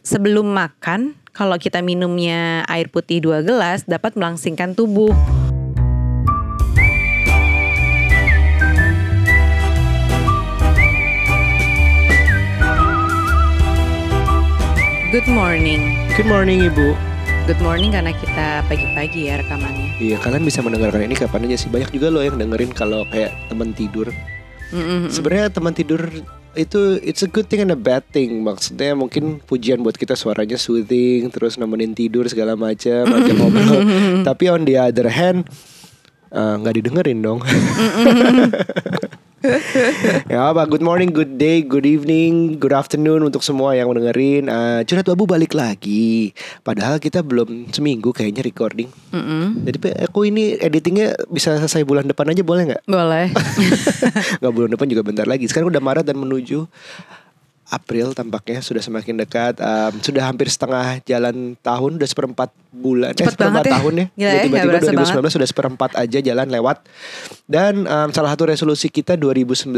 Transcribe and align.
sebelum 0.00 0.48
makan 0.48 1.16
kalau 1.30 1.56
kita 1.60 1.84
minumnya 1.84 2.64
air 2.66 2.88
putih 2.88 3.22
dua 3.22 3.44
gelas 3.44 3.84
dapat 3.84 4.16
melangsingkan 4.16 4.72
tubuh. 4.72 5.12
Good 15.10 15.26
morning. 15.26 15.98
Good 16.14 16.30
morning 16.30 16.62
Ibu. 16.70 16.94
Good 17.50 17.58
morning 17.66 17.90
karena 17.90 18.14
kita 18.14 18.62
pagi-pagi 18.70 19.26
ya 19.26 19.42
rekamannya. 19.42 19.98
Iya, 19.98 20.22
kalian 20.22 20.46
bisa 20.46 20.62
mendengarkan 20.62 21.02
ini 21.02 21.18
kapan 21.18 21.50
aja 21.50 21.66
sih. 21.66 21.66
Banyak 21.66 21.90
juga 21.90 22.14
loh 22.14 22.22
yang 22.22 22.38
dengerin 22.38 22.70
kalau 22.70 23.02
kayak 23.10 23.34
teman 23.50 23.74
tidur. 23.74 24.06
Mm-mm. 24.70 25.10
Sebenarnya 25.10 25.50
teman 25.50 25.74
tidur 25.74 25.98
itu 26.58 26.98
it's 27.02 27.22
a 27.22 27.30
good 27.30 27.46
thing 27.46 27.62
and 27.62 27.70
a 27.70 27.78
bad 27.78 28.02
thing. 28.10 28.42
Maksudnya 28.42 28.96
mungkin 28.98 29.38
pujian 29.44 29.82
buat 29.82 29.94
kita 29.94 30.18
suaranya 30.18 30.58
soothing, 30.58 31.30
terus 31.30 31.58
nemenin 31.60 31.94
tidur 31.94 32.26
segala 32.26 32.58
macam, 32.58 33.06
ajak 33.06 33.34
ngobrol. 33.38 33.80
Tapi 34.26 34.44
on 34.50 34.62
the 34.66 34.76
other 34.78 35.08
hand 35.10 35.46
eh, 36.32 36.54
nggak 36.58 36.74
didengerin 36.82 37.18
dong. 37.22 37.40
ya 40.32 40.52
apa? 40.52 40.68
Good 40.68 40.84
morning 40.84 41.16
good 41.16 41.40
day 41.40 41.64
good 41.64 41.88
evening 41.88 42.60
good 42.60 42.76
afternoon 42.76 43.24
untuk 43.24 43.40
semua 43.40 43.72
yang 43.72 43.88
mendengerin 43.88 44.44
Eh, 44.50 44.80
curhat 44.84 45.08
babu 45.08 45.24
balik 45.24 45.56
lagi. 45.56 46.36
Padahal 46.60 47.00
kita 47.00 47.24
belum 47.24 47.72
seminggu 47.72 48.12
kayaknya 48.12 48.44
recording. 48.44 48.92
Mm-mm. 49.14 49.64
jadi 49.64 49.78
Pe, 49.80 49.88
aku 50.04 50.28
ini 50.28 50.60
editingnya 50.60 51.16
bisa 51.32 51.56
selesai 51.56 51.88
bulan 51.88 52.04
depan 52.04 52.28
aja 52.28 52.44
boleh 52.44 52.62
nggak? 52.68 52.82
Boleh. 52.84 53.32
nggak 54.44 54.52
bulan 54.52 54.70
depan 54.76 54.86
juga 54.92 55.02
bentar 55.06 55.24
lagi. 55.24 55.48
Sekarang 55.48 55.72
udah 55.72 55.80
Maret 55.80 56.04
dan 56.04 56.20
menuju 56.20 56.68
April 57.70 58.12
tampaknya 58.12 58.58
sudah 58.58 58.78
semakin 58.78 59.14
dekat 59.16 59.54
Em, 59.56 59.92
sudah 59.98 60.22
hampir 60.24 60.46
setengah 60.46 60.98
jalan 61.00 61.54
tahun 61.56 61.96
udah 61.96 62.04
seperempat 62.04 62.50
bulan 62.70 63.12
Cepet 63.12 63.34
seperempat 63.34 63.54
banget 63.56 63.64
ya. 63.64 63.74
tahun 63.74 63.92
ya, 63.92 64.06
ya, 64.12 64.28
Ya, 64.28 64.40
tiba-tiba 64.42 64.70
berasa 64.74 64.90
2019 65.22 65.36
sudah 65.38 65.48
seperempat 65.48 65.90
aja 65.94 66.18
jalan 66.20 66.46
lewat 66.48 66.76
dan 67.44 67.74
em, 67.82 68.08
salah 68.10 68.30
satu 68.30 68.44
resolusi 68.44 68.86
kita 68.86 69.14
2019 69.14 69.70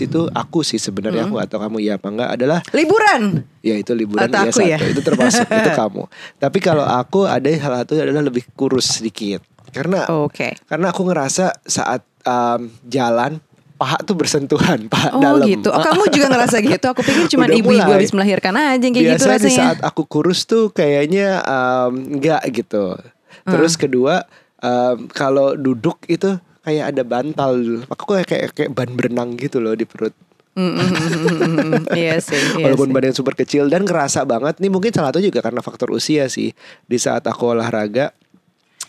itu 0.00 0.20
aku 0.28 0.60
sih 0.60 0.78
sebenarnya 0.78 1.22
Hmm. 1.22 1.28
aku 1.28 1.36
atau 1.40 1.58
kamu 1.58 1.76
ya 1.80 1.94
apa 1.94 2.08
enggak 2.08 2.30
adalah 2.32 2.58
Liburan. 2.70 3.42
Ya 3.60 3.74
itu 3.74 3.92
liburan 3.92 4.24
Atau 4.24 4.40
ya 4.40 4.46
aku 4.46 4.56
satu 4.56 4.66
ya? 4.66 4.78
Itu 4.80 5.00
termasuk 5.00 5.44
Itu 5.58 5.70
kamu 5.70 6.02
Tapi 6.38 6.58
kalau 6.58 6.80
aku 6.82 7.26
ada 7.26 7.44
salah 7.52 7.78
satu 7.80 7.92
adalah 7.94 8.22
lebih 8.22 8.48
kurus 8.54 8.96
sedikit 8.96 9.42
Karena 9.68 10.08
Oke. 10.08 10.56
Karena 10.64 10.88
aku 10.88 11.04
ngerasa 11.04 11.60
saat 11.60 12.00
um, 12.22 12.60
jalan 12.84 13.36
Paha 13.80 13.96
tuh 13.98 14.12
bersentuhan 14.12 14.84
Paha 14.86 15.08
Oh 15.10 15.18
dalam 15.18 15.48
gitu. 15.48 15.72
Oh, 15.72 15.80
kamu 15.80 16.12
juga 16.12 16.28
ngerasa 16.28 16.60
gitu. 16.60 16.84
Aku 16.86 17.00
pikir 17.00 17.24
cuma 17.26 17.48
ibu-ibu 17.48 17.88
habis 17.88 18.12
melahirkan 18.12 18.52
aja 18.52 18.76
kayak 18.76 18.92
gitu 18.92 19.08
Biasanya 19.08 19.32
di 19.32 19.42
rasanya. 19.42 19.60
saat 19.64 19.78
aku 19.80 20.04
kurus 20.04 20.44
tuh 20.44 20.68
kayaknya 20.68 21.40
um, 21.42 21.92
Enggak 22.12 22.44
gitu 22.52 23.00
Terus 23.42 23.72
Hmm. 23.72 23.80
kedua 23.80 24.14
um, 24.60 25.08
Kalau 25.08 25.56
duduk 25.56 26.04
itu 26.06 26.28
kayak 26.60 26.92
ada 26.92 27.02
bantal 27.02 27.56
Aku 27.88 28.04
kayak, 28.06 28.28
kayak, 28.28 28.44
kayak 28.52 28.70
ban 28.70 28.92
berenang 28.92 29.34
gitu 29.34 29.58
loh 29.58 29.72
di 29.72 29.82
perut 29.82 30.12
Mm, 30.50 30.66
mm, 30.66 30.82
mm. 30.82 31.82
Iya 31.94 32.18
sih. 32.18 32.34
Iya 32.58 32.66
Walaupun 32.66 32.90
sih. 32.90 32.94
badan 32.94 33.14
super 33.14 33.34
kecil 33.34 33.64
dan 33.66 33.86
kerasa 33.86 34.22
banget 34.24 34.58
Ini 34.58 34.66
mungkin 34.66 34.90
salah 34.90 35.08
satu 35.08 35.22
juga 35.22 35.40
karena 35.40 35.62
faktor 35.62 35.88
usia 35.88 36.26
sih 36.26 36.50
Di 36.84 36.98
saat 36.98 37.22
aku 37.22 37.54
olahraga 37.54 38.10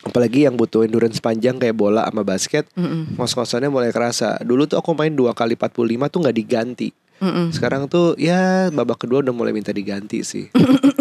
Apalagi 0.02 0.50
yang 0.50 0.58
butuh 0.58 0.82
endurance 0.82 1.22
panjang 1.22 1.62
kayak 1.62 1.78
bola 1.78 2.10
sama 2.10 2.26
basket 2.26 2.66
Ngos-ngosannya 3.18 3.70
mulai 3.70 3.94
kerasa. 3.94 4.42
Dulu 4.42 4.66
tuh 4.66 4.82
aku 4.82 4.98
main 4.98 5.14
dua 5.14 5.38
kali 5.38 5.54
45 5.54 6.10
tuh 6.10 6.20
nggak 6.26 6.38
diganti 6.38 6.90
Mm-mm. 7.22 7.54
Sekarang 7.54 7.86
tuh 7.86 8.18
ya 8.18 8.74
babak 8.74 9.06
kedua 9.06 9.22
udah 9.22 9.30
mulai 9.30 9.54
minta 9.54 9.70
diganti 9.70 10.26
sih 10.26 10.50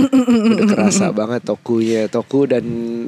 Udah 0.54 0.66
kerasa 0.68 1.10
banget 1.10 1.48
tokunya 1.48 2.06
Toku 2.12 2.44
dan 2.44 2.64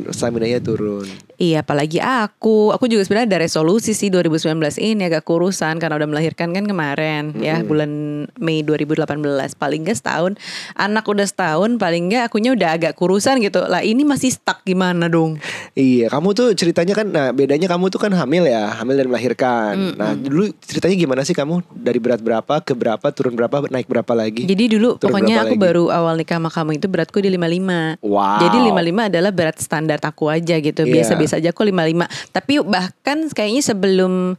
stamina-nya 0.08 0.64
turun 0.64 1.06
Iya, 1.42 1.66
apalagi 1.66 1.98
aku. 1.98 2.70
Aku 2.70 2.86
juga 2.86 3.02
sebenarnya 3.02 3.34
ada 3.34 3.42
resolusi 3.42 3.98
sih 3.98 4.14
2019 4.14 4.78
ini 4.78 5.10
agak 5.10 5.26
kurusan 5.26 5.82
karena 5.82 5.98
udah 5.98 6.06
melahirkan 6.06 6.54
kan 6.54 6.62
kemarin 6.70 7.34
ya 7.42 7.58
bulan 7.66 7.90
Mei 8.38 8.62
2018. 8.62 9.58
Paling 9.58 9.82
enggak 9.82 9.98
setahun. 9.98 10.38
Anak 10.78 11.02
udah 11.02 11.26
setahun, 11.26 11.82
paling 11.82 12.06
enggak 12.06 12.30
akunya 12.30 12.54
udah 12.54 12.78
agak 12.78 12.94
kurusan 12.94 13.42
gitu. 13.42 13.58
Lah 13.66 13.82
ini 13.82 14.06
masih 14.06 14.30
stuck 14.30 14.62
gimana 14.62 15.10
dong? 15.10 15.42
Iya 15.74 16.12
kamu 16.12 16.36
tuh 16.36 16.48
ceritanya 16.52 16.92
kan 16.92 17.08
Nah 17.08 17.32
bedanya 17.32 17.64
kamu 17.64 17.88
tuh 17.88 17.96
kan 17.96 18.12
hamil 18.12 18.44
ya 18.44 18.76
Hamil 18.76 19.00
dan 19.00 19.08
melahirkan 19.08 19.96
Nah 19.96 20.12
dulu 20.12 20.52
ceritanya 20.60 20.96
gimana 21.00 21.22
sih 21.24 21.32
kamu 21.32 21.64
Dari 21.72 21.96
berat 21.96 22.20
berapa 22.20 22.60
ke 22.60 22.76
berapa 22.76 23.01
Turun 23.10 23.34
berapa 23.34 23.66
Naik 23.66 23.90
berapa 23.90 24.12
lagi 24.14 24.46
Jadi 24.46 24.78
dulu 24.78 24.94
Turun 24.94 25.10
pokoknya 25.10 25.42
berapa 25.42 25.48
aku 25.50 25.56
lagi? 25.58 25.64
baru 25.66 25.84
awal 25.90 26.14
nikah 26.20 26.38
sama 26.38 26.50
kamu 26.54 26.70
itu 26.78 26.86
beratku 26.86 27.18
di 27.18 27.30
55. 27.34 27.98
Wow. 28.06 28.38
Jadi 28.46 28.56
55 28.70 29.10
adalah 29.10 29.30
berat 29.34 29.56
standar 29.58 29.98
aku 29.98 30.30
aja 30.30 30.54
gitu. 30.62 30.82
Iya. 30.86 30.92
Biasa-biasa 30.94 31.34
aja 31.42 31.50
aku 31.50 31.66
55. 31.66 32.06
Tapi 32.30 32.52
bahkan 32.62 33.18
kayaknya 33.32 33.62
sebelum 33.64 34.38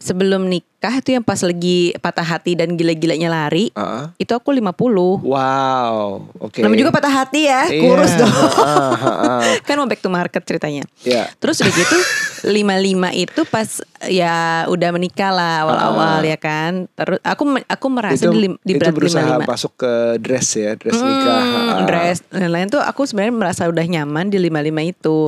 sebelum 0.00 0.50
nikah 0.50 0.69
itu 0.80 1.12
yang 1.12 1.20
pas 1.20 1.36
lagi 1.36 1.92
patah 2.00 2.24
hati 2.24 2.56
dan 2.56 2.72
gila-gilanya 2.72 3.28
lari, 3.28 3.68
Ah. 3.74 4.16
itu 4.16 4.32
aku 4.32 4.48
50. 4.48 5.20
Wow, 5.20 6.24
oke. 6.40 6.56
Namanya 6.56 6.80
juga 6.80 6.92
patah 6.96 7.12
hati 7.12 7.44
ya, 7.44 7.68
Iya, 7.68 7.80
kurus 7.84 8.12
dong. 8.16 8.32
ah, 8.32 8.96
ah. 8.96 9.40
kan 9.68 9.76
mau 9.76 9.84
back 9.84 10.00
to 10.00 10.08
market 10.08 10.40
ceritanya. 10.40 10.88
Iya. 11.02 11.28
Terus 11.36 11.60
udah 11.60 11.68
gitu 11.70 11.96
55 12.42 13.12
itu 13.12 13.40
pas 13.44 13.68
ya 14.08 14.36
udah 14.64 14.88
menikah 14.90 15.28
lah 15.28 15.68
awal-awal 15.68 16.24
ya 16.24 16.40
kan. 16.40 16.88
Terus 16.90 17.20
aku 17.20 17.42
aku 17.60 17.86
merasa. 17.92 18.24
Itu, 18.24 18.32
di, 18.32 18.48
di 18.64 18.72
itu 18.72 18.80
berat 18.80 18.94
berusaha 18.96 19.36
55. 19.36 19.52
masuk 19.52 19.72
ke 19.76 19.92
dress 20.16 20.48
ya, 20.54 20.72
dress 20.74 20.96
nikah. 20.96 21.42
Hmm, 21.44 21.68
Ah. 21.70 21.84
dress 21.84 22.24
dan 22.26 22.48
lain 22.48 22.72
tuh 22.72 22.80
aku 22.80 23.04
sebenarnya 23.04 23.36
merasa 23.36 23.68
udah 23.68 23.84
nyaman 23.84 24.32
di 24.32 24.40
55 24.40 24.80
itu. 24.82 25.18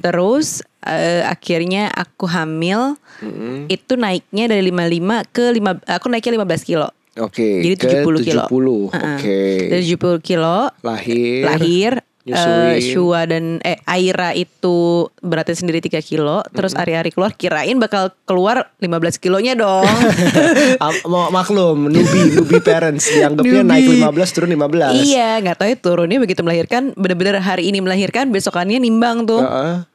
Terus 0.00 0.64
eh, 0.88 1.22
akhirnya 1.22 1.90
aku 1.90 2.24
hamil 2.24 2.94
Mm-mm. 3.18 3.66
itu 3.66 3.94
naiknya 3.94 4.48
dari 4.48 4.62
55 4.64 5.26
ke 5.28 5.44
5 5.52 5.62
aku 5.90 6.06
naiknya 6.06 6.32
15 6.38 6.62
kilo. 6.64 6.88
Oke. 7.16 7.48
Jadi 7.60 7.74
ke 7.74 7.86
70 8.04 8.22
kilo. 8.22 8.44
70, 8.44 8.92
Heeh. 8.92 9.16
Oke. 9.16 9.38
Dari 9.68 9.84
70 9.86 10.20
kilo 10.20 10.68
Lahir. 10.80 11.42
lahir 11.44 11.92
nyusuin. 12.22 12.66
eh, 12.68 12.82
Shua 12.82 13.20
dan 13.22 13.44
eh 13.62 13.78
Aira 13.84 14.34
itu 14.34 14.76
beratnya 15.16 15.54
sendiri 15.54 15.78
3 15.78 16.02
kilo 16.02 16.42
terus 16.50 16.74
Ari-Ari 16.74 17.08
keluar 17.08 17.30
kirain 17.32 17.78
bakal 17.78 18.10
keluar 18.24 18.74
15 18.76 18.90
kilonya 19.16 19.54
dong 19.54 19.86
mau 21.06 21.30
maklum, 21.30 21.86
nubi, 21.86 22.02
nubi 22.32 22.58
parents 22.58 23.06
dianggapnya 23.08 23.62
Newbie. 23.62 24.02
naik 24.02 24.26
15 24.26 24.34
turun 24.34 24.50
15. 24.50 25.06
iya 25.06 25.38
nggak 25.38 25.54
tahu 25.54 25.68
ya 25.68 25.76
turunnya 25.78 26.18
begitu 26.18 26.42
melahirkan 26.42 26.90
bener-bener 26.92 27.38
hari 27.38 27.70
ini 27.70 27.78
melahirkan 27.78 28.28
besokannya 28.28 28.76
nimbang 28.76 29.22
tuh 29.22 29.40
Heeh. 29.40 29.86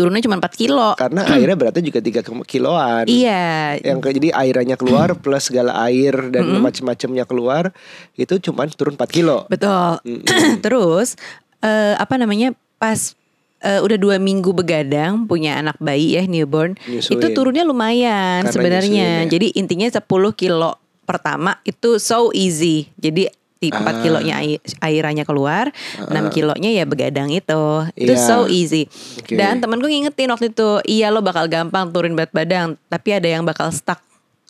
Turunnya 0.00 0.24
cuma 0.24 0.40
4 0.40 0.48
kilo. 0.56 0.96
Karena 0.96 1.28
airnya 1.28 1.56
beratnya 1.60 1.84
juga 1.84 2.00
3 2.00 2.24
kiloan. 2.48 3.04
iya. 3.04 3.76
Yang 3.76 4.16
jadi 4.16 4.28
airnya 4.32 4.80
keluar 4.80 5.12
plus 5.20 5.52
segala 5.52 5.76
air 5.84 6.32
dan 6.32 6.48
macam-macamnya 6.56 7.28
keluar 7.28 7.76
itu 8.16 8.40
cuma 8.40 8.64
turun 8.72 8.96
4 8.96 9.04
kilo. 9.12 9.44
betul. 9.52 10.00
Terus 10.64 11.20
eh, 11.60 11.94
apa 12.00 12.16
namanya 12.16 12.56
pas 12.80 13.12
eh, 13.60 13.80
udah 13.84 13.98
dua 14.00 14.16
minggu 14.16 14.56
begadang 14.56 15.28
punya 15.28 15.60
anak 15.60 15.76
bayi 15.76 16.16
ya 16.16 16.24
newborn 16.24 16.80
Nyusuin. 16.88 17.20
itu 17.20 17.26
turunnya 17.36 17.68
lumayan 17.68 18.48
Karena 18.48 18.54
sebenarnya. 18.56 19.08
nyusuin 19.20 19.28
ya. 19.28 19.32
jadi 19.36 19.46
intinya 19.60 19.88
10 19.92 20.00
kilo 20.32 20.80
pertama 21.04 21.58
itu 21.66 21.98
so 21.98 22.30
easy. 22.30 22.86
Jadi 22.96 23.26
di 23.60 23.68
4 23.68 23.76
Ah. 23.76 23.94
kilonya 24.00 24.34
ai- 24.40 24.62
airannya 24.80 25.22
keluar 25.22 25.68
6 26.00 26.32
kilonya 26.32 26.72
ya 26.72 26.88
begadang 26.88 27.28
itu 27.28 27.62
itu 27.94 28.08
Iya. 28.08 28.16
so 28.18 28.48
easy 28.48 28.88
Oke. 29.20 29.36
dan 29.36 29.60
temanku 29.60 29.84
ngingetin 29.84 30.32
waktu 30.32 30.48
itu 30.48 30.80
iya 30.88 31.12
lo 31.12 31.20
bakal 31.20 31.44
gampang 31.44 31.92
turun 31.92 32.16
berat 32.16 32.32
badan 32.32 32.80
tapi 32.88 33.12
ada 33.12 33.28
yang 33.28 33.44
bakal 33.44 33.68
stuck 33.68 34.00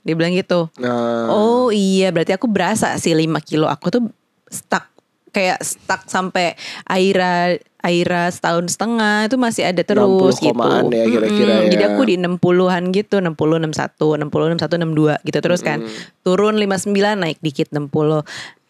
dia 0.01 0.15
bilang 0.15 0.31
gitu 0.33 0.71
Nah, 0.79 1.27
Oh 1.27 1.69
iya, 1.69 2.09
berarti 2.09 2.33
aku 2.33 2.47
berasa 2.47 2.95
sih 2.97 3.11
5 3.11 3.43
kilo 3.43 3.67
aku 3.67 3.91
tuh 3.91 4.03
stuck 4.47 4.87
kayak 5.29 5.59
stuck 5.59 6.07
sampai 6.07 6.55
Aira 6.85 7.55
Aira 7.81 8.29
setahun 8.29 8.71
setengah 8.71 9.25
itu 9.25 9.35
masih 9.35 9.65
ada 9.65 9.81
terus 9.81 10.39
60 10.39 10.45
gitu. 10.45 10.63
ya 10.93 11.05
kira-kira 11.09 11.53
Mm-mm, 11.57 11.65
ya. 11.65 11.71
Jadi 11.73 11.85
aku 11.89 12.03
di 12.05 12.15
60-an 12.15 12.83
gitu, 12.93 13.17
60 13.19 13.57
61, 13.59 14.21
60 14.21 14.53
61 14.53 14.77
62 14.77 15.17
gitu 15.25 15.39
terus 15.41 15.61
kan. 15.61 15.81
Turun 16.21 16.61
59 16.61 16.93
naik 17.17 17.39
dikit 17.41 17.73
60. 17.73 18.21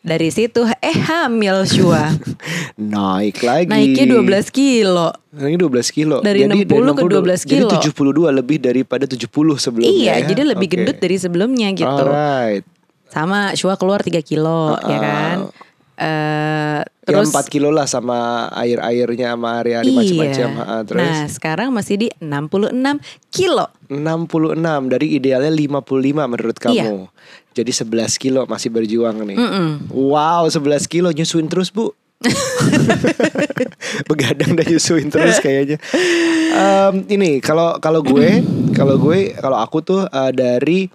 Dari 0.01 0.33
situ 0.33 0.65
eh 0.65 0.97
hamil 0.97 1.69
Shua. 1.69 2.09
naik 2.81 3.45
lagi. 3.45 3.69
Naiknya 3.69 4.17
12 4.17 4.49
kilo. 4.49 5.13
Naiknya 5.29 5.69
12 5.69 5.93
kilo. 5.93 6.17
Dari 6.25 6.49
60 6.49 6.65
ke 6.97 7.03
12 7.05 7.45
kilo. 7.45 7.69
Jadi 7.69 7.93
72 7.93 8.33
lebih 8.33 8.57
daripada 8.65 9.05
70 9.05 9.29
sebelumnya. 9.61 9.93
iya, 9.93 10.17
ya? 10.17 10.33
jadi 10.33 10.57
lebih 10.57 10.73
Oke. 10.73 10.75
gendut 10.81 10.97
dari 10.97 11.17
sebelumnya 11.21 11.69
gitu. 11.77 11.85
Alright. 11.85 12.65
Sama 13.13 13.53
Shua 13.53 13.77
keluar 13.77 14.01
3 14.01 14.25
kilo 14.25 14.81
ya 14.89 14.99
kan. 15.05 15.37
Eh 16.01 16.81
Terus 17.11 17.29
4 17.35 17.53
kilo 17.53 17.69
lah 17.75 17.85
sama 17.91 18.49
air-airnya 18.55 19.35
sama 19.35 19.59
hari-hari 19.61 19.91
macam-macam. 19.91 20.49
Ha, 20.63 20.75
terus 20.87 21.03
Nah, 21.03 21.27
sekarang 21.27 21.69
masih 21.75 21.95
di 22.07 22.09
66 22.23 23.03
kilo. 23.35 23.67
66 23.91 24.87
dari 24.87 25.07
idealnya 25.19 25.51
55 25.51 26.31
menurut 26.31 26.57
kamu. 26.57 27.11
Iya. 27.11 27.11
Jadi 27.51 27.73
11 27.75 28.15
kilo 28.23 28.47
masih 28.47 28.71
berjuang 28.71 29.27
nih. 29.27 29.37
Mm-mm. 29.37 29.91
Wow, 29.91 30.47
11 30.47 30.87
kilo 30.87 31.11
nyusuin 31.11 31.51
terus, 31.51 31.75
Bu. 31.75 31.91
Begadang 34.09 34.55
dan 34.55 34.67
nyusuin 34.71 35.11
terus 35.11 35.43
kayaknya. 35.43 35.83
Em, 36.55 36.95
ini 37.11 37.43
kalau 37.43 37.81
kalau 37.83 38.07
gue, 38.07 38.45
kalau 38.79 39.01
gue, 39.03 39.35
kalau 39.35 39.59
aku 39.59 39.83
tuh 39.83 40.07
eh, 40.07 40.31
dari 40.31 40.87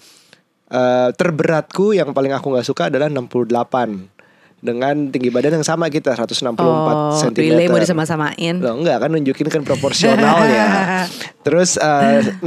eh, 0.72 1.10
terberatku 1.12 1.92
yang 1.92 2.16
paling 2.16 2.32
aku 2.32 2.56
nggak 2.56 2.68
suka 2.68 2.88
adalah 2.88 3.12
68 3.12 4.15
dengan 4.58 5.10
tinggi 5.10 5.28
badan 5.28 5.56
yang 5.56 5.66
sama 5.66 5.88
kita 5.88 6.12
164 6.12 6.58
Oh, 6.58 7.14
cm. 7.14 7.36
relay 7.36 7.68
mau 7.68 7.78
disama-samain. 7.78 8.56
Loh 8.56 8.76
enggak 8.76 8.98
kan 9.00 9.10
nunjukin 9.10 9.48
kan 9.48 9.62
proporsionalnya. 9.62 10.66
Terus 11.46 11.76
eh, 11.76 12.34
68 12.40 12.42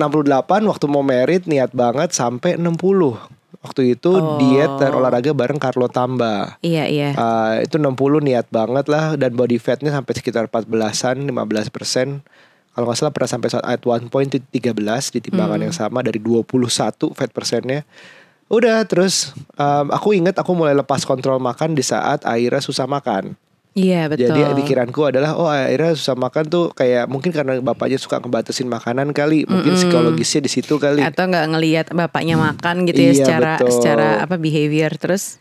waktu 0.65 0.85
mau 0.87 1.01
merit 1.01 1.45
niat 1.45 1.71
banget 1.71 2.11
sampai 2.11 2.55
60. 2.55 2.75
Waktu 3.59 3.93
itu 3.93 4.11
Oh. 4.11 4.39
diet 4.39 4.71
dan 4.77 4.93
olahraga 4.93 5.31
bareng 5.33 5.59
Carlo 5.59 5.87
Tamba. 5.87 6.57
Iya 6.61 6.87
iya. 6.87 7.11
Eh, 7.11 7.55
itu 7.65 7.77
60 7.77 7.95
niat 8.21 8.47
banget 8.49 8.87
lah 8.87 9.15
dan 9.15 9.35
body 9.35 9.57
fatnya 9.57 9.91
sampai 9.91 10.13
sekitar 10.13 10.47
14-an, 10.47 11.23
15 11.23 11.69
persen. 11.69 12.23
Kalau 12.71 12.87
nggak 12.87 12.95
salah 12.97 13.11
pernah 13.11 13.27
sampai 13.29 13.49
saat 13.49 13.65
at 13.65 13.83
one 13.83 14.07
point 14.07 14.31
itu 14.31 14.39
13 14.53 15.11
di 15.11 15.19
timbangan 15.21 15.59
Hmm. 15.59 15.67
yang 15.67 15.75
sama 15.77 15.99
dari 16.01 16.19
21 16.19 17.11
fat 17.11 17.31
persennya. 17.31 17.83
Udah 18.49 18.81
terus 18.89 19.37
em, 19.55 19.87
aku 19.93 20.17
inget 20.17 20.37
aku 20.37 20.57
mulai 20.57 20.73
lepas 20.73 21.05
kontrol 21.05 21.37
makan 21.37 21.77
di 21.77 21.85
saat 21.85 22.25
Aira 22.25 22.59
susah 22.59 22.89
makan. 22.89 23.37
Iya 23.77 24.11
betul. 24.11 24.35
Jadi 24.35 24.59
pikiranku 24.59 25.07
adalah 25.07 25.39
oh 25.39 25.47
akhirnya 25.47 25.95
susah 25.95 26.19
makan 26.19 26.51
tuh 26.51 26.65
kayak 26.75 27.07
mungkin 27.07 27.31
karena 27.31 27.61
bapaknya 27.63 27.95
suka 27.95 28.19
ngebatasin 28.19 28.67
makanan 28.67 29.15
kali, 29.15 29.47
mungkin 29.47 29.77
psikologisnya 29.79 30.43
di 30.43 30.51
situ 30.51 30.81
kali. 30.81 30.99
atau 30.99 31.29
nggak 31.31 31.47
ngelihat 31.55 31.87
bapaknya 31.95 32.35
makan 32.35 32.89
gitu 32.91 32.99
ya 32.99 33.13
Iya, 33.13 33.19
secara 33.23 33.53
betul. 33.61 33.71
secara 33.71 34.09
apa 34.19 34.35
behavior 34.35 34.91
terus 34.99 35.39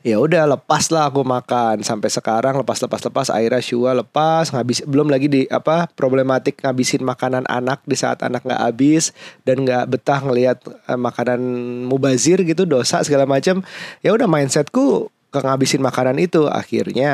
Ya 0.00 0.16
udah 0.16 0.48
lepas 0.48 0.88
lah 0.88 1.12
aku 1.12 1.20
makan. 1.20 1.84
Sampai 1.84 2.08
sekarang 2.08 2.56
lepas 2.56 2.80
lepas 2.80 3.04
lepas. 3.04 3.28
Aira 3.28 3.60
Shua 3.60 3.92
lepas 3.92 4.48
ngabis 4.48 4.88
belum 4.88 5.12
lagi 5.12 5.28
di 5.28 5.44
apa 5.52 5.92
problematik 5.92 6.64
ngabisin 6.64 7.04
makanan 7.04 7.44
anak 7.44 7.84
di 7.84 8.00
saat 8.00 8.24
anak 8.24 8.40
nggak 8.40 8.64
habis 8.64 9.12
dan 9.44 9.60
nggak 9.68 9.92
betah 9.92 10.24
ngelihat 10.24 10.64
eh, 10.64 10.96
makanan 10.96 11.40
mubazir 11.84 12.40
gitu 12.48 12.64
dosa 12.64 13.04
segala 13.04 13.28
macam 13.28 13.60
ya 14.00 14.16
udah 14.16 14.24
mindsetku 14.24 15.12
ke 15.28 15.38
ngabisin 15.38 15.84
makanan 15.84 16.16
itu. 16.16 16.48
Akhirnya 16.48 17.12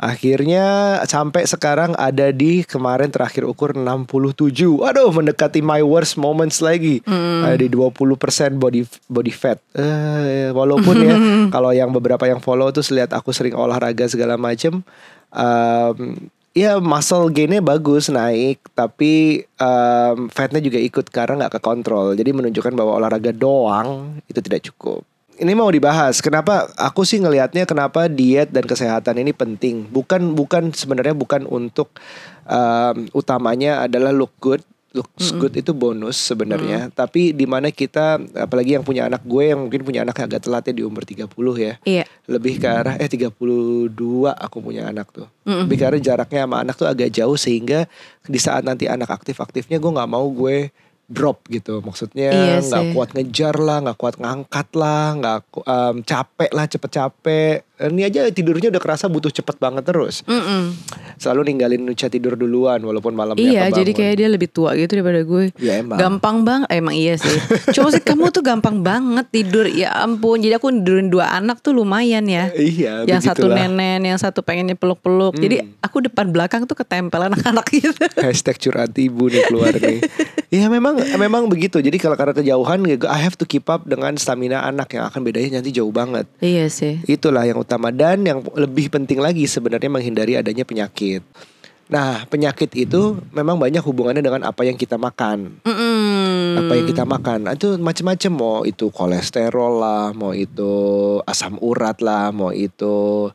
Akhirnya 0.00 0.96
sampai 1.04 1.44
sekarang 1.44 1.92
ada 2.00 2.32
di 2.32 2.64
kemarin 2.64 3.12
terakhir 3.12 3.44
ukur 3.44 3.76
67. 3.76 4.80
Aduh 4.80 5.12
mendekati 5.12 5.60
my 5.60 5.84
worst 5.84 6.16
moments 6.16 6.64
lagi. 6.64 7.04
Ada 7.44 7.60
di 7.60 7.68
20% 7.68 8.56
body 8.56 8.88
body 9.12 9.32
fat. 9.36 9.60
Eh 9.76 10.56
walaupun 10.56 10.96
ya 11.04 11.16
kalau 11.54 11.76
yang 11.76 11.92
beberapa 11.92 12.24
yang 12.24 12.40
follow 12.40 12.72
tuh 12.72 12.80
lihat 12.96 13.12
aku 13.12 13.36
sering 13.36 13.52
olahraga 13.52 14.08
segala 14.08 14.40
macem 14.40 14.80
em, 15.36 16.16
ya 16.56 16.80
muscle 16.80 17.28
gainnya 17.28 17.60
bagus 17.60 18.08
naik 18.08 18.56
tapi 18.72 19.44
em, 19.44 20.16
fatnya 20.32 20.64
juga 20.64 20.80
ikut 20.80 21.12
karena 21.12 21.44
nggak 21.44 21.60
kekontrol. 21.60 22.16
Jadi 22.16 22.30
menunjukkan 22.32 22.72
bahwa 22.72 22.96
olahraga 22.96 23.36
doang 23.36 24.16
itu 24.32 24.40
tidak 24.40 24.64
cukup 24.72 25.04
ini 25.40 25.52
mau 25.56 25.72
dibahas. 25.72 26.20
Kenapa 26.20 26.68
aku 26.76 27.02
sih 27.08 27.16
ngelihatnya 27.16 27.64
kenapa 27.64 28.06
diet 28.06 28.52
dan 28.52 28.68
kesehatan 28.68 29.16
ini 29.24 29.32
penting. 29.32 29.88
Bukan 29.88 30.36
bukan 30.36 30.70
sebenarnya 30.76 31.16
bukan 31.16 31.48
untuk 31.48 31.96
um, 32.44 33.08
utamanya 33.16 33.88
adalah 33.88 34.12
look 34.12 34.36
good. 34.38 34.60
Looks 34.90 35.30
good 35.38 35.54
itu 35.54 35.70
bonus 35.70 36.18
sebenarnya. 36.18 36.90
Tapi 36.90 37.30
di 37.30 37.46
mana 37.46 37.70
kita 37.70 38.18
apalagi 38.34 38.74
yang 38.74 38.82
punya 38.82 39.06
anak 39.06 39.22
gue 39.22 39.54
yang 39.54 39.62
mungkin 39.62 39.86
punya 39.86 40.02
anak 40.02 40.18
yang 40.18 40.26
agak 40.26 40.42
telat 40.42 40.66
ya 40.66 40.74
di 40.74 40.82
umur 40.82 41.06
30 41.06 41.30
ya. 41.62 41.74
iya 41.86 42.04
Lebih 42.26 42.58
ke 42.58 42.66
arah 42.66 42.98
eh 42.98 43.06
32 43.06 43.30
aku 44.34 44.56
punya 44.58 44.90
anak 44.90 45.14
tuh. 45.14 45.30
Lebih 45.46 45.76
ke 45.78 45.84
arah 45.86 46.00
jaraknya 46.02 46.42
sama 46.42 46.66
anak 46.66 46.74
tuh 46.74 46.90
agak 46.90 47.06
jauh 47.14 47.38
sehingga 47.38 47.86
di 48.26 48.42
saat 48.42 48.66
nanti 48.66 48.90
anak 48.90 49.14
aktif-aktifnya 49.14 49.78
gue 49.78 49.94
nggak 49.94 50.10
mau 50.10 50.26
gue 50.26 50.74
drop 51.10 51.42
gitu 51.50 51.82
maksudnya 51.82 52.30
Iya 52.30 52.56
nggak 52.62 52.84
sih. 52.86 52.92
kuat 52.94 53.08
ngejar 53.12 53.58
lah 53.58 53.82
nggak 53.82 53.98
kuat 53.98 54.16
ngangkat 54.16 54.68
lah 54.78 55.04
nggak 55.18 55.38
em, 55.66 55.94
capek 56.06 56.50
lah 56.54 56.64
cepet 56.64 56.90
capek 56.94 57.56
ini 57.82 58.02
aja 58.02 58.28
tidurnya 58.28 58.68
udah 58.68 58.78
kerasa 58.78 59.06
butuh 59.06 59.28
cepet 59.28 59.56
banget 59.56 59.82
terus 59.82 60.20
Mm-mm. 60.22 60.76
selalu 61.16 61.48
ninggalin 61.48 61.80
Nucha 61.80 62.06
tidur 62.06 62.34
duluan 62.34 62.78
walaupun 62.78 63.12
malamnya 63.12 63.40
iya 63.40 63.62
kebangun. 63.64 63.78
jadi 63.78 63.90
kayak 63.94 64.14
dia 64.14 64.28
lebih 64.28 64.48
tua 64.48 64.74
gitu 64.74 64.92
daripada 64.94 65.20
gue 65.22 65.44
Ya, 65.56 65.78
emang. 65.78 65.96
gampang 65.96 66.36
banget 66.42 66.68
emang 66.70 66.92
iya 66.92 67.14
sih 67.14 67.32
cuma 67.74 67.88
sih 67.88 68.00
kamu 68.00 68.28
tuh 68.28 68.40
gampang 68.40 68.80
banget 68.80 69.26
tidur 69.30 69.64
ya 69.64 69.96
ampun 69.98 70.38
jadi 70.38 70.56
aku 70.56 70.68
tidurin 70.74 71.08
dua 71.08 71.32
anak 71.32 71.60
tuh 71.60 71.72
lumayan 71.72 72.24
ya 72.24 72.52
iya 72.52 73.04
yang 73.04 73.18
satu 73.18 73.46
begitulah. 73.46 73.64
Hmm. 73.64 73.72
nenen 73.72 74.00
yang 74.06 74.18
satu 74.18 74.40
pengennya 74.40 74.74
peluk-peluk 74.74 75.34
jadi 75.34 75.64
aku 75.80 76.02
depan 76.02 76.28
belakang 76.28 76.64
tuh 76.64 76.74
ketempel 76.74 77.20
anak-anak 77.22 77.64
gitu 77.76 77.96
Hashtag 78.16 78.58
curhat 78.58 78.92
ibu 78.94 79.26
nih 79.26 79.42
keluar 79.46 79.72
nih. 79.72 80.00
Iya 80.50 80.66
memang 80.66 80.98
memang 81.14 81.46
begitu. 81.46 81.78
Jadi 81.78 81.94
kalau 81.94 82.18
karena 82.18 82.34
kejauhan, 82.34 82.82
I 82.82 83.20
have 83.20 83.38
to 83.38 83.46
keep 83.46 83.70
up 83.70 83.86
dengan 83.86 84.18
stamina 84.18 84.66
anak 84.66 84.90
yang 84.90 85.06
akan 85.06 85.22
bedanya 85.22 85.62
nanti 85.62 85.70
jauh 85.70 85.94
banget. 85.94 86.26
iya 86.42 86.66
sih 86.66 86.98
Itulah 87.06 87.46
yang 87.46 87.54
utama 87.70 87.94
dan 87.94 88.26
yang 88.26 88.42
lebih 88.58 88.90
penting 88.90 89.22
lagi 89.22 89.46
sebenarnya 89.46 89.86
menghindari 89.86 90.34
adanya 90.34 90.66
penyakit. 90.66 91.22
Nah 91.86 92.26
penyakit 92.26 92.74
itu 92.74 93.22
memang 93.30 93.62
banyak 93.62 93.78
hubungannya 93.86 94.22
dengan 94.22 94.42
apa 94.42 94.66
yang 94.66 94.74
kita 94.74 94.98
makan. 94.98 95.62
Mm-mm. 95.62 96.66
Apa 96.66 96.72
yang 96.74 96.86
kita 96.90 97.06
makan 97.06 97.46
itu 97.54 97.78
macam-macam 97.78 98.32
mau 98.34 98.58
itu 98.66 98.90
kolesterol 98.90 99.72
lah, 99.78 100.10
mau 100.10 100.34
itu 100.34 100.70
asam 101.30 101.62
urat 101.62 102.02
lah, 102.02 102.34
mau 102.34 102.50
itu 102.50 103.30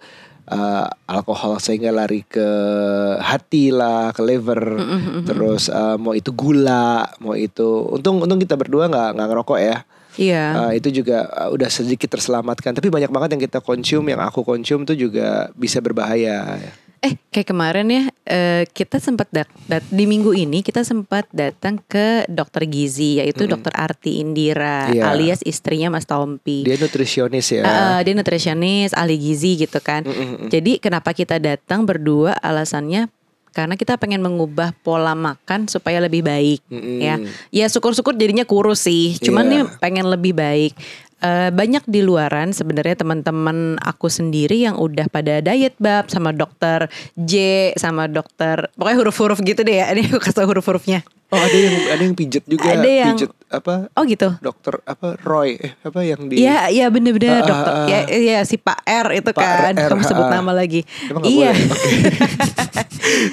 eh, 0.52 0.86
alkohol 1.08 1.64
sehingga 1.64 1.96
lari 1.96 2.28
ke 2.28 2.50
hati 3.24 3.72
lah, 3.72 4.12
ke 4.12 4.20
liver, 4.20 4.84
terus 5.24 5.72
eh, 5.72 5.96
mau 5.96 6.12
itu 6.12 6.36
gula, 6.36 7.08
mau 7.24 7.40
itu 7.40 7.88
untung 7.88 8.20
untung 8.20 8.40
kita 8.40 8.60
berdua 8.60 8.92
nggak 8.92 9.16
nggak 9.16 9.28
ngerokok 9.32 9.60
ya. 9.64 9.88
Iya 10.16 10.46
Uh, 10.56 10.72
itu 10.74 10.90
juga 10.90 11.28
uh, 11.28 11.50
udah 11.52 11.68
sedikit 11.68 12.08
terselamatkan. 12.08 12.72
Tapi 12.72 12.88
banyak 12.88 13.12
banget 13.12 13.30
yang 13.36 13.44
kita 13.44 13.60
konsum, 13.60 14.04
yang 14.06 14.20
aku 14.20 14.42
konsum 14.42 14.84
tuh 14.84 14.96
juga 14.96 15.52
bisa 15.54 15.80
berbahaya. 15.80 16.58
Eh, 17.04 17.14
kayak 17.30 17.54
kemarin 17.54 17.86
ya, 17.86 18.04
eh, 18.26 18.64
kita 18.66 18.98
sempat 18.98 19.30
dat 19.30 19.46
dat- 19.70 19.86
di 19.94 20.10
minggu 20.10 20.34
ini 20.34 20.66
kita 20.66 20.82
sempat 20.82 21.30
datang 21.30 21.78
ke 21.78 22.26
dokter 22.26 22.66
gizi, 22.66 23.22
yaitu 23.22 23.46
dokter 23.46 23.70
Arti 23.78 24.18
Indira, 24.18 24.90
Iya. 24.90 25.14
alias 25.14 25.46
istrinya 25.46 25.94
Mas 25.94 26.10
Tompi. 26.10 26.66
Dia 26.66 26.82
nutrisionis 26.82 27.46
ya. 27.52 27.62
Eh, 27.62 28.00
dia 28.02 28.14
nutritionist, 28.18 28.98
ahli 28.98 29.22
gizi 29.22 29.54
gitu 29.56 29.78
kan. 29.80 30.02
Jadi 30.50 30.82
kenapa 30.82 31.14
kita 31.14 31.38
datang 31.38 31.86
berdua? 31.86 32.42
Alasannya 32.42 33.12
karena 33.56 33.80
kita 33.80 33.96
pengen 33.96 34.20
mengubah 34.20 34.76
pola 34.84 35.16
makan 35.16 35.72
supaya 35.72 36.04
lebih 36.04 36.28
baik, 36.28 36.60
Mm-mm. 36.68 37.00
ya. 37.00 37.16
Ya 37.56 37.66
syukur-syukur 37.72 38.20
jadinya 38.20 38.44
kurus 38.44 38.84
sih. 38.84 39.16
Cuman 39.24 39.48
Iya. 39.48 39.52
nih 39.56 39.62
pengen 39.80 40.06
lebih 40.12 40.36
baik. 40.36 40.76
Eh, 41.24 41.50
banyak 41.50 41.88
di 41.88 42.04
luaran 42.04 42.52
sebenarnya 42.52 43.00
teman-teman 43.00 43.80
aku 43.80 44.12
sendiri 44.12 44.68
yang 44.68 44.76
udah 44.76 45.08
pada 45.08 45.40
diet 45.40 45.74
bab 45.80 46.12
sama 46.12 46.36
dokter 46.36 46.92
J 47.16 47.34
sama 47.80 48.12
dokter 48.12 48.68
pokoknya 48.76 48.98
huruf-huruf 49.00 49.40
gitu 49.40 49.64
deh 49.64 49.80
ya. 49.80 49.96
Ini 49.96 50.12
aku 50.12 50.20
kasih 50.20 50.44
huruf-hurufnya. 50.44 51.08
Oh 51.28 51.38
ada 51.38 51.54
yang 51.54 51.76
ada 51.90 52.02
yang 52.02 52.14
pijet 52.14 52.44
juga. 52.46 52.70
Ada 52.70 52.86
yang- 52.86 53.18
pijet 53.18 53.32
apa? 53.48 53.90
Oh 53.92 54.04
gitu. 54.04 54.30
Dokter 54.40 54.78
apa 54.84 55.18
Roy 55.20 55.56
eh 55.56 55.74
apa 55.80 56.00
yang 56.02 56.28
di 56.28 56.38
Iya, 56.38 56.70
iya 56.70 56.86
bener-bener 56.88 57.40
Ah, 57.40 57.44
dokter. 57.44 57.74
ah. 57.74 57.88
Ya, 57.88 58.00
iya 58.10 58.38
si 58.44 58.56
Pak 58.56 58.84
R 58.84 59.08
itu 59.16 59.30
Pak 59.30 59.38
kan. 59.38 59.74
R, 59.76 59.90
Kamu 59.90 60.04
sebut 60.04 60.28
nama 60.28 60.52
lagi. 60.52 60.82
Emang 61.06 61.24
iya. 61.24 61.52
boleh? 61.52 61.72
Oke. 61.72 61.90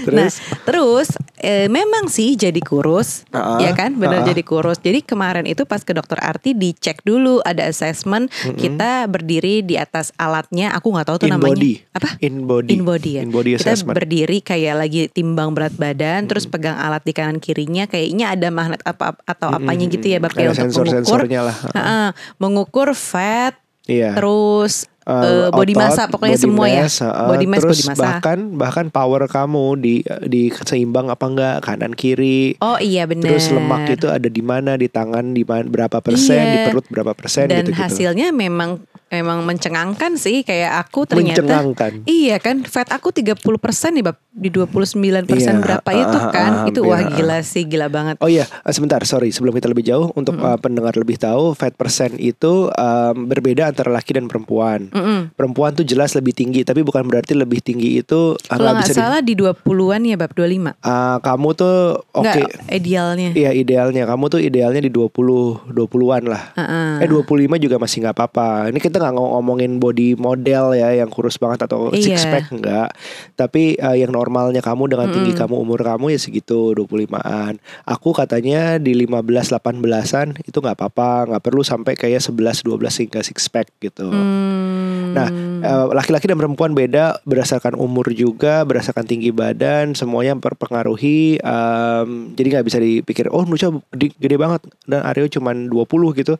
Nah, 0.04 0.28
Terus? 0.28 0.34
terus 0.62 1.08
eh, 1.38 1.64
memang 1.66 2.04
sih 2.06 2.36
jadi 2.36 2.60
kurus, 2.60 3.24
Ah, 3.30 3.56
ya 3.56 3.72
kan? 3.72 3.96
Benar 3.96 4.20
ah. 4.20 4.26
jadi 4.26 4.44
kurus. 4.44 4.76
Jadi 4.76 5.00
kemarin 5.00 5.48
itu 5.48 5.64
pas 5.64 5.80
ke 5.80 5.90
dokter 5.90 6.20
Arti 6.20 6.52
dicek 6.52 7.00
dulu 7.00 7.40
ada 7.40 7.64
assessment, 7.64 8.28
kita 8.54 9.08
berdiri 9.08 9.64
di 9.64 9.74
atas 9.74 10.12
alatnya. 10.14 10.76
Aku 10.76 10.92
nggak 10.92 11.08
tahu 11.08 11.16
tuh 11.18 11.28
In 11.28 11.34
namanya. 11.34 11.56
body. 11.56 11.72
Apa? 11.90 12.08
In 12.20 12.44
body. 12.44 12.68
In 12.70 12.82
body 12.84 13.10
ya. 13.16 13.22
In 13.24 13.32
body 13.32 13.50
kita 13.56 13.72
assessment. 13.72 13.96
berdiri 13.96 14.38
kayak 14.38 14.74
lagi 14.76 15.08
timbang 15.08 15.56
berat 15.56 15.72
badan, 15.74 16.28
terus 16.28 16.44
pegang 16.44 16.76
alat 16.76 17.00
di 17.00 17.12
kanan 17.12 17.40
kirinya, 17.40 17.81
kayaknya 17.86 18.34
ada 18.34 18.48
magnet 18.50 18.82
apa 18.82 19.16
atau 19.22 19.48
apanya 19.50 19.86
gitu 19.86 20.06
ya, 20.06 20.18
kayak 20.18 20.54
Ada 20.54 20.68
untuk 20.68 20.84
mengukur, 20.86 21.20
lah. 21.26 21.56
Heeh, 21.74 22.08
mengukur 22.38 22.88
fat, 22.92 23.54
Iya. 23.82 24.14
terus 24.14 24.86
eh, 25.02 25.50
body 25.50 25.74
otot, 25.74 25.82
massa 25.82 26.02
pokoknya 26.06 26.38
body 26.38 26.46
semua 26.46 26.66
ya, 26.70 26.86
mass, 26.86 27.02
uh, 27.02 27.26
body 27.26 27.46
mass, 27.50 27.62
terus 27.66 27.78
body 27.82 27.88
massa. 27.90 28.02
bahkan 28.06 28.38
bahkan 28.54 28.86
power 28.94 29.22
kamu 29.26 29.66
di 29.82 29.94
di 30.22 30.42
seimbang 30.54 31.10
apa 31.10 31.24
enggak 31.26 31.56
kanan 31.66 31.90
kiri. 31.90 32.54
Oh 32.62 32.78
iya 32.78 33.10
benar. 33.10 33.34
Terus 33.34 33.50
lemak 33.50 33.90
itu 33.90 34.06
ada 34.06 34.30
di 34.30 34.42
mana 34.42 34.78
di 34.78 34.86
tangan 34.86 35.34
di 35.34 35.42
mana 35.42 35.66
berapa 35.66 35.98
persen 35.98 36.38
Iya. 36.38 36.52
di 36.54 36.58
perut 36.70 36.86
berapa 36.86 37.12
persen 37.18 37.50
dan 37.50 37.66
gitu 37.66 37.74
gitu. 37.74 37.82
hasilnya 37.82 38.30
memang 38.30 38.86
memang 39.12 39.44
mencengangkan 39.44 40.16
sih 40.16 40.40
kayak 40.40 40.80
aku 40.80 41.04
ternyata 41.04 41.44
Mencengangkan. 41.44 41.92
iya 42.08 42.40
kan 42.40 42.64
fat 42.64 42.88
aku 42.88 43.12
30% 43.12 43.44
nih 43.92 44.00
Bab 44.02 44.16
di 44.32 44.48
29% 44.48 45.28
Iya, 45.28 45.52
berapa 45.54 45.84
ah, 45.84 45.92
itu 45.94 46.18
ah, 46.18 46.30
kan? 46.30 46.52
ah, 46.56 46.64
itu 46.64 46.80
wah 46.80 46.96
ah. 46.96 47.12
gila 47.12 47.38
sih, 47.42 47.68
gila 47.68 47.86
banget. 47.86 48.16
Oh 48.16 48.26
iya, 48.26 48.48
eh, 48.48 48.72
sebentar, 48.72 48.96
sorry. 49.02 49.28
Sebelum 49.28 49.52
kita 49.52 49.68
lebih 49.68 49.84
jauh, 49.84 50.08
untuk 50.14 50.40
eh, 50.40 50.56
pendengar 50.56 50.96
lebih 50.96 51.20
tahu, 51.20 51.52
fat 51.52 51.76
percent 51.76 52.16
itu 52.16 52.72
em, 52.72 53.28
berbeda 53.28 53.68
antara 53.68 53.92
laki 53.92 54.16
dan 54.16 54.24
perempuan. 54.24 54.88
Mm-mm. 54.88 55.36
Perempuan 55.36 55.76
tuh 55.76 55.84
jelas 55.84 56.16
lebih 56.16 56.32
tinggi, 56.32 56.64
tapi 56.64 56.80
bukan 56.80 57.04
berarti 57.04 57.36
lebih 57.36 57.60
tinggi 57.60 58.00
itu 58.00 58.40
Kalau 58.40 58.72
nggak 58.72 58.80
bisa 58.80 58.88
di- 58.88 58.96
salah 58.96 59.20
di 59.20 59.34
20-an 59.36 60.00
ya 60.02 60.16
bab 60.16 60.32
25. 60.32 60.80
Ah, 60.80 61.20
kamu 61.20 61.48
tuh 61.52 61.76
oke. 62.08 62.24
Nggak, 62.24 62.72
idealnya. 62.72 63.30
Iya 63.34 63.50
idealnya 63.52 64.02
kamu 64.06 64.24
tuh 64.28 64.40
idealnya 64.40 64.80
di 64.80 64.88
20 64.88 65.68
20-an 65.68 66.22
lah. 66.24 66.56
Heeh. 66.56 67.04
Eh 67.04 67.08
25 67.10 67.28
juga 67.58 67.76
masih 67.76 68.00
nggak 68.00 68.16
apa-apa. 68.16 68.72
Ini 68.72 68.80
kita 68.80 68.96
nggak 69.02 69.12
ngom- 69.12 69.32
ngomongin 69.34 69.76
body 69.76 70.14
model 70.14 70.72
ya 70.72 70.94
yang 70.94 71.10
kurus 71.10 71.36
banget 71.36 71.66
atau 71.66 71.90
Iya. 71.90 72.14
six 72.14 72.24
pack 72.24 72.48
enggak. 72.48 72.94
Tapi 73.34 73.74
eh, 73.74 73.96
yang 73.98 74.10
normalnya 74.10 74.62
kamu 74.62 74.86
dengan 74.88 75.10
tinggi 75.10 75.34
kamu 75.34 75.54
umur 75.54 75.82
kamu 75.82 76.10
ya 76.10 76.18
segitu 76.18 76.70
25-an. 76.72 77.58
Aku 77.84 78.14
katanya 78.14 78.78
di 78.78 78.94
15 78.94 79.50
18-an 79.50 80.38
itu 80.40 80.54
nggak 80.54 80.78
apa-apa, 80.78 81.28
nggak 81.28 81.42
perlu 81.42 81.60
sampai 81.60 81.92
kayak 81.92 82.22
11 82.22 82.62
12 82.62 83.02
hingga 83.02 83.20
six 83.20 83.46
pack 83.46 83.68
gitu. 83.78 84.06
Hmm. 84.06 85.12
Nah, 85.12 85.28
eh, 85.60 85.86
laki-laki 85.90 86.24
dan 86.24 86.38
perempuan 86.38 86.72
beda 86.72 87.20
berdasarkan 87.22 87.74
umur 87.74 88.08
juga, 88.10 88.62
berdasarkan 88.62 89.04
tinggi 89.04 89.28
badan, 89.28 89.92
semuanya 89.92 90.32
berpengaruhi. 90.34 91.34
em, 91.42 92.32
jadi 92.32 92.48
nggak 92.52 92.66
bisa 92.66 92.78
dipikir, 92.78 93.26
oh 93.28 93.42
Nucha 93.42 93.68
gede, 93.90 94.14
gede 94.16 94.36
banget 94.36 94.60
dan 94.84 95.02
Aryo 95.02 95.26
cuman 95.26 95.66
20 95.66 96.12
gitu. 96.14 96.36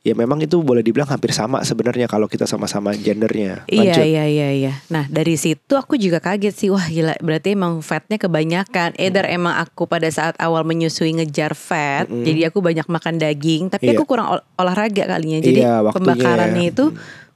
Ya 0.00 0.16
memang 0.16 0.40
itu 0.40 0.56
boleh 0.58 0.80
dibilang 0.80 1.04
hampir 1.04 1.28
sama 1.28 1.60
sebenarnya 1.60 2.08
kalau 2.08 2.24
kita 2.24 2.48
sama-sama 2.48 2.96
gendernya. 2.96 3.68
Iya 3.68 3.92
Lanjut. 3.92 4.04
iya 4.08 4.24
iya 4.24 4.48
iya. 4.50 4.72
Nah 4.88 5.04
dari 5.04 5.36
situ 5.36 5.76
aku 5.76 6.00
juga 6.00 6.24
kaget 6.24 6.56
sih 6.56 6.68
wah 6.72 6.80
gila 6.82 7.20
berarti 7.20 7.52
emang 7.52 7.84
fatnya 7.84 8.16
kebanyakan. 8.16 8.96
Either 8.96 9.28
emang 9.28 9.60
aku 9.60 9.84
pada 9.84 10.08
saat 10.08 10.40
awal 10.40 10.64
menyusui 10.64 11.12
ngejar 11.12 11.52
fat, 11.52 12.08
jadi 12.08 12.48
aku 12.48 12.64
banyak 12.64 12.88
makan 12.88 13.20
daging, 13.20 13.68
tapi 13.68 13.92
Iya. 13.92 14.00
aku 14.00 14.08
kurang 14.08 14.40
ol- 14.40 14.46
olahraga 14.56 15.04
kalinya. 15.04 15.36
Jadi 15.36 15.60
Iya, 15.60 15.84
waktunya 15.84 15.96
pembakarannya 16.16 16.64
ya. 16.64 16.72
itu 16.72 16.84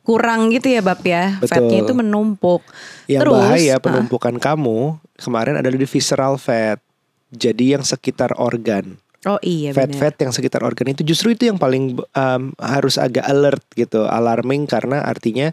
kurang 0.00 0.49
gitu 0.49 0.66
ya 0.68 0.80
bab 0.80 1.04
ya. 1.04 1.37
Betul. 1.44 1.68
Fatnya 1.68 1.78
itu 1.85 1.92
menumpuk. 1.92 2.64
Yang 3.12 3.21
Terus 3.28 3.35
bahaya 3.44 3.75
ah, 3.76 3.80
penumpukan 3.80 4.35
kamu 4.40 4.78
kemarin 5.21 5.61
adalah 5.61 5.76
di 5.76 5.85
visceral 5.85 6.40
fat. 6.40 6.80
Jadi 7.28 7.76
yang 7.76 7.85
sekitar 7.85 8.33
organ. 8.40 8.97
Oh 9.26 9.40
iya 9.40 9.73
fat-fat 9.73 10.21
yang 10.21 10.33
sekitar 10.33 10.61
organ 10.64 10.93
itu 10.93 11.02
justru 11.02 11.33
itu 11.33 11.49
yang 11.49 11.57
paling 11.57 11.97
um, 12.14 12.43
harus 12.61 13.00
agak 13.00 13.25
alert 13.25 13.64
gitu, 13.75 14.04
alarming 14.04 14.69
karena 14.69 15.02
artinya 15.04 15.52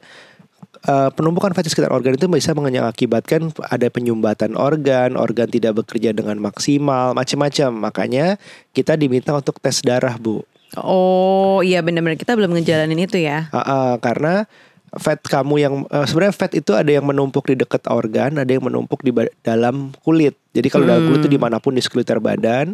uh, 0.88 1.10
penumpukan 1.14 1.54
fat 1.54 1.66
di 1.66 1.72
sekitar 1.74 1.92
organ 1.94 2.18
itu 2.18 2.26
bisa 2.32 2.56
mengakibatkan 2.56 3.54
ada 3.70 3.88
penyumbatan 3.92 4.58
organ, 4.58 5.20
organ 5.20 5.50
tidak 5.50 5.84
bekerja 5.84 6.16
dengan 6.16 6.42
maksimal, 6.42 7.14
macam-macam. 7.14 7.70
Makanya 7.92 8.26
kita 8.74 8.98
diminta 8.98 9.36
untuk 9.36 9.62
tes 9.62 9.84
darah, 9.86 10.16
Bu. 10.18 10.42
Oh 10.80 11.60
iya 11.60 11.84
benar-benar 11.84 12.16
kita 12.16 12.32
belum 12.32 12.56
ngejalanin 12.56 13.04
itu 13.04 13.20
ya. 13.20 13.52
Ah, 13.52 13.60
ah, 13.60 13.94
karena 14.00 14.48
fat 15.00 15.24
kamu 15.24 15.56
yang 15.56 15.74
uh, 15.88 16.04
sebenarnya 16.04 16.36
fat 16.36 16.52
itu 16.52 16.76
ada 16.76 16.92
yang 16.92 17.08
menumpuk 17.08 17.48
di 17.48 17.56
dekat 17.56 17.88
organ, 17.88 18.36
ada 18.36 18.52
yang 18.52 18.68
menumpuk 18.68 19.00
di 19.06 19.16
dalam 19.40 19.96
kulit. 20.04 20.36
Jadi 20.52 20.68
kalau 20.68 20.84
dalam 20.84 21.08
kulit 21.08 21.24
itu 21.24 21.32
di 21.32 21.40
mana 21.40 21.64
pun 21.64 21.72
di 21.72 21.80
sekeliling 21.80 22.20
badan. 22.20 22.68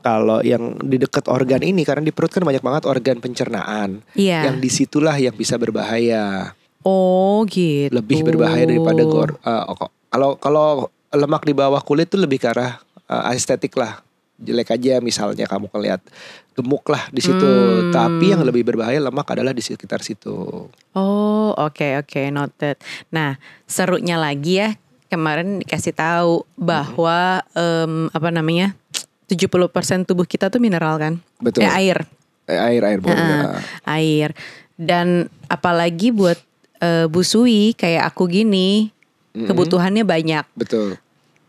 Kalau 0.00 0.40
yang 0.40 0.80
di 0.80 0.96
dekat 0.96 1.28
organ 1.28 1.60
ini 1.60 1.84
karena 1.84 2.00
di 2.00 2.14
perut 2.14 2.32
kan 2.32 2.40
banyak 2.40 2.64
banget 2.64 2.88
organ 2.88 3.20
pencernaan. 3.20 4.00
Iya. 4.16 4.48
Yang 4.48 4.56
di 4.64 4.70
situlah 4.72 5.16
yang 5.20 5.36
bisa 5.36 5.60
berbahaya, 5.60 6.56
Oh 6.86 7.44
gitu. 7.44 7.92
lebih 7.92 8.24
berbahaya 8.24 8.64
daripada 8.64 9.02
gor. 9.04 9.36
uh, 9.44 9.68
kalau 10.08 10.40
kalau 10.40 10.68
lemak 11.12 11.44
di 11.44 11.52
bawah 11.52 11.84
kulit 11.84 12.08
tuh 12.08 12.20
lebih 12.20 12.40
ke 12.40 12.48
arah 12.48 12.80
uh, 13.12 13.28
estetik 13.36 13.76
lah. 13.76 14.00
Jelek 14.38 14.70
aja 14.70 15.02
misalnya 15.02 15.50
kamu 15.50 15.66
ngeliat 15.74 15.98
gemuk 16.58 16.90
lah 16.90 17.06
di 17.14 17.22
situ. 17.22 17.46
Hmm. 17.46 17.94
Tapi 17.94 18.34
yang 18.34 18.42
lebih 18.42 18.66
berbahaya 18.66 18.98
lemak 18.98 19.30
adalah 19.30 19.54
di 19.54 19.62
sekitar 19.62 20.02
situ. 20.02 20.66
Oh, 20.98 21.50
oke 21.54 22.02
oke 22.02 22.20
noted. 22.34 22.74
Nah, 23.14 23.38
serunya 23.70 24.18
lagi 24.18 24.58
ya, 24.58 24.74
kemarin 25.06 25.62
dikasih 25.62 25.94
tahu 25.94 26.42
bahwa 26.58 27.46
em, 27.54 28.10
apa 28.10 28.28
namanya? 28.34 28.74
70% 29.28 30.08
tubuh 30.08 30.24
kita 30.24 30.48
tuh 30.48 30.58
mineral 30.58 30.96
kan? 30.96 31.14
Betul. 31.38 31.62
Eh, 31.62 31.70
air. 31.70 32.08
Eh, 32.48 32.56
air 32.56 32.82
air 32.82 32.98
boleh. 32.98 33.14
Heeh, 33.14 33.60
air. 33.84 34.30
Dan 34.74 35.28
apalagi 35.46 36.10
buat 36.10 36.40
eh, 36.80 37.06
busui 37.06 37.76
kayak 37.76 38.08
aku 38.08 38.26
gini, 38.26 38.88
kebutuhannya 39.36 40.02
banyak. 40.02 40.44
Betul. 40.56 40.96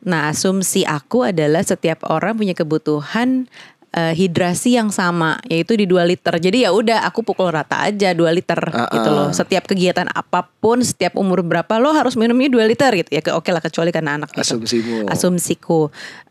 Nah, 0.03 0.31
asumsi 0.31 0.87
aku 0.87 1.27
adalah 1.27 1.59
setiap 1.63 2.07
orang 2.07 2.39
punya 2.39 2.55
kebutuhan 2.55 3.51
eh, 3.89 4.13
hidrasi 4.13 4.77
yang 4.77 4.89
sama, 4.89 5.41
yaitu 5.45 5.73
di 5.73 5.83
2 5.83 6.05
liter. 6.05 6.35
Jadi 6.35 6.61
ya 6.61 6.69
udah, 6.69 7.03
aku 7.03 7.21
pukul 7.21 7.49
rata 7.49 7.81
aja 7.81 8.11
2 8.11 8.29
liter 8.29 8.59
Ah, 8.69 8.85
gitu 8.87 9.09
ah. 9.09 9.15
loh. 9.15 9.27
Setiap 9.29 9.65
kegiatan 9.65 10.05
apa 10.05 10.45
pun, 10.59 10.79
setiap 10.79 11.15
umur 11.15 11.41
berapa 11.41 11.77
lo 11.77 11.89
harus 11.91 12.13
minumnya 12.13 12.47
2 12.47 12.65
liter 12.65 12.91
gitu. 12.95 13.09
Ya 13.09 13.19
ke- 13.19 13.33
oke 13.33 13.49
lah 13.49 13.59
kecuali 13.59 13.89
karena 13.89 14.15
anak 14.15 14.29
gitu. 14.31 14.57
Asumsimu. 14.57 15.09
Asumsiku. 15.09 15.89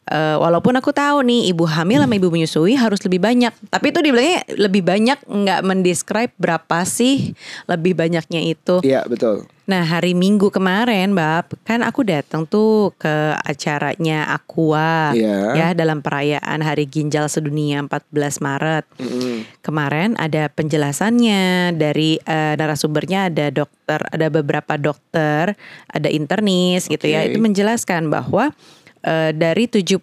Eh, 0.09 0.37
walaupun 0.41 0.73
aku 0.81 0.89
tahu 0.89 1.21
nih 1.21 1.53
ibu 1.53 1.69
hamil 1.69 2.01
sama 2.01 2.17
ibu 2.17 2.33
menyusui 2.33 2.73
harus 2.81 2.97
lebih 3.05 3.21
banyak. 3.21 3.53
Tapi 3.69 3.93
itu 3.93 4.01
dibilangnya 4.01 4.41
lebih 4.57 4.81
banyak 4.81 5.19
nggak 5.29 5.61
mendescribe 5.69 6.33
berapa 6.41 6.89
sih 6.89 7.37
lebih 7.69 7.93
banyaknya 7.93 8.41
itu. 8.41 8.81
Iya 8.81 9.05
betul. 9.05 9.45
Nah 9.69 9.85
hari 9.85 10.17
Minggu 10.17 10.49
kemarin, 10.49 11.13
Bab, 11.13 11.53
kan 11.69 11.85
aku 11.85 12.01
datang 12.01 12.49
tuh 12.49 12.97
ke 12.97 13.37
acaranya 13.37 14.25
Aqua, 14.33 15.13
Iya. 15.13 15.53
ya 15.53 15.69
dalam 15.77 16.01
perayaan 16.01 16.65
Hari 16.65 16.89
Ginjal 16.89 17.29
Sedunia 17.29 17.85
14 17.85 18.41
Maret. 18.41 18.89
Mm-mm. 18.97 19.45
Kemarin 19.61 20.17
ada 20.17 20.49
penjelasannya 20.49 21.77
dari 21.77 22.17
eh, 22.17 22.57
narasumbernya 22.57 23.29
ada 23.29 23.53
dokter, 23.53 24.01
ada 24.09 24.27
beberapa 24.33 24.81
dokter, 24.81 25.53
ada 25.85 26.09
internis 26.09 26.89
gitu 26.89 27.05
ya. 27.05 27.29
Itu 27.29 27.37
menjelaskan 27.37 28.09
bahwa 28.09 28.57
eh, 29.03 29.31
dari 29.35 29.67
70% 29.67 30.03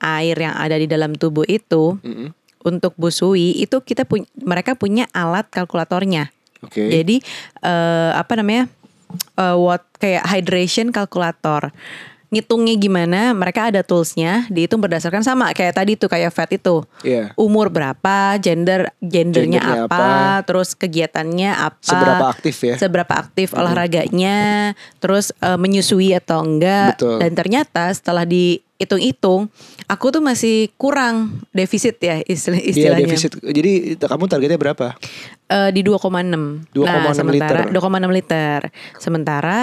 air 0.00 0.36
yang 0.36 0.54
ada 0.56 0.76
di 0.76 0.86
dalam 0.88 1.14
tubuh 1.16 1.44
itu 1.48 1.96
Mm-mm. 2.00 2.32
untuk 2.66 2.92
busui 2.98 3.60
itu 3.62 3.80
kita 3.80 4.04
punya 4.04 4.26
mereka 4.40 4.74
punya 4.74 5.06
alat 5.14 5.48
kalkulatornya. 5.48 6.32
Oke. 6.64 6.88
Jadi 6.88 7.22
eh, 7.62 8.10
apa 8.16 8.32
namanya? 8.36 8.66
eh, 9.38 9.56
what 9.56 9.86
kayak 10.02 10.26
hydration 10.26 10.90
calculator. 10.90 11.70
Ngitungnya 12.36 12.76
gimana? 12.76 13.32
Mereka 13.32 13.72
ada 13.72 13.80
toolsnya, 13.80 14.44
dihitung 14.52 14.84
berdasarkan 14.84 15.24
sama 15.24 15.56
kayak 15.56 15.72
tadi 15.72 15.96
tuh 15.96 16.12
kayak 16.12 16.28
fat 16.28 16.52
itu. 16.52 16.84
Iya. 17.00 17.32
Umur 17.32 17.72
berapa, 17.72 18.36
gender 18.36 18.92
gendernya 19.00 19.64
Gendernya 19.64 19.88
apa, 19.88 20.44
terus 20.44 20.76
kegiatannya 20.76 21.48
apa, 21.56 21.80
Seberapa 21.80 22.24
aktif 22.28 22.56
ya? 22.60 22.76
seberapa 22.76 23.14
aktif 23.16 23.56
olahraganya, 23.56 24.72
terus 25.00 25.32
eh, 25.40 25.56
menyusui 25.56 26.12
atau 26.12 26.44
enggak. 26.44 27.00
Betul. 27.00 27.24
Dan 27.24 27.32
ternyata 27.32 27.88
setelah 27.88 28.28
dihitung-hitung, 28.28 29.48
aku 29.88 30.06
tuh 30.12 30.20
masih 30.20 30.68
kurang 30.76 31.40
defisit 31.56 31.96
ya 32.04 32.20
istilah 32.20 32.60
Iya 32.60 32.68
istilahnya. 32.68 33.08
defisit. 33.08 33.32
Jadi 33.40 33.72
kamu 33.96 34.28
targetnya 34.28 34.60
berapa? 34.60 34.92
Eh, 35.46 35.70
di 35.72 35.80
2,6. 35.80 36.68
2,6 36.74 36.84
nah, 36.84 37.14
sementara 37.16 37.60
liter. 37.64 37.72
2,6 37.72 38.10
liter. 38.12 38.60
Sementara 39.00 39.56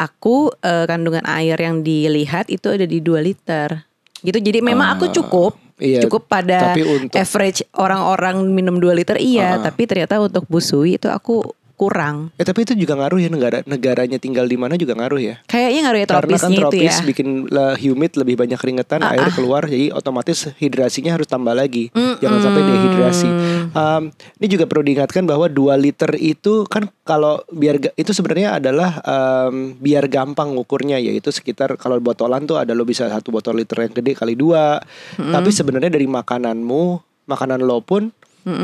aku 0.00 0.48
eh, 0.64 0.88
kandungan 0.88 1.24
air 1.28 1.60
yang 1.60 1.84
dilihat 1.84 2.48
itu 2.48 2.72
ada 2.72 2.88
di 2.88 3.04
2 3.04 3.20
liter. 3.20 3.84
Gitu. 4.24 4.38
Jadi 4.40 4.58
memang 4.64 4.96
aku 4.96 5.12
cukup 5.12 5.56
iya, 5.80 6.00
cukup 6.04 6.28
pada 6.28 6.72
tapi 6.72 6.84
untuk- 6.84 7.16
average 7.16 7.64
orang-orang 7.76 8.48
minum 8.52 8.76
2 8.80 8.92
liter 8.96 9.16
iya, 9.20 9.60
tapi 9.60 9.84
ternyata 9.88 10.20
untuk 10.20 10.44
busui 10.48 11.00
itu 11.00 11.08
aku 11.08 11.40
kurang. 11.80 12.28
Eh 12.36 12.44
tapi 12.44 12.68
itu 12.68 12.76
juga 12.76 12.92
ngaruh 13.00 13.16
ya 13.16 13.32
negara 13.32 13.64
negaranya 13.64 14.20
tinggal 14.20 14.44
di 14.44 14.60
mana 14.60 14.76
juga 14.76 14.92
ngaruh 14.92 15.16
ya. 15.16 15.34
Kayaknya 15.48 15.80
ngaruh 15.88 16.00
ya 16.04 16.06
Karena 16.06 16.12
kan 16.12 16.20
tropisnya 16.28 16.52
itu 16.52 16.60
tropis 16.60 16.92
ya. 16.92 17.04
bikin 17.08 17.28
lah 17.48 17.72
humid 17.80 18.12
lebih 18.20 18.34
banyak 18.36 18.58
keringetan, 18.60 19.00
Ah, 19.00 19.16
air 19.16 19.24
ah. 19.24 19.32
keluar 19.32 19.64
jadi 19.64 19.88
otomatis 19.96 20.52
hidrasinya 20.60 21.16
harus 21.16 21.24
tambah 21.24 21.56
lagi. 21.56 21.88
Mm-mm. 21.96 22.20
Jangan 22.20 22.38
sampai 22.44 22.62
dehidrasi. 22.68 23.28
Um, 23.72 24.02
ini 24.12 24.46
juga 24.52 24.68
perlu 24.68 24.84
diingatkan 24.84 25.24
bahwa 25.24 25.48
2 25.48 25.80
liter 25.80 26.12
itu 26.20 26.68
kan 26.68 26.92
kalau 27.08 27.40
biar 27.48 27.80
itu 27.96 28.12
sebenarnya 28.12 28.60
adalah 28.60 29.00
um, 29.00 29.72
biar 29.80 30.04
gampang 30.12 30.52
ngukurnya 30.52 31.00
yaitu 31.00 31.32
sekitar 31.32 31.80
kalau 31.80 31.96
botolan 31.96 32.44
tuh 32.44 32.60
ada 32.60 32.76
lo 32.76 32.84
bisa 32.84 33.08
satu 33.08 33.32
botol 33.32 33.56
liter 33.56 33.88
yang 33.88 33.94
gede 33.96 34.12
kali 34.12 34.36
dua. 34.36 34.84
Tapi 35.16 35.48
sebenarnya 35.48 35.88
dari 35.88 36.04
makananmu, 36.04 36.82
makanan 37.24 37.64
lo 37.64 37.80
pun 37.80 38.12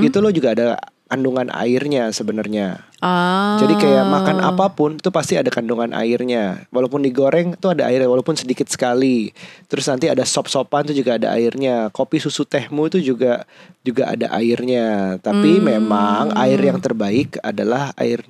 itu 0.04 0.18
lo 0.20 0.28
juga 0.32 0.52
ada 0.56 0.76
kandungan 1.06 1.46
airnya 1.54 2.10
sebenarnya. 2.10 2.82
Ah. 2.98 3.54
Jadi 3.62 3.78
kayak 3.78 4.04
makan 4.10 4.42
apa 4.42 4.75
pun 4.75 4.98
itu 4.98 5.10
pasti 5.14 5.38
ada 5.38 5.46
kandungan 5.54 5.94
airnya. 5.94 6.66
Walaupun 6.75 7.06
digoreng 7.06 7.54
itu 7.54 7.66
ada 7.70 7.86
airnya 7.86 8.10
walaupun 8.10 8.34
sedikit 8.34 8.66
sekali. 8.66 9.30
Terus 9.70 9.86
nanti 9.86 10.10
ada 10.10 10.26
sop-sopan 10.26 10.90
itu 10.90 11.06
juga 11.06 11.18
ada 11.18 11.30
airnya. 11.38 11.94
Kopi 11.94 12.18
susu 12.18 12.42
tehmu 12.42 12.90
itu 12.90 12.98
juga 12.98 13.46
juga 13.86 14.10
ada 14.10 14.34
airnya. 14.34 15.18
Tapi 15.22 15.62
memang 15.62 16.34
air 16.34 16.58
yang 16.58 16.82
terbaik 16.82 17.38
adalah 17.38 17.94
air 17.94 18.26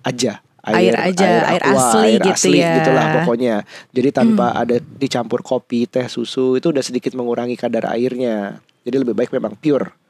aja, 0.00 0.40
Air 0.66 0.98
aja, 0.98 1.46
air 1.46 1.62
aqua, 1.62 1.78
asli 1.78 2.18
air 2.18 2.20
gitu 2.26 2.34
asli 2.34 2.58
ya. 2.58 2.74
gitulah 2.82 3.06
pokoknya. 3.22 3.62
Jadi 3.94 4.08
tanpa 4.10 4.50
ada 4.50 4.82
dicampur 4.82 5.38
kopi, 5.46 5.86
teh, 5.86 6.10
susu 6.10 6.58
itu 6.58 6.74
udah 6.74 6.82
sedikit 6.82 7.14
mengurangi 7.14 7.54
kadar 7.54 7.86
airnya. 7.94 8.58
Jadi 8.82 8.96
lebih 8.98 9.14
baik 9.14 9.30
memang 9.30 9.54
pure. 9.54 10.05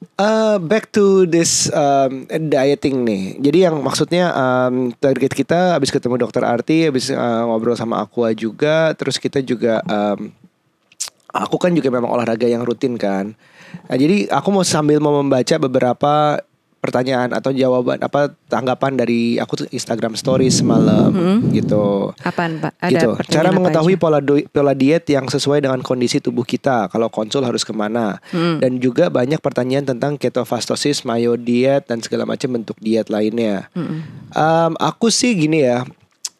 Uh, 0.00 0.56
back 0.56 0.88
to 0.88 1.28
this 1.28 1.68
um, 1.76 2.24
dieting 2.28 3.04
nih. 3.04 3.36
Jadi 3.36 3.58
yang 3.68 3.84
maksudnya 3.84 4.32
um, 4.32 4.96
target 4.96 5.32
kita 5.36 5.76
habis 5.76 5.92
ketemu 5.92 6.24
dokter 6.24 6.40
Arti, 6.40 6.88
habis 6.88 7.12
uh, 7.12 7.44
ngobrol 7.44 7.76
sama 7.76 8.00
Aqua 8.00 8.32
juga, 8.32 8.96
terus 8.96 9.20
kita 9.20 9.44
juga 9.44 9.84
um, 9.84 10.32
aku 11.28 11.56
kan 11.60 11.76
juga 11.76 11.92
memang 11.92 12.16
olahraga 12.16 12.48
yang 12.48 12.64
rutin 12.64 12.96
kan. 12.96 13.36
Nah, 13.92 13.96
jadi 14.00 14.24
aku 14.32 14.48
mau 14.48 14.64
sambil 14.64 15.04
mau 15.04 15.20
membaca 15.20 15.60
beberapa 15.60 16.40
pertanyaan 16.80 17.28
atau 17.36 17.52
jawaban 17.52 18.00
apa 18.00 18.32
tanggapan 18.48 18.96
dari 18.96 19.36
aku 19.36 19.64
tuh 19.64 19.68
Instagram 19.68 20.16
Stories 20.16 20.64
semalam 20.64 21.12
gitu. 21.52 22.16
Apaan 22.24 22.56
Pak? 22.56 22.72
Ada 22.80 22.90
gitu. 22.96 23.10
Cara 23.28 23.52
mengetahui 23.52 24.00
pola 24.00 24.18
do- 24.24 24.48
pola 24.48 24.72
diet 24.72 25.04
yang 25.12 25.28
sesuai 25.28 25.60
dengan 25.60 25.84
kondisi 25.84 26.24
tubuh 26.24 26.42
kita. 26.42 26.88
Kalau 26.88 27.12
konsul 27.12 27.44
harus 27.44 27.68
ke 27.68 27.76
mana? 27.76 28.16
Hmm. 28.32 28.64
Dan 28.64 28.80
juga 28.80 29.12
banyak 29.12 29.44
pertanyaan 29.44 29.92
tentang 29.92 30.16
ketofastosis, 30.16 31.04
mayo 31.04 31.36
diet 31.36 31.84
dan 31.84 32.00
segala 32.00 32.24
macam 32.24 32.56
bentuk 32.56 32.80
diet 32.80 33.12
lainnya. 33.12 33.68
Hmm. 33.76 34.00
Um, 34.32 34.72
aku 34.80 35.12
sih 35.12 35.36
gini 35.36 35.68
ya. 35.68 35.84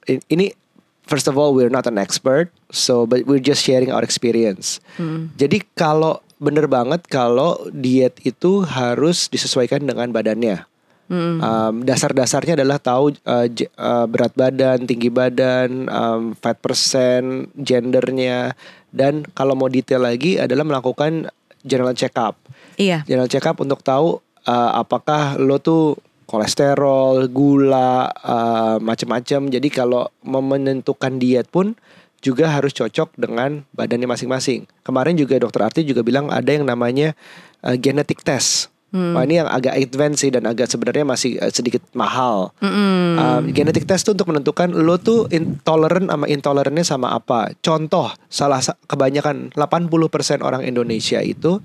Ini 0.09 0.57
first 1.05 1.29
of 1.29 1.37
all 1.37 1.53
we're 1.53 1.71
not 1.71 1.85
an 1.85 2.01
expert, 2.01 2.49
so 2.73 3.05
but 3.05 3.29
we're 3.29 3.45
just 3.45 3.61
sharing 3.61 3.93
our 3.93 4.01
experience. 4.01 4.81
Hmm. 4.97 5.29
Jadi 5.37 5.69
kalau 5.77 6.25
bener 6.41 6.67
banget 6.67 7.05
kalau 7.05 7.61
diet 7.69 8.17
itu 8.25 8.65
harus 8.65 9.29
disesuaikan 9.29 9.85
dengan 9.85 10.09
badannya. 10.09 10.65
Hmm. 11.11 11.43
Um, 11.43 11.75
dasar-dasarnya 11.83 12.55
adalah 12.55 12.79
tahu 12.79 13.13
uh, 13.27 13.47
j- 13.51 13.67
uh, 13.75 14.07
berat 14.07 14.31
badan, 14.39 14.87
tinggi 14.87 15.11
badan, 15.11 15.91
um, 15.91 16.39
fat 16.39 16.57
percent, 16.63 17.51
gendernya, 17.59 18.55
dan 18.95 19.27
kalau 19.35 19.59
mau 19.59 19.67
detail 19.67 20.07
lagi 20.07 20.39
adalah 20.39 20.63
melakukan 20.63 21.27
general 21.67 21.99
check 21.99 22.15
up. 22.15 22.39
Iya. 22.79 23.03
General 23.05 23.27
check 23.27 23.43
up 23.43 23.59
untuk 23.59 23.83
tahu 23.83 24.23
uh, 24.47 24.71
apakah 24.79 25.35
lo 25.35 25.59
tuh 25.59 25.99
kolesterol, 26.31 27.27
gula, 27.27 28.07
uh, 28.07 28.79
macam-macam. 28.79 29.51
Jadi 29.51 29.69
kalau 29.69 30.07
menentukan 30.23 31.19
diet 31.19 31.51
pun 31.51 31.75
juga 32.21 32.53
harus 32.53 32.73
cocok 32.77 33.17
dengan 33.17 33.65
badannya 33.73 34.09
masing-masing. 34.09 34.69
Kemarin 34.85 35.17
juga 35.17 35.41
dokter 35.41 35.61
Arti 35.65 35.81
juga 35.85 36.05
bilang 36.05 36.29
ada 36.29 36.49
yang 36.53 36.69
namanya 36.69 37.17
uh, 37.65 37.77
genetic 37.77 38.21
test. 38.25 38.69
Wah 38.91 39.23
ini 39.23 39.39
yang 39.39 39.47
agak 39.47 39.79
advance 39.79 40.27
sih 40.27 40.35
dan 40.35 40.51
agak 40.51 40.67
sebenarnya 40.67 41.07
masih 41.07 41.39
uh, 41.39 41.47
sedikit 41.55 41.79
mahal. 41.95 42.51
Mm-mm. 42.59 43.23
Um, 43.23 43.43
genetic 43.55 43.87
test 43.87 44.03
tuh 44.03 44.19
untuk 44.19 44.35
menentukan 44.35 44.67
lo 44.75 44.99
tuh 44.99 45.31
intoleran 45.31 46.11
sama 46.11 46.27
intolerannya 46.27 46.83
sama 46.83 47.15
apa. 47.15 47.55
Contoh, 47.63 48.11
salah 48.27 48.59
sa- 48.59 48.75
kebanyakan 48.91 49.55
80% 49.55 50.43
orang 50.43 50.67
Indonesia 50.67 51.23
itu 51.23 51.63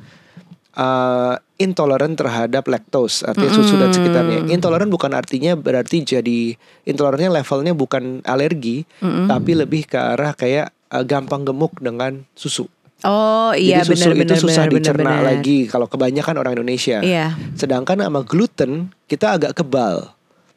uh, 0.75 1.35
intoleran 1.55 2.15
terhadap 2.15 2.67
lactose, 2.67 3.23
artinya 3.23 3.51
susu 3.51 3.75
dan 3.79 3.91
sekitarnya. 3.91 4.51
Intoleran 4.51 4.91
bukan 4.91 5.15
artinya 5.15 5.55
berarti 5.55 6.03
jadi 6.03 6.55
intolerannya 6.83 7.31
levelnya 7.31 7.73
bukan 7.75 8.23
alergi, 8.27 8.83
tapi 9.01 9.55
lebih 9.55 9.87
ke 9.87 9.97
arah 9.97 10.35
kayak 10.35 10.71
uh, 10.91 11.03
gampang 11.03 11.47
gemuk 11.47 11.75
dengan 11.79 12.23
susu. 12.35 12.67
Oh 13.05 13.51
iya 13.53 13.83
Jadi 13.83 14.01
susu 14.01 14.09
benar 14.15 14.23
itu 14.23 14.35
susah 14.39 14.63
benar 14.65 14.73
dicerna 14.79 15.11
benar. 15.19 15.21
lagi 15.21 15.59
kalau 15.67 15.85
kebanyakan 15.85 16.35
orang 16.41 16.57
Indonesia. 16.57 17.03
Iya. 17.03 17.35
Sedangkan 17.53 18.01
sama 18.01 18.23
gluten 18.25 18.89
kita 19.05 19.35
agak 19.35 19.61
kebal. 19.61 20.14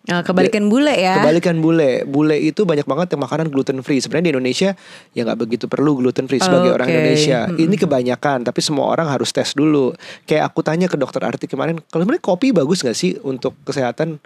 Nah, 0.08 0.24
kebalikan 0.24 0.72
bule 0.72 0.96
ya. 0.96 1.20
Kebalikan 1.20 1.60
bule, 1.60 2.08
bule 2.08 2.40
itu 2.40 2.64
banyak 2.64 2.88
banget 2.88 3.12
yang 3.12 3.28
makanan 3.28 3.52
gluten 3.52 3.84
free. 3.84 4.00
Sebenarnya 4.00 4.32
di 4.32 4.32
Indonesia 4.40 4.70
ya 5.12 5.20
nggak 5.28 5.36
begitu 5.36 5.64
perlu 5.68 6.00
gluten 6.00 6.24
free 6.24 6.40
sebagai 6.40 6.72
orang 6.72 6.88
Oke. 6.88 6.96
Indonesia. 6.96 7.38
Ini 7.52 7.76
kebanyakan, 7.76 8.48
tapi 8.48 8.64
semua 8.64 8.88
orang 8.88 9.12
harus 9.12 9.28
tes 9.36 9.52
dulu. 9.52 9.92
Kayak 10.24 10.48
aku 10.48 10.64
tanya 10.64 10.88
ke 10.88 10.96
dokter 10.96 11.20
Arti 11.20 11.44
kemarin, 11.44 11.76
kalau 11.92 12.08
sebenarnya 12.08 12.24
kopi 12.24 12.56
bagus 12.56 12.80
nggak 12.80 12.96
sih 12.96 13.20
untuk 13.20 13.52
kesehatan? 13.68 14.16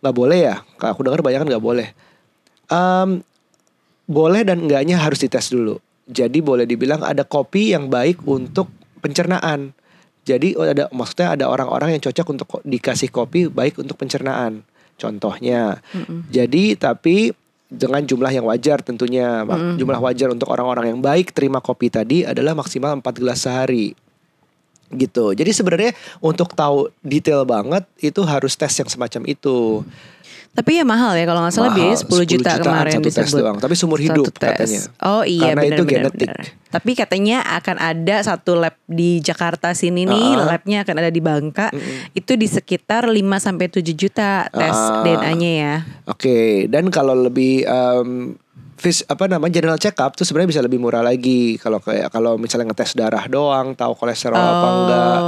Nggak 0.00 0.14
boleh 0.16 0.38
ya? 0.48 0.64
Aku 0.80 1.04
dengar 1.04 1.20
banyak 1.20 1.44
kan 1.44 1.48
nggak 1.52 1.64
boleh. 1.64 1.92
Em, 2.72 3.20
boleh 4.08 4.42
dan 4.48 4.64
enggaknya 4.64 4.96
harus 4.96 5.20
dites 5.20 5.52
dulu. 5.52 5.76
Jadi 6.08 6.40
boleh 6.40 6.64
dibilang 6.64 7.04
ada 7.04 7.28
kopi 7.28 7.76
yang 7.76 7.92
baik 7.92 8.24
untuk 8.24 8.72
pencernaan. 9.04 9.76
Jadi 10.24 10.56
oh, 10.56 10.64
ada 10.64 10.88
maksudnya 10.88 11.36
ada 11.36 11.52
orang-orang 11.52 11.96
yang 11.96 12.02
cocok 12.04 12.26
untuk 12.32 12.48
dikasih 12.64 13.12
kopi 13.12 13.52
baik 13.52 13.76
untuk 13.76 14.00
pencernaan. 14.00 14.64
Contohnya. 14.98 15.78
Jadi 16.28 16.74
tapi 16.74 17.30
dengan 17.68 18.02
jumlah 18.02 18.32
yang 18.32 18.44
wajar 18.44 18.82
tentunya. 18.82 19.46
Mak- 19.46 19.78
Jumlah 19.78 20.00
wajar 20.02 20.28
untuk 20.28 20.50
orang-orang 20.50 20.90
yang 20.90 21.00
baik 21.00 21.30
terima 21.30 21.62
kopi 21.62 21.86
tadi 21.86 22.26
adalah 22.26 22.52
maksimal 22.52 22.98
4 22.98 23.04
gelas 23.14 23.46
sehari. 23.46 23.94
Gitu. 24.88 25.36
Jadi 25.36 25.50
sebenarnya 25.52 25.92
untuk 26.18 26.56
tahu 26.56 26.88
detail 27.04 27.44
banget 27.44 27.84
itu 28.00 28.24
harus 28.24 28.56
tes 28.56 28.72
yang 28.72 28.88
semacam 28.88 29.22
itu. 29.28 29.84
Tapi 30.48 30.70
ya 30.74 30.82
mahal 30.82 31.14
ya 31.14 31.22
kalau 31.22 31.40
nggak 31.40 31.54
salah 31.54 31.70
Mahal, 31.70 31.78
biaya 31.86 31.96
10 31.96 32.02
juta 32.02 32.18
10 32.18 32.26
jutaan 32.34 32.58
kemarin 32.60 32.92
satu 32.94 33.10
tes 33.10 33.30
doang. 33.30 33.56
Tapi 33.56 33.74
seumur 33.74 33.98
hidup 33.98 34.24
Satu 34.26 34.32
tes. 34.34 34.50
katanya. 34.58 34.80
Oh 35.00 35.22
iya 35.22 35.42
Karena 35.48 35.62
benar 35.62 35.76
itu 35.76 35.82
genetik. 35.84 36.28
benar. 36.28 36.44
Tapi 36.68 36.90
katanya 36.92 37.36
akan 37.54 37.76
ada 37.78 38.16
satu 38.20 38.52
lab 38.54 38.74
di 38.84 39.10
Jakarta 39.18 39.72
sini 39.72 40.02
nih, 40.02 40.28
Ah. 40.36 40.44
labnya 40.48 40.82
akan 40.82 40.96
ada 40.96 41.08
di 41.08 41.20
Bangka. 41.20 41.70
Itu 42.12 42.34
di 42.34 42.44
sekitar 42.44 43.06
5 43.06 43.38
sampai 43.38 43.66
7 43.66 43.94
juta 43.94 44.44
tes 44.46 44.74
Ah. 44.74 45.00
DNA-nya 45.00 45.52
ya. 45.54 45.74
Oke, 46.06 46.66
dan 46.66 46.88
kalau 46.88 47.14
lebih 47.14 47.62
em, 47.62 48.34
vis, 48.74 49.02
apa 49.04 49.26
namanya 49.26 49.54
general 49.54 49.76
check 49.76 49.96
up 49.96 50.12
tuh 50.12 50.22
sebenarnya 50.22 50.50
bisa 50.52 50.62
lebih 50.62 50.76
murah 50.76 51.00
lagi 51.00 51.54
kalau 51.56 51.78
kayak 51.78 52.08
kalau 52.08 52.34
misalnya 52.34 52.68
ngetes 52.68 52.92
darah 52.92 53.26
doang, 53.26 53.72
tahu 53.72 53.94
kolesterol 53.94 54.34
apa 54.34 54.58
Oh. 54.60 54.74
enggak 54.76 55.18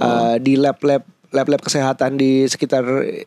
eh, 0.00 0.36
di 0.40 0.54
lab-lab 0.54 1.02
lab-lab 1.30 1.58
kesehatan 1.58 2.14
di 2.14 2.42
sekitar 2.44 2.82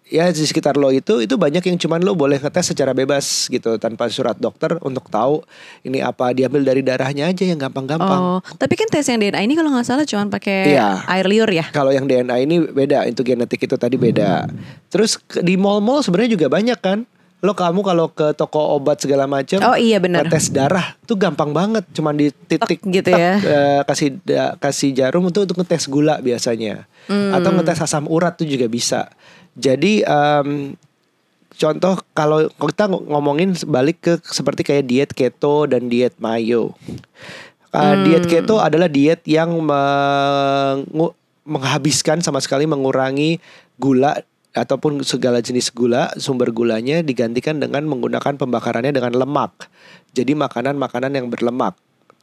ya 0.05 0.27
di 0.27 0.43
sekitar 0.43 0.75
lo 0.75 0.89
itu 0.89 1.19
itu 1.19 1.33
banyak 1.33 1.63
yang 1.63 1.77
cuman 1.77 1.99
lo 1.99 2.13
boleh 2.13 2.35
ngetes 2.35 2.69
secara 2.69 2.91
bebas 2.91 3.47
gitu 3.47 3.75
tanpa 3.75 4.07
surat 4.07 4.35
dokter 4.35 4.75
untuk 4.79 5.07
tahu 5.07 5.39
ini 5.81 5.99
apa 5.99 6.31
diambil 6.31 6.63
dari 6.63 6.81
darahnya 6.81 7.25
aja 7.25 7.43
yang 7.43 7.55
gampang-gampang. 7.57 8.19
Oh, 8.19 8.39
tapi 8.53 8.75
kan 8.75 8.87
tes 8.87 9.05
yang 9.05 9.17
DNA 9.17 9.39
ini 9.41 9.53
kalau 9.53 9.71
nggak 9.71 9.83
salah 9.83 10.03
cuma 10.03 10.27
pakai 10.29 10.75
Iya. 10.75 11.07
air 11.07 11.25
liur 11.25 11.47
ya. 11.47 11.63
Kalau 11.69 11.89
yang 11.89 12.03
DNA 12.03 12.35
ini 12.39 12.59
beda, 12.61 13.03
itu 13.05 13.21
genetik 13.21 13.63
itu 13.63 13.75
tadi 13.75 13.95
beda. 13.95 14.51
Terus 14.87 15.15
ke- 15.15 15.39
di 15.39 15.55
mall-mall 15.55 16.03
sebenarnya 16.03 16.35
juga 16.35 16.47
banyak 16.47 16.79
kan. 16.79 17.07
Lo 17.43 17.51
kamu 17.51 17.83
kalau 17.83 18.07
ke 18.07 18.31
toko 18.33 18.73
obat 18.73 19.03
segala 19.03 19.27
macam, 19.27 19.59
Oh, 19.61 19.75
iya, 19.75 19.99
benar. 19.99 20.31
Tes 20.31 20.47
darah 20.47 20.95
tuh 21.03 21.19
gampang 21.19 21.51
banget, 21.51 21.83
cuman 21.91 22.15
di 22.15 22.31
titik 22.31 22.79
gitu 22.81 23.03
tek, 23.05 23.19
ya. 23.19 23.33
eh, 23.35 23.81
kasih 23.83 24.15
da- 24.23 24.55
kasih 24.55 24.95
jarum 24.95 25.27
itu 25.27 25.43
untuk 25.43 25.59
ngetes 25.59 25.85
gula 25.85 26.17
biasanya, 26.17 26.87
Hmm. 27.05 27.35
atau 27.35 27.51
ngetes 27.51 27.83
asam 27.83 28.07
urat 28.07 28.33
tuh 28.33 28.47
juga 28.47 28.65
bisa. 28.65 29.11
Jadi 29.53 30.01
em, 30.01 30.79
contoh 31.53 31.99
kalau 32.11 32.47
kita 32.47 32.87
ngomongin 32.87 33.59
balik 33.65 33.99
ke 33.99 34.13
seperti 34.23 34.63
kayak 34.63 34.87
diet 34.87 35.11
keto 35.11 35.67
dan 35.67 35.91
diet 35.91 36.15
mayo. 36.17 36.71
Uh, 37.73 38.05
Diet 38.05 38.23
keto 38.23 38.61
adalah 38.61 38.85
diet 38.85 39.25
yang 39.25 39.49
mengu- 39.57 41.17
menghabiskan 41.41 42.21
sama 42.21 42.37
sekali 42.37 42.63
mengurangi 42.63 43.41
gula 43.75 44.21
ataupun 44.53 45.01
segala 45.01 45.41
jenis 45.41 45.73
gula, 45.73 46.13
sumber 46.21 46.53
gulanya 46.53 47.01
digantikan 47.01 47.57
dengan 47.57 47.89
menggunakan 47.89 48.37
pembakarannya 48.37 48.93
dengan 48.93 49.13
lemak. 49.17 49.67
Jadi 50.13 50.37
makanan-makanan 50.37 51.11
yang 51.17 51.27
berlemak. 51.33 51.73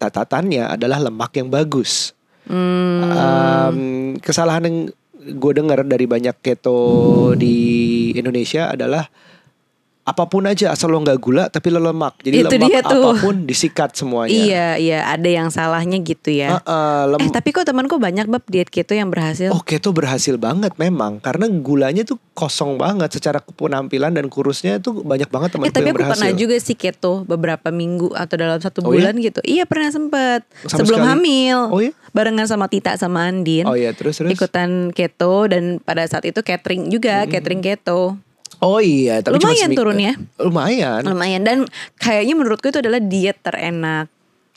Catatannya 0.01 0.71
adalah 0.71 1.03
lemak 1.03 1.35
yang 1.37 1.51
bagus. 1.51 2.15
Hmm. 2.47 3.05
Um, 3.05 3.79
kesalahan 4.23 4.65
yang 4.65 4.79
gue 5.21 5.53
dengar 5.53 5.85
dari 5.85 6.09
banyak 6.09 6.39
keto 6.41 7.35
di 7.37 8.09
Indonesia 8.17 8.73
adalah 8.73 9.11
apa 10.11 10.25
pun 10.25 10.43
aja 10.43 10.69
asal 10.69 10.89
lo 10.89 10.99
nggak 10.99 11.17
gula 11.17 11.47
tapi 11.47 11.69
lo 11.69 11.79
lemak. 11.79 12.19
Jadi 12.19 12.37
Itu 12.41 12.51
lemak 12.53 12.67
dia 12.67 12.81
tuh. 12.83 13.05
apa 13.07 13.21
pun 13.21 13.35
disikat 13.43 13.91
semuanya. 13.93 14.35
Iya, 14.35 14.67
iya, 14.77 14.99
ada 15.07 15.25
yang 15.25 15.49
salahnya 15.49 15.97
gitu 15.99 16.29
ya. 16.29 16.59
Uh-uh, 16.59 17.15
lem- 17.15 17.21
Eh, 17.21 17.31
tapi 17.31 17.51
kok 17.51 17.63
temanku 17.63 17.97
banyak 17.97 18.27
bab 18.27 18.43
diet 18.45 18.67
keto 18.67 18.93
yang 18.93 19.09
berhasil. 19.09 19.49
Oh 19.49 19.61
keto 19.61 19.91
berhasil 19.91 20.35
banget 20.35 20.75
memang 20.77 21.19
karena 21.19 21.47
gulanya 21.47 22.03
tuh 22.03 22.19
kosong 22.33 22.75
banget 22.75 23.13
secara 23.13 23.39
penampilan 23.41 24.11
dan 24.11 24.27
kurusnya 24.27 24.77
tuh 24.77 25.01
banyak 25.01 25.29
banget 25.29 25.53
teman 25.53 25.65
Eh 25.65 25.71
tapi 25.71 25.85
yang 25.85 25.93
aku 25.93 25.99
berhasil. 26.01 26.15
pernah 26.19 26.33
juga 26.35 26.57
sih 26.57 26.75
keto 26.75 27.23
beberapa 27.23 27.69
minggu 27.71 28.11
atau 28.13 28.35
dalam 28.35 28.59
satu 28.59 28.81
Oh, 28.81 28.91
bulan 28.91 29.15
gitu. 29.15 29.39
Iya 29.43 29.63
pernah 29.63 29.89
sempet 29.89 30.43
Sama 30.65 30.81
sebelum 30.81 30.99
sekali? 30.99 31.13
hamil. 31.13 31.59
Oh, 31.69 31.79
iya? 31.79 31.93
Barengan 32.11 32.45
sama 32.45 32.67
Tita 32.67 32.97
sama 32.97 33.25
Andin. 33.25 33.63
Oh 33.63 33.75
iya 33.75 33.93
terus 33.93 34.17
terus. 34.17 34.31
Ikutan 34.31 34.91
keto 34.91 35.47
dan 35.47 35.79
pada 35.79 36.03
saat 36.03 36.25
itu 36.25 36.41
catering 36.41 36.89
juga, 36.89 37.23
catering 37.25 37.61
keto. 37.61 38.17
Oh 38.61 38.77
iya 38.79 39.25
tapi 39.25 39.41
cuma 39.41 39.51
Lumayan 39.51 39.69
seming- 39.73 39.79
turunnya. 39.81 40.13
Lumayan. 40.37 41.01
Lumayan 41.09 41.43
dan 41.49 41.59
kayaknya 41.97 42.35
menurutku 42.37 42.69
itu 42.69 42.79
adalah 42.85 43.01
diet 43.01 43.41
terenak. 43.41 44.13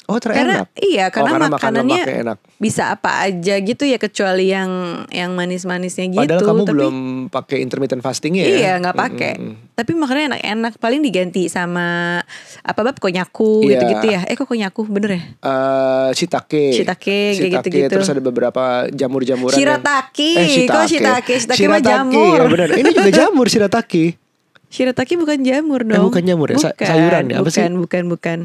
Oh 0.05 0.19
Karena 0.19 0.67
terenak. 0.67 0.67
iya 0.75 1.07
karena, 1.07 1.31
karena 1.31 1.47
makan 1.47 1.53
makanannya 1.79 2.01
enak. 2.21 2.37
bisa 2.57 2.91
apa 2.91 3.23
aja 3.23 3.55
gitu 3.55 3.83
ya 3.83 3.95
kecuali 3.95 4.45
yang 4.47 4.69
yang 5.07 5.31
manis-manisnya 5.31 6.05
gitu. 6.07 6.19
Padahal 6.19 6.43
kamu 6.43 6.59
tapi, 6.59 6.71
belum 6.71 6.95
pakai 7.27 7.57
intermittent 7.59 7.99
fastingnya 7.99 8.43
ya? 8.43 8.51
Iya 8.53 8.71
nggak 8.77 8.93
pakai. 8.93 9.33
Tapi 9.73 9.91
makannya 9.93 10.25
enak-enak. 10.29 10.73
Paling 10.75 10.99
diganti 10.99 11.47
sama 11.47 12.19
apa 12.59 12.79
bab 12.81 12.97
konyaku 12.97 13.63
Iya. 13.63 13.69
gitu-gitu 13.73 14.05
ya. 14.09 14.21
Eh 14.25 14.35
kok 14.35 14.43
konyaku 14.45 14.81
bener 14.85 15.11
ya? 15.13 15.21
Eh, 15.39 16.09
shiitake, 16.13 16.75
Shiitake, 16.75 17.19
kayak 17.33 17.51
gitu-gitu. 17.57 17.93
Terus 17.93 18.09
ada 18.09 18.19
beberapa 18.19 18.63
jamur-jamuran. 18.89 19.55
yang- 19.55 19.79
Shirataki. 19.79 20.31
Eh, 20.35 20.67
Kok 20.67 20.83
shiitake? 20.85 21.33
Shiitake 21.37 21.65
mah 21.65 21.79
jamur. 21.79 22.37
ya 22.37 22.45
benar. 22.45 22.69
Ini 22.73 22.89
juga 22.91 23.07
jamur 23.21 23.47
shirataki. 23.47 24.19
Shirataki 24.67 25.15
bukan 25.15 25.39
jamur 25.39 25.79
Eh, 25.81 25.95
dong. 25.95 26.09
bukan 26.09 26.23
jamur 26.23 26.49
ya? 26.49 26.57
Bukan, 26.57 26.73
sayuran 26.75 27.23
ya? 27.25 27.35
Apa 27.37 27.45
bukan, 27.45 27.53
sih? 27.55 27.79
Bukan, 27.79 28.03
bukan. 28.09 28.39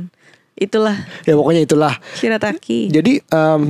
Itulah 0.59 0.97
Ya 1.25 1.39
pokoknya 1.39 1.63
itulah. 1.63 1.95
shirataki. 2.19 2.91
Jadi 2.91 3.23
em, 3.23 3.63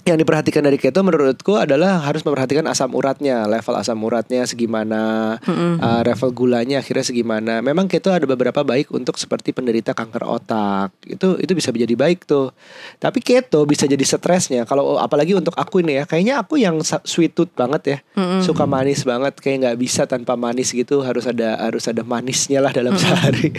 yang 0.00 0.16
diperhatikan 0.16 0.64
dari 0.64 0.80
keto 0.80 1.04
menurutku 1.04 1.60
adalah 1.60 2.00
harus 2.00 2.24
memperhatikan 2.24 2.64
asam 2.66 2.88
uratnya, 2.96 3.44
level 3.44 3.76
asam 3.76 4.00
uratnya 4.00 4.48
segimana, 4.48 5.36
eh, 5.44 6.00
level 6.08 6.32
gulanya 6.32 6.80
akhirnya 6.80 7.04
segimana. 7.04 7.60
Memang 7.60 7.84
keto 7.84 8.08
ada 8.08 8.24
beberapa 8.24 8.64
baik 8.64 8.90
untuk 8.96 9.20
seperti 9.20 9.52
penderita 9.52 9.92
kanker 9.92 10.24
otak. 10.24 10.96
Itu 11.04 11.36
itu 11.36 11.52
bisa 11.52 11.68
menjadi 11.68 11.94
baik 12.00 12.24
tuh. 12.24 12.48
Tapi 12.96 13.20
keto 13.20 13.68
bisa 13.68 13.84
jadi 13.84 14.00
stresnya. 14.00 14.64
Kalau 14.64 14.96
apalagi 14.96 15.36
untuk 15.36 15.52
aku 15.52 15.84
ini 15.84 16.00
ya, 16.00 16.04
kayaknya 16.08 16.40
aku 16.40 16.56
yang 16.56 16.80
sweet 17.04 17.36
tooth 17.36 17.52
banget 17.52 17.82
ya, 17.84 17.98
suka 18.40 18.64
manis 18.64 19.04
banget, 19.04 19.36
kayak 19.36 19.56
nggak 19.68 19.78
bisa 19.78 20.08
tanpa 20.08 20.32
manis 20.32 20.72
gitu. 20.72 21.04
Harus 21.04 21.28
ada 21.28 21.60
harus 21.60 21.84
ada 21.84 22.00
manisnya 22.00 22.64
lah 22.64 22.72
dalam 22.72 22.96
sehari. 22.96 23.52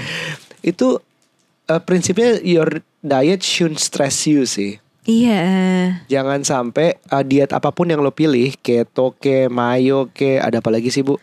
Itu 0.65 1.05
eh, 1.75 1.79
prinsipnya 1.79 2.39
your 2.43 2.83
diet 2.99 3.41
shouldn't 3.41 3.79
stress 3.79 4.27
you 4.27 4.43
sih. 4.43 4.77
Iya. 5.01 5.41
Jangan 6.05 6.45
sampai 6.45 7.01
uh, 7.09 7.25
diet 7.25 7.49
apa 7.57 7.73
pun 7.73 7.89
yang 7.89 8.05
lo 8.05 8.13
pilih, 8.13 8.53
keto 8.61 9.17
ke, 9.17 9.49
mayo 9.49 10.13
ke, 10.13 10.37
ada 10.37 10.61
apa 10.61 10.69
lagi 10.69 10.93
sih 10.93 11.01
bu? 11.01 11.17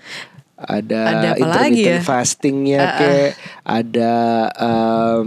Ada, 0.59 1.15
Ada 1.15 1.29
apa 1.39 1.47
lagi 1.47 1.87
intermittent 1.87 1.95
ya? 1.95 2.03
fastingnya 2.03 2.81
Uh-uh. 2.83 2.99
ke, 2.99 3.13
ada 3.63 4.15
um, 4.59 5.25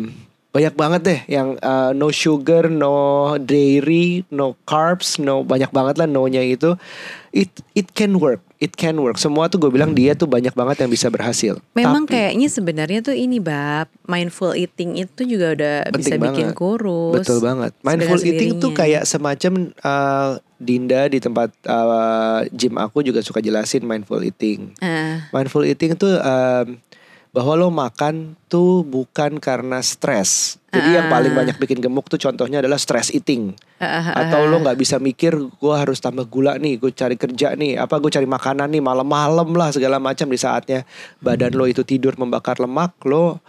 banyak 0.51 0.75
banget 0.75 1.01
deh 1.01 1.19
yang 1.31 1.55
uh, 1.57 1.91
no 1.91 2.11
sugar, 2.11 2.67
no 2.67 2.91
dairy, 3.39 4.27
no 4.27 4.59
carbs, 4.61 5.15
no 5.15 5.41
banyak 5.41 5.71
banget 5.71 5.95
lah 5.95 6.05
no-nya 6.05 6.43
itu. 6.43 6.75
It 7.31 7.47
it 7.71 7.95
can 7.95 8.19
work, 8.19 8.43
it 8.59 8.75
can 8.75 8.99
work. 8.99 9.15
Semua 9.15 9.47
tuh 9.47 9.55
gue 9.57 9.71
bilang 9.71 9.95
dia 9.95 10.11
tuh 10.11 10.27
banyak 10.27 10.51
banget 10.51 10.83
yang 10.83 10.91
bisa 10.91 11.07
berhasil. 11.07 11.55
Memang 11.71 12.03
Tapi- 12.03 12.11
kayaknya 12.13 12.47
sebenarnya 12.51 12.99
tuh 12.99 13.15
ini 13.15 13.39
bab 13.39 13.87
mindful 14.03 14.51
eating 14.51 14.99
itu 14.99 15.23
juga 15.23 15.55
udah 15.55 15.75
bisa 15.95 16.19
Penting 16.19 16.19
bikin 16.19 16.47
banget. 16.51 16.59
kurus. 16.59 17.15
Betul 17.15 17.39
banget. 17.39 17.71
Mindful 17.79 18.19
eating 18.21 18.59
tuh 18.59 18.71
kayak 18.75 19.07
semacam 19.07 19.71
uh, 19.79 20.35
Dinda 20.59 21.07
di 21.07 21.17
tempat 21.17 21.55
uh, 21.65 22.43
gym 22.51 22.75
aku 22.75 23.01
juga 23.01 23.23
suka 23.23 23.39
jelasin 23.39 23.81
mindful 23.81 24.19
eating. 24.19 24.75
Ah, 24.77 25.31
Mindful 25.31 25.63
eating 25.63 25.95
tuh 25.95 26.19
um, 26.19 26.75
bahwa 27.31 27.55
lo 27.55 27.71
makan 27.71 28.35
tuh 28.51 28.83
bukan 28.83 29.39
karena 29.39 29.79
stres. 29.79 30.59
Jadi 30.71 30.99
yang 30.99 31.07
paling 31.11 31.35
banyak 31.35 31.55
bikin 31.59 31.83
gemuk 31.83 32.07
tuh 32.07 32.19
contohnya 32.19 32.63
adalah 32.63 32.79
stress 32.79 33.11
eating. 33.11 33.55
ah, 33.79 33.87
ah, 33.87 34.03
ah. 34.11 34.13
Atau 34.27 34.47
lo 34.47 34.59
nggak 34.59 34.79
bisa 34.79 34.99
mikir 34.99 35.35
gue 35.35 35.75
harus 35.75 35.99
tambah 35.99 36.27
gula 36.27 36.55
nih, 36.59 36.79
gue 36.79 36.91
cari 36.91 37.15
kerja 37.15 37.55
nih, 37.55 37.79
apa 37.79 37.99
gue 37.99 38.11
cari 38.11 38.27
makanan 38.27 38.71
nih 38.71 38.83
malam-malam 38.83 39.51
lah 39.55 39.71
segala 39.71 39.99
macam 39.99 40.27
di 40.27 40.39
saatnya 40.39 40.87
badan 41.19 41.55
lo 41.55 41.67
itu 41.67 41.83
tidur 41.83 42.15
membakar 42.19 42.59
lemak, 42.59 42.95
lo 43.07 43.39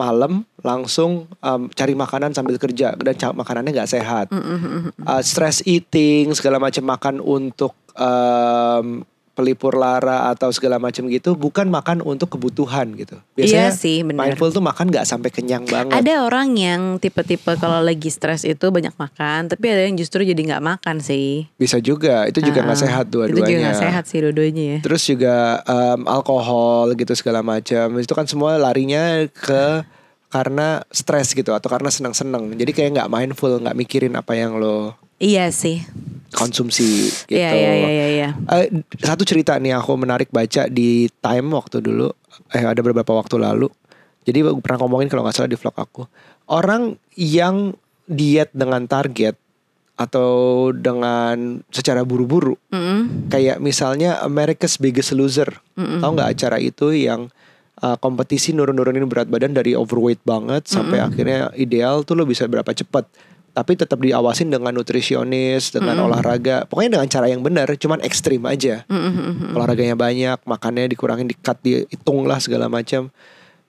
malam 0.00 0.48
langsung 0.64 1.28
um, 1.44 1.68
cari 1.76 1.92
makanan 1.92 2.32
sambil 2.32 2.56
kerja 2.56 2.96
dan 2.96 3.14
makanannya 3.36 3.72
nggak 3.76 3.90
sehat. 3.90 4.26
Uh, 4.32 5.20
stress 5.20 5.60
eating 5.68 6.32
segala 6.32 6.56
macam 6.56 6.88
makan 6.88 7.20
untuk 7.20 7.76
um, 8.00 9.04
pelipur 9.30 9.78
lara 9.78 10.28
atau 10.28 10.50
segala 10.52 10.76
macam 10.76 11.06
gitu 11.08 11.32
bukan 11.32 11.70
makan 11.70 12.02
untuk 12.02 12.36
kebutuhan 12.36 12.92
gitu. 12.98 13.16
Iya 13.38 13.72
sih, 13.72 14.02
benar. 14.04 14.28
mindful 14.28 14.50
tuh 14.50 14.60
makan 14.60 14.90
nggak 14.90 15.06
sampai 15.08 15.30
kenyang 15.32 15.64
banget. 15.64 15.96
Ada 15.96 16.26
orang 16.26 16.58
yang 16.58 16.98
tipe-tipe 17.00 17.48
kalau 17.56 17.80
lagi 17.80 18.10
stres 18.12 18.44
itu 18.44 18.68
banyak 18.68 18.92
makan, 18.98 19.48
tapi 19.48 19.64
ada 19.70 19.86
yang 19.86 19.96
justru 19.96 20.26
jadi 20.26 20.36
nggak 20.36 20.64
makan 20.64 21.00
sih. 21.00 21.48
Bisa 21.56 21.80
juga, 21.80 22.28
itu 22.28 22.42
juga 22.44 22.60
nggak 22.66 22.78
Ah, 22.78 22.84
sehat 22.84 23.06
dua-duanya. 23.08 23.32
Itu 23.32 23.48
juga 23.48 23.60
nggak 23.64 23.80
sehat 23.80 24.04
sih 24.10 24.18
dua-duanya 24.20 24.64
ya. 24.76 24.78
Terus 24.84 25.02
juga 25.08 25.34
em, 25.64 26.00
alkohol 26.04 26.92
gitu 26.98 27.12
segala 27.16 27.40
macam. 27.40 27.86
Itu 27.96 28.12
kan 28.12 28.26
semua 28.28 28.60
larinya 28.60 29.24
ke 29.30 29.86
karena 30.30 30.84
stres 30.94 31.34
gitu 31.34 31.50
atau 31.50 31.66
karena 31.66 31.90
senang-senang. 31.90 32.54
Jadi 32.54 32.70
kayak 32.70 32.90
nggak 32.98 33.10
mindful, 33.10 33.56
nggak 33.58 33.74
mikirin 33.74 34.14
apa 34.14 34.36
yang 34.38 34.58
lo 34.60 34.94
Iya 35.20 35.52
sih. 35.52 35.84
konsumsi 36.30 37.10
gitu. 37.26 37.34
Iya 37.34 37.50
iya 37.58 37.72
iya 37.74 37.90
iya. 37.90 38.06
iya. 38.06 38.28
Eh, 38.54 38.70
satu 39.02 39.26
cerita 39.26 39.58
nih 39.58 39.74
aku 39.74 39.98
menarik 39.98 40.30
baca 40.30 40.70
di 40.70 41.10
Time 41.18 41.50
waktu 41.58 41.82
dulu, 41.82 42.06
eh 42.54 42.62
ada 42.62 42.78
beberapa 42.86 43.18
waktu 43.18 43.34
lalu. 43.34 43.66
Jadi 44.22 44.46
aku 44.46 44.62
pernah 44.62 44.86
ngomongin 44.86 45.10
kalau 45.10 45.26
nggak 45.26 45.34
salah 45.34 45.50
di 45.50 45.58
vlog 45.58 45.74
aku, 45.74 46.06
orang 46.46 46.94
yang 47.18 47.74
diet 48.06 48.54
dengan 48.54 48.86
target 48.86 49.34
atau 49.98 50.70
dengan 50.70 51.60
secara 51.68 52.06
buru-buru, 52.06 52.54
Mm-mm. 52.70 53.26
kayak 53.28 53.58
misalnya 53.58 54.22
America's 54.22 54.78
Biggest 54.78 55.10
Loser, 55.12 55.50
tahu 55.74 56.10
nggak 56.14 56.30
acara 56.30 56.62
itu 56.62 56.94
yang 56.94 57.28
uh, 57.82 57.96
kompetisi 57.98 58.54
nurun-nurunin 58.54 59.04
berat 59.10 59.28
badan 59.28 59.52
dari 59.52 59.74
overweight 59.74 60.22
banget 60.22 60.68
sampai 60.70 61.02
akhirnya 61.02 61.50
ideal 61.56 62.06
tuh 62.06 62.16
lo 62.16 62.24
bisa 62.24 62.46
berapa 62.46 62.70
cepat 62.70 63.08
tapi 63.60 63.76
tetap 63.76 64.00
diawasin 64.00 64.48
dengan 64.48 64.72
nutrisionis 64.72 65.68
dengan 65.76 66.00
olahraga. 66.08 66.64
Pokoknya 66.64 66.96
dengan 66.96 67.08
cara 67.12 67.28
yang 67.28 67.44
benar 67.44 67.68
cuman 67.76 68.00
ekstrim 68.00 68.40
aja. 68.48 68.88
Olahraganya 69.52 70.00
banyak 70.00 70.40
makannya 70.48 70.88
dikurangin 70.88 71.28
di 71.28 71.36
cut 71.36 71.60
dihitung 71.60 72.24
lah 72.24 72.40
segala 72.40 72.72
macam. 72.72 73.12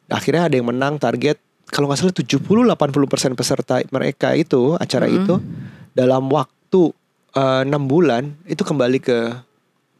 Akhirnya 0.07 0.47
ada 0.47 0.55
yang 0.55 0.71
menang 0.71 0.95
target 0.95 1.35
kalau 1.67 1.91
nggak 1.91 1.99
salah 1.99 2.15
70-80% 2.15 3.35
peserta 3.35 3.83
mereka 3.91 4.31
itu 4.31 4.79
acara 4.79 5.11
itu 5.11 5.43
dalam 5.91 6.31
waktu 6.31 6.95
eh, 7.35 7.61
enam 7.67 7.83
bulan 7.83 8.31
itu 8.47 8.63
kembali 8.63 9.03
ke 9.03 9.35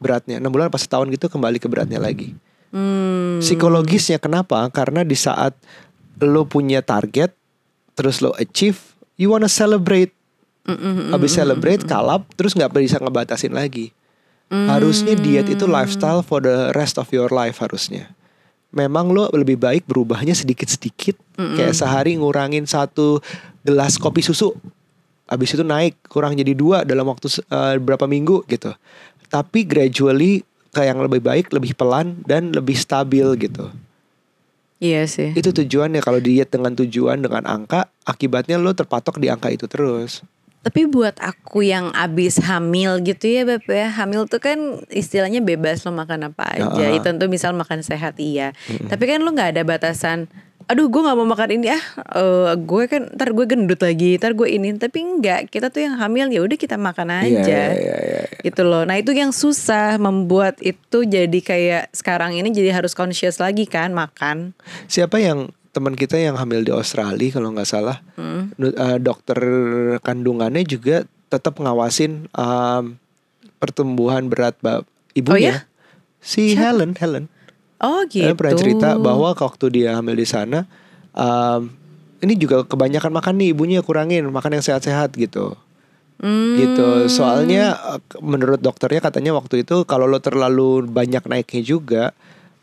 beratnya. 0.00 0.40
Enam 0.40 0.48
bulan 0.48 0.72
pas 0.72 0.80
setahun 0.80 1.12
gitu 1.12 1.28
kembali 1.28 1.60
ke 1.60 1.68
beratnya 1.68 2.00
lagi. 2.00 2.32
Hmm. 2.72 3.36
psikologisnya 3.44 4.16
kenapa? 4.16 4.64
Karena 4.72 5.04
di 5.04 5.12
saat 5.12 5.52
lo 6.24 6.48
punya 6.48 6.80
target 6.80 7.36
terus 7.92 8.24
lo 8.24 8.32
achieve 8.40 8.91
you 9.22 9.30
wanna 9.30 9.46
celebrate? 9.46 10.10
Habis 11.10 11.38
celebrate 11.38 11.82
kalap 11.86 12.26
terus 12.34 12.54
nggak 12.58 12.70
bisa 12.74 12.98
ngebatasin 12.98 13.54
lagi. 13.54 13.94
Harusnya 14.52 15.16
diet 15.16 15.48
itu 15.48 15.64
lifestyle 15.64 16.20
for 16.20 16.44
the 16.44 16.74
rest 16.76 17.00
of 17.00 17.08
your 17.14 17.30
life 17.32 17.62
harusnya. 17.62 18.12
Memang 18.74 19.08
lo 19.14 19.30
lebih 19.32 19.56
baik 19.56 19.88
berubahnya 19.88 20.36
sedikit-sedikit. 20.36 21.16
Kayak 21.38 21.74
sehari 21.78 22.18
ngurangin 22.18 22.68
satu 22.68 23.22
gelas 23.62 23.96
kopi 23.96 24.20
susu 24.26 24.52
habis 25.30 25.54
itu 25.56 25.64
naik 25.64 25.96
kurang 26.12 26.36
jadi 26.36 26.52
dua 26.52 26.84
dalam 26.84 27.08
waktu 27.08 27.32
eh, 27.40 27.80
berapa 27.80 28.04
minggu 28.04 28.44
gitu. 28.50 28.74
Tapi 29.32 29.64
gradually 29.64 30.44
ke 30.72 30.84
yang 30.84 31.00
lebih 31.04 31.20
baik 31.20 31.52
lebih 31.52 31.76
pelan 31.76 32.20
dan 32.24 32.48
lebih 32.52 32.76
stabil 32.76 33.28
gitu 33.36 33.68
Iya 34.82 35.06
sih. 35.06 35.30
itu 35.38 35.54
tujuannya. 35.54 36.02
Kalau 36.02 36.18
diet 36.18 36.50
dengan 36.50 36.74
tujuan 36.74 37.22
dengan 37.22 37.46
angka 37.46 37.86
akibatnya 38.02 38.58
lo 38.58 38.74
terpatok 38.74 39.22
di 39.22 39.30
angka 39.30 39.54
itu 39.54 39.70
terus. 39.70 40.26
Tapi 40.62 40.86
buat 40.86 41.18
aku 41.18 41.66
yang 41.66 41.90
abis 41.90 42.38
hamil 42.42 43.02
gitu 43.02 43.30
ya 43.30 43.42
Beb 43.46 43.66
ya. 43.66 43.90
Hamil 43.94 44.26
tuh 44.26 44.42
kan 44.42 44.58
istilahnya 44.90 45.42
bebas 45.42 45.82
lo 45.86 45.94
makan 45.94 46.34
apa 46.34 46.58
aja. 46.58 46.86
Ya. 46.86 46.94
Itu 46.94 47.06
tentu 47.06 47.26
misal 47.30 47.54
makan 47.54 47.82
sehat 47.82 48.18
iya. 48.18 48.54
Tapi 48.66 49.06
kan 49.06 49.22
lo 49.22 49.30
gak 49.34 49.58
ada 49.58 49.62
batasan 49.62 50.30
Aduh 50.66 50.86
gue 50.86 51.00
gak 51.00 51.14
mau 51.14 51.24
makan 51.24 51.50
ini 51.54 51.68
ah. 51.68 51.82
Eh, 52.12 52.52
Gue 52.58 52.84
kan 52.84 53.10
ntar 53.10 53.30
gue 53.30 53.44
gendut 53.44 53.78
lagi 53.78 54.14
Ntar 54.14 54.32
gue 54.32 54.46
ini. 54.46 54.70
Tapi 54.72 54.98
enggak 54.98 55.48
Kita 55.48 55.68
tuh 55.68 55.82
yang 55.82 55.96
hamil 55.96 56.28
ya 56.28 56.40
udah 56.40 56.54
kita 56.54 56.74
makan 56.74 57.08
Iya, 57.08 57.18
aja. 57.18 57.62
iya, 57.70 57.72
iya, 57.72 57.96
iya. 58.02 58.22
Gitu 58.40 58.62
loh. 58.62 58.82
Nah 58.82 58.94
itu 58.94 59.10
yang 59.10 59.30
susah 59.30 59.96
Membuat 59.96 60.58
itu 60.58 61.02
jadi 61.02 61.38
kayak 61.38 61.90
Sekarang 61.90 62.32
ini 62.32 62.48
jadi 62.48 62.72
harus 62.72 62.92
conscious 62.92 63.36
lagi 63.36 63.64
kan 63.64 63.90
Makan. 63.90 64.52
Siapa 64.86 65.16
yang 65.16 65.48
teman 65.70 65.94
kita 65.94 66.14
yang 66.14 66.36
hamil 66.36 66.60
di 66.60 66.68
Australia 66.68 67.32
kalau 67.32 67.48
nggak 67.50 67.64
salah 67.64 68.04
Hmm. 68.12 68.52
eh, 68.54 68.98
dokter 68.98 69.40
kandungannya 69.98 70.62
juga 70.62 71.02
tetap 71.26 71.56
ngawasin 71.56 72.28
um, 72.30 73.00
pertumbuhan 73.56 74.28
berat 74.28 74.52
ba- 74.60 74.84
ibunya. 75.12 75.40
Ya? 75.40 75.56
si 76.20 76.52
Helen 76.52 76.94
Helen 76.94 77.26
Oh 77.82 78.06
gitu 78.06 78.22
Helen 78.22 78.38
pernah 78.38 78.54
cerita 78.54 78.88
bahwa 78.96 79.34
waktu 79.34 79.66
dia 79.68 79.98
hamil 79.98 80.14
di 80.14 80.26
sana 80.26 80.64
um, 81.12 81.68
ini 82.22 82.38
juga 82.38 82.62
kebanyakan 82.62 83.10
makan 83.10 83.34
nih 83.42 83.48
ibunya 83.50 83.80
kurangin 83.82 84.30
makan 84.30 84.58
yang 84.58 84.64
sehat-sehat 84.64 85.12
gitu 85.18 85.58
Hmm. 86.22 86.54
gitu 86.54 87.10
soalnya 87.10 87.74
menurut 88.22 88.62
dokternya 88.62 89.02
katanya 89.02 89.34
waktu 89.34 89.66
itu 89.66 89.82
kalau 89.82 90.06
lo 90.06 90.22
terlalu 90.22 90.86
banyak 90.86 91.26
naiknya 91.26 91.62
juga 91.66 92.14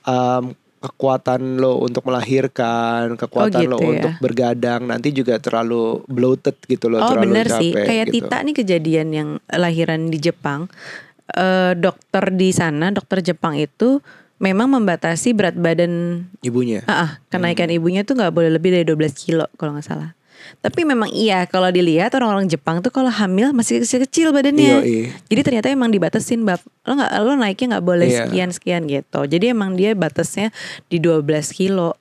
um, 0.08 0.56
kekuatan 0.80 1.60
lo 1.60 1.76
untuk 1.84 2.08
melahirkan, 2.08 3.20
kekuatan 3.20 3.68
Oh, 3.68 3.72
lo 3.76 3.78
gitu 3.84 3.84
ya. 3.84 3.92
untuk 4.00 4.14
bergadang 4.24 4.88
nanti 4.88 5.12
juga 5.12 5.36
terlalu 5.44 6.08
bloated 6.08 6.56
gitu 6.72 6.88
loh, 6.88 7.04
Oh 7.04 7.12
terlalu 7.12 7.36
bener 7.36 7.48
capek 7.52 7.60
sih, 7.60 7.72
kayak 7.76 8.06
gitu. 8.08 8.16
Tita 8.24 8.38
nih 8.48 8.56
kejadian 8.56 9.08
yang 9.12 9.30
lahiran 9.52 10.08
di 10.08 10.24
Jepang. 10.24 10.72
Eh 11.30 11.76
dokter 11.76 12.32
di 12.32 12.56
sana, 12.56 12.96
dokter 12.96 13.20
Jepang 13.20 13.60
itu 13.60 14.00
memang 14.40 14.72
membatasi 14.72 15.36
berat 15.36 15.56
badan 15.56 16.26
Ibunya. 16.40 16.82
Ah, 16.88 16.94
ah, 17.04 17.12
kenaikan 17.28 17.68
Hmm. 17.68 17.78
ibunya 17.78 18.02
tuh 18.02 18.16
nggak 18.16 18.32
boleh 18.32 18.50
lebih 18.50 18.72
dari 18.72 18.88
12 18.88 19.12
kilo 19.14 19.46
kalau 19.60 19.76
nggak 19.76 19.86
salah. 19.86 20.16
Tapi 20.64 20.88
memang 20.88 21.12
iya 21.12 21.44
kalau 21.46 21.68
dilihat 21.68 22.16
orang-orang 22.16 22.48
Jepang 22.48 22.80
tuh 22.80 22.90
kalau 22.90 23.12
hamil 23.12 23.52
masih 23.52 23.84
kecil-kecil 23.84 24.32
badannya. 24.32 24.80
Yoi. 24.82 25.00
Jadi 25.28 25.42
ternyata 25.44 25.68
emang 25.68 25.92
dibatasin 25.92 26.48
bab 26.48 26.64
lo 26.88 26.96
nggak 26.96 27.12
lo 27.20 27.32
naiknya 27.36 27.68
nggak 27.76 27.86
boleh 27.86 28.08
Iya. 28.08 28.20
sekian 28.26 28.50
sekian 28.56 28.82
gitu. 28.88 29.20
Jadi 29.28 29.52
emang 29.52 29.76
dia 29.76 29.92
batasnya 29.94 30.56
di 30.88 30.98
12 31.04 31.52
kilo 31.52 32.00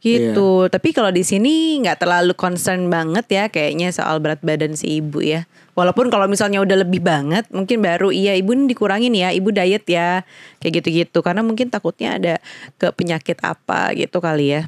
gitu. 0.00 0.66
Iya. 0.66 0.72
Tapi 0.72 0.88
kalau 0.96 1.12
di 1.12 1.20
sini 1.20 1.76
nggak 1.84 2.00
terlalu 2.00 2.32
concern 2.32 2.88
banget 2.88 3.26
ya 3.28 3.44
kayaknya 3.52 3.92
soal 3.92 4.24
berat 4.24 4.40
badan 4.40 4.72
si 4.72 5.04
ibu 5.04 5.20
ya. 5.20 5.44
Walaupun 5.76 6.08
kalau 6.08 6.24
misalnya 6.24 6.58
udah 6.58 6.80
lebih 6.80 7.04
banget 7.04 7.44
mungkin 7.52 7.84
baru 7.84 8.08
iya 8.08 8.32
ibu 8.32 8.56
ini 8.56 8.64
dikurangin 8.66 9.12
ya, 9.12 9.28
ibu 9.30 9.52
diet 9.52 9.84
ya. 9.84 10.24
Kayak 10.56 10.80
gitu-gitu 10.80 11.20
karena 11.20 11.44
mungkin 11.44 11.68
takutnya 11.68 12.16
ada 12.16 12.34
ke 12.74 12.88
penyakit 12.90 13.36
apa 13.44 13.92
gitu 13.92 14.18
kali 14.18 14.56
ya. 14.56 14.62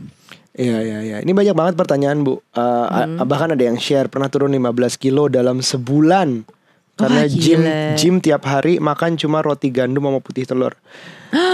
Iya 0.53 0.79
iya 0.79 0.99
iya. 1.01 1.17
Ini 1.25 1.33
banyak 1.33 1.55
banget 1.55 1.75
pertanyaan 1.75 2.21
Bu. 2.21 2.45
Uh, 2.53 3.09
Hmm. 3.09 3.25
Bahkan 3.25 3.57
ada 3.57 3.65
yang 3.65 3.79
share 3.79 4.07
pernah 4.07 4.29
turun 4.29 4.51
15 4.51 4.69
kilo 4.95 5.27
dalam 5.27 5.59
sebulan. 5.59 6.45
Karena 6.93 7.25
Wah, 7.25 7.31
gym 7.31 7.61
gila. 7.63 7.79
gym 7.95 8.15
tiap 8.19 8.43
hari 8.43 8.77
makan 8.77 9.15
cuma 9.15 9.39
roti 9.39 9.71
gandum 9.71 10.03
sama 10.05 10.21
putih 10.21 10.45
telur. 10.45 10.77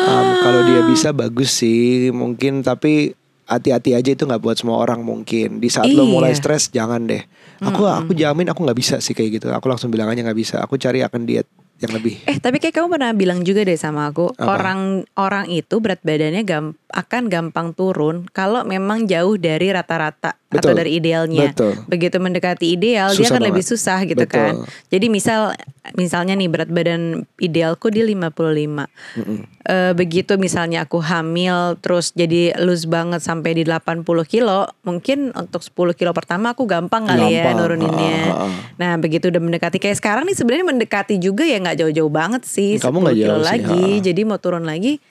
Um, 0.05 0.29
kalau 0.38 0.61
dia 0.64 0.85
bisa 0.85 1.11
bagus 1.11 1.51
sih 1.55 2.09
mungkin 2.11 2.61
tapi 2.61 3.11
hati-hati 3.45 3.93
aja 3.93 4.11
itu 4.11 4.23
nggak 4.23 4.38
buat 4.38 4.57
semua 4.57 4.79
orang 4.79 5.01
mungkin. 5.01 5.59
Di 5.59 5.69
saat 5.69 5.88
lo 5.88 6.05
Iya. 6.05 6.11
mulai 6.11 6.33
stres 6.33 6.69
jangan 6.69 7.05
deh. 7.05 7.25
Aku 7.64 7.83
aku 7.85 8.12
jamin 8.12 8.48
aku 8.48 8.61
nggak 8.64 8.79
bisa 8.79 8.96
sih 9.00 9.12
kayak 9.12 9.40
gitu. 9.40 9.48
Aku 9.50 9.66
langsung 9.66 9.88
bilang 9.88 10.11
aja 10.11 10.20
nggak 10.20 10.38
bisa. 10.38 10.61
Aku 10.61 10.77
cari 10.77 11.00
akan 11.00 11.24
diet 11.24 11.48
yang 11.83 11.90
lebih. 11.90 12.22
Eh 12.31 12.38
tapi 12.38 12.62
kayak 12.62 12.74
kamu 12.77 12.87
pernah 12.87 13.11
bilang 13.11 13.40
juga 13.42 13.66
deh 13.66 13.74
sama 13.74 14.07
aku 14.07 14.31
Apa? 14.31 14.46
orang 14.46 14.81
orang 15.18 15.44
itu 15.50 15.83
berat 15.83 15.98
badannya 16.00 16.46
gam- 16.46 16.79
akan 16.95 17.27
gampang 17.27 17.75
turun 17.75 18.31
kalau 18.31 18.63
memang 18.63 19.11
jauh 19.11 19.35
dari 19.35 19.75
rata-rata 19.75 20.39
atau 20.55 20.71
dari 20.71 21.03
idealnya. 21.03 21.51
Betul. 21.51 21.75
Begitu 21.91 22.17
mendekati 22.23 22.67
ideal 22.71 23.11
dia 23.11 23.27
Susah 23.27 23.35
akan 23.35 23.43
lebih 23.51 23.65
susah 23.67 23.99
gitu 24.07 24.23
Betul. 24.23 24.31
kan. 24.31 24.55
Jadi 24.95 25.07
misal 25.11 25.59
misalnya 25.99 26.39
nih 26.39 26.47
berat 26.47 26.71
badan 26.71 27.27
idealku 27.43 27.91
di 27.91 28.07
55. 28.07 28.87
Eh, 29.65 29.93
begitu 29.99 30.39
misalnya 30.39 30.87
aku 30.87 31.03
hamil 31.03 31.75
terus 31.83 32.15
jadi 32.15 32.55
loose 32.63 32.87
banget 32.87 33.25
sampai 33.25 33.59
di 33.59 33.67
80 33.67 34.07
kilo, 34.23 34.71
mungkin 34.87 35.35
untuk 35.35 35.67
10 35.67 35.99
kilo 35.99 36.15
pertama 36.15 36.55
aku 36.55 36.69
gampang 36.71 37.11
kali 37.11 37.35
ya 37.35 37.51
Gampang. 37.51 37.57
nuruninnya. 37.59 38.19
Ah, 38.31 38.31
ah, 38.31 38.47
ah. 38.47 38.53
Nah 38.79 38.93
begitu 39.03 39.35
udah 39.35 39.43
mendekati 39.43 39.83
kayak 39.83 39.99
sekarang 39.99 40.31
nih 40.31 40.37
sebenarnya 40.39 40.67
mendekati 40.71 41.19
juga 41.19 41.43
ya 41.43 41.59
nggak 41.59 41.83
jauh-jauh 41.83 42.13
banget 42.13 42.47
sih. 42.47 42.79
Kamu 42.79 43.03
10 43.03 43.05
nggak 43.09 43.17
kilo 43.19 43.27
jauh 43.27 43.43
sih, 43.43 43.51
lagi, 43.51 43.87
ha. 43.99 44.05
jadi 44.05 44.21
mau 44.23 44.39
turun 44.39 44.63
lagi 44.63 45.03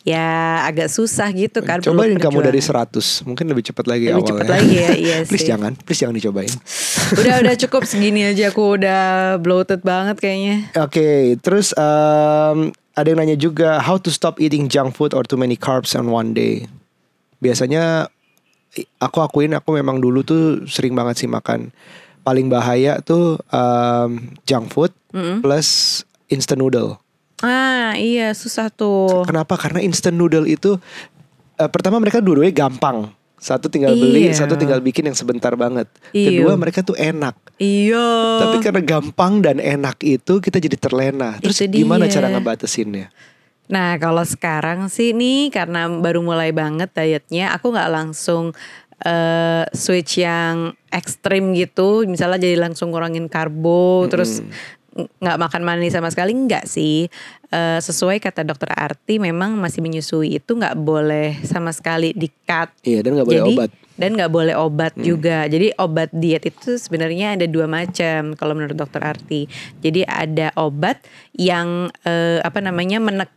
ya 0.00 0.64
agak 0.64 0.88
susah 0.88 1.28
gitu 1.36 1.60
kan. 1.60 1.84
Cobain 1.84 2.16
kamu 2.16 2.40
dari 2.40 2.60
perjuangan. 2.64 2.88
100 3.24 3.28
Mungkin 3.28 3.44
lebih 3.52 3.64
cepat 3.68 3.84
lagi 3.84 4.08
Lebih 4.08 4.16
awalnya 4.16 4.32
cepat 4.32 4.48
lagi 4.48 4.74
ya, 4.74 4.90
iya 5.04 5.16
Please 5.28 5.44
sih. 5.44 5.50
jangan 5.52 5.72
Please 5.76 6.00
jangan 6.00 6.14
dicobain 6.16 6.52
udah 7.20 7.34
udah 7.44 7.54
cukup 7.60 7.82
segini 7.84 8.24
aja 8.24 8.48
aku 8.48 8.80
udah 8.80 9.02
bloated 9.38 9.84
banget 9.84 10.16
kayaknya. 10.16 10.72
Oke 10.80 11.36
Terus 11.44 11.76
um, 11.76 12.72
Ada 12.96 13.12
yang 13.12 13.18
nanya 13.20 13.36
juga 13.36 13.76
How 13.84 14.00
to 14.00 14.08
stop 14.08 14.40
eating 14.40 14.72
junk 14.72 14.96
food 14.96 15.12
Or 15.12 15.20
too 15.20 15.36
many 15.36 15.54
carbs 15.54 15.92
on 15.92 16.08
one 16.08 16.32
day 16.32 16.64
Biasanya 17.38 18.08
Aku 19.04 19.20
akuin 19.20 19.52
Aku 19.52 19.76
memang 19.76 20.00
dulu 20.00 20.24
tuh 20.24 20.64
Sering 20.64 20.96
banget 20.96 21.20
sih 21.20 21.28
makan 21.28 21.76
Paling 22.24 22.48
bahaya 22.48 23.04
tuh 23.04 23.36
um, 23.52 24.32
Junk 24.48 24.72
food 24.72 24.92
Plus 25.12 26.00
instant 26.30 26.62
noodle 26.62 26.96
Ah 27.40 27.96
iya 27.96 28.32
susah 28.32 28.68
tuh. 28.68 29.24
Kenapa? 29.24 29.56
Karena 29.56 29.80
instant 29.80 30.14
noodle 30.14 30.44
itu 30.44 30.76
eh, 31.56 31.70
pertama 31.70 31.96
mereka 31.96 32.20
dua-duanya 32.20 32.52
gampang. 32.52 33.08
Satu 33.40 33.72
tinggal 33.72 33.96
beli, 33.96 34.28
Iya. 34.28 34.36
satu 34.36 34.52
tinggal 34.52 34.84
bikin 34.84 35.08
yang 35.08 35.16
sebentar 35.16 35.56
banget. 35.56 35.88
Iya. 36.12 36.44
Kedua 36.44 36.60
mereka 36.60 36.84
tuh 36.84 36.92
enak. 36.92 37.32
Iya. 37.56 38.08
Tapi 38.44 38.60
karena 38.60 38.84
gampang 38.84 39.40
dan 39.40 39.56
enak 39.56 39.96
itu 40.04 40.44
kita 40.44 40.60
jadi 40.60 40.76
terlena. 40.76 41.40
Terus 41.40 41.64
Itu 41.64 41.72
gimana 41.80 42.04
dia. 42.04 42.20
cara 42.20 42.28
ngebatasinnya? 42.28 43.08
Nah 43.72 43.96
kalau 43.96 44.20
sekarang 44.28 44.92
sih 44.92 45.16
nih 45.16 45.48
karena 45.48 45.88
baru 45.88 46.20
mulai 46.20 46.52
banget 46.52 46.92
dietnya, 46.92 47.56
aku 47.56 47.72
nggak 47.72 47.88
langsung 47.88 48.52
eh, 49.00 49.64
switch 49.72 50.20
yang 50.20 50.76
ekstrim 50.92 51.56
gitu. 51.56 52.04
Misalnya 52.04 52.36
jadi 52.36 52.60
langsung 52.60 52.92
ngurangin 52.92 53.32
karbo, 53.32 54.04
terus 54.12 54.44
ng- 54.44 54.52
nggak 55.08 55.38
makan 55.38 55.62
manis 55.62 55.94
sama 55.94 56.10
sekali 56.10 56.34
nggak 56.34 56.66
sih. 56.66 57.06
Eh, 57.50 57.78
sesuai 57.78 58.18
kata 58.18 58.42
dokter 58.42 58.70
Arti, 58.72 59.18
memang 59.18 59.54
masih 59.54 59.80
menyusui 59.80 60.36
itu 60.36 60.50
nggak 60.52 60.74
boleh 60.78 61.38
sama 61.44 61.70
sekali 61.70 62.12
di 62.12 62.28
cut. 62.44 62.70
Iya 62.82 63.00
dan 63.00 63.16
nggak 63.16 63.28
boleh 63.28 63.42
Jadi- 63.44 63.56
obat. 63.56 63.70
Dan 64.00 64.16
nggak 64.16 64.32
boleh 64.32 64.56
obat 64.56 64.96
Hmm. 64.96 65.04
juga. 65.04 65.44
Jadi 65.44 65.76
obat 65.76 66.08
diet 66.08 66.48
itu 66.48 66.80
sebenarnya 66.80 67.36
ada 67.36 67.44
dua 67.44 67.68
macam 67.68 68.32
kalau 68.32 68.56
menurut 68.56 68.72
dokter 68.72 69.04
Arti. 69.04 69.44
Jadi 69.84 70.08
ada 70.08 70.48
obat 70.56 71.04
yang 71.36 71.92
eh, 72.08 72.40
apa 72.40 72.64
namanya 72.64 72.96
menekan 72.96 73.36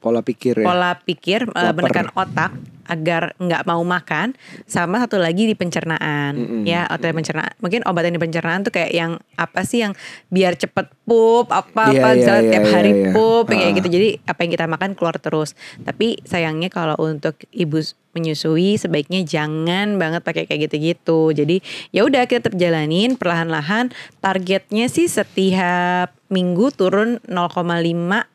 Pola 0.00 0.20
pikir 0.20 0.56
ya. 0.56 0.64
pola 0.64 0.96
pikir, 0.98 1.44
eh, 1.44 1.52
Lapar. 1.52 1.76
menekan 1.76 2.08
otak 2.12 2.52
agar 2.84 3.32
nggak 3.36 3.64
mau 3.64 3.80
makan. 3.80 4.36
Sama 4.64 5.00
satu 5.00 5.16
lagi 5.16 5.44
di 5.44 5.52
pencernaan, 5.52 6.32
Mm-mm. 6.34 6.62
ya 6.64 6.84
otot 6.86 7.12
pencernaan. 7.12 7.52
Mungkin 7.58 7.84
obat 7.84 8.04
yang 8.04 8.16
di 8.16 8.22
pencernaan 8.22 8.60
tuh 8.60 8.72
kayak 8.72 8.92
yang 8.92 9.12
apa 9.36 9.64
sih 9.64 9.80
yang 9.80 9.92
biar 10.28 10.52
cepet 10.54 10.88
pup 11.04 11.48
apa 11.48 11.88
apa 11.88 11.92
Iya, 11.92 12.00
iya, 12.00 12.12
misalnya 12.14 12.42
iya, 12.42 12.50
tiap 12.50 12.64
iya, 12.64 12.72
hari 12.72 12.92
iya. 12.94 13.10
pup 13.10 13.44
kayak 13.46 13.64
Ah. 13.64 13.74
gitu. 13.74 13.88
Jadi 13.90 14.08
apa 14.22 14.40
yang 14.40 14.52
kita 14.52 14.64
makan 14.66 14.90
keluar 14.94 15.16
terus. 15.16 15.50
Tapi 15.80 16.06
sayangnya 16.24 16.68
kalau 16.68 16.96
untuk 16.98 17.36
ibu 17.50 17.80
menyusui 18.14 18.76
sebaiknya 18.76 19.24
jangan 19.24 19.96
banget 19.96 20.20
pakai 20.20 20.44
kayak 20.44 20.68
gitu-gitu. 20.68 21.32
Jadi 21.32 21.64
ya 21.90 22.04
udah 22.04 22.24
kita 22.24 22.48
tetap 22.48 22.54
jalanin 22.54 23.16
perlahan-lahan. 23.16 23.92
Targetnya 24.20 24.86
sih 24.86 25.08
setiap 25.08 26.12
minggu 26.28 26.68
turun 26.70 27.16
0,5 27.24 27.64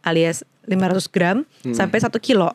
alias 0.01 0.41
500 0.69 1.09
gram 1.09 1.37
Hmm. 1.65 1.73
sampai 1.73 1.97
1 1.97 2.21
kilo. 2.21 2.53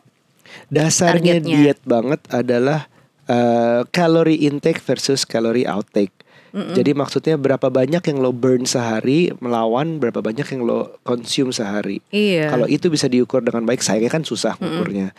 Dasarnya 0.71 1.43
Targetnya. 1.43 1.57
diet 1.59 1.79
banget 1.83 2.21
adalah 2.31 2.87
eh, 3.25 3.81
calorie 3.89 4.45
intake 4.45 4.77
versus 4.79 5.25
calorie 5.25 5.65
outtake. 5.65 6.13
Jadi 6.55 6.95
maksudnya 6.95 7.35
berapa 7.35 7.67
banyak 7.67 7.99
yang 7.99 8.23
lo 8.23 8.31
burn 8.31 8.63
sehari 8.63 9.27
melawan 9.43 9.99
berapa 9.99 10.23
banyak 10.23 10.47
yang 10.55 10.63
lo 10.63 10.95
consume 11.03 11.51
sehari. 11.51 11.99
Iya. 12.15 12.47
Kalau 12.47 12.63
itu 12.63 12.87
bisa 12.87 13.11
diukur 13.11 13.43
dengan 13.43 13.67
baik, 13.67 13.83
sayangnya 13.83 14.07
kan 14.07 14.23
susah 14.23 14.55
ukurnya. 14.55 15.11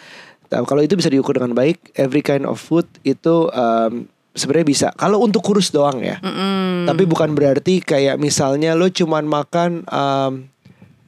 Tapi 0.48 0.64
Kalau 0.64 0.80
itu 0.80 0.96
bisa 0.96 1.12
diukur 1.12 1.36
dengan 1.36 1.52
baik, 1.52 1.92
every 1.92 2.24
kind 2.24 2.48
of 2.48 2.56
food 2.56 2.88
itu 3.02 3.52
em, 3.52 4.08
sebenarnya 4.32 4.64
bisa. 4.64 4.88
Kalau 4.96 5.20
untuk 5.20 5.44
kurus 5.44 5.68
doang 5.68 6.00
ya. 6.00 6.16
Mm-mm. 6.24 6.88
Tapi 6.88 7.04
bukan 7.04 7.36
berarti 7.36 7.84
kayak 7.84 8.16
misalnya 8.16 8.72
lo 8.72 8.88
cuman 8.88 9.28
makan 9.28 9.84
em, 9.84 10.48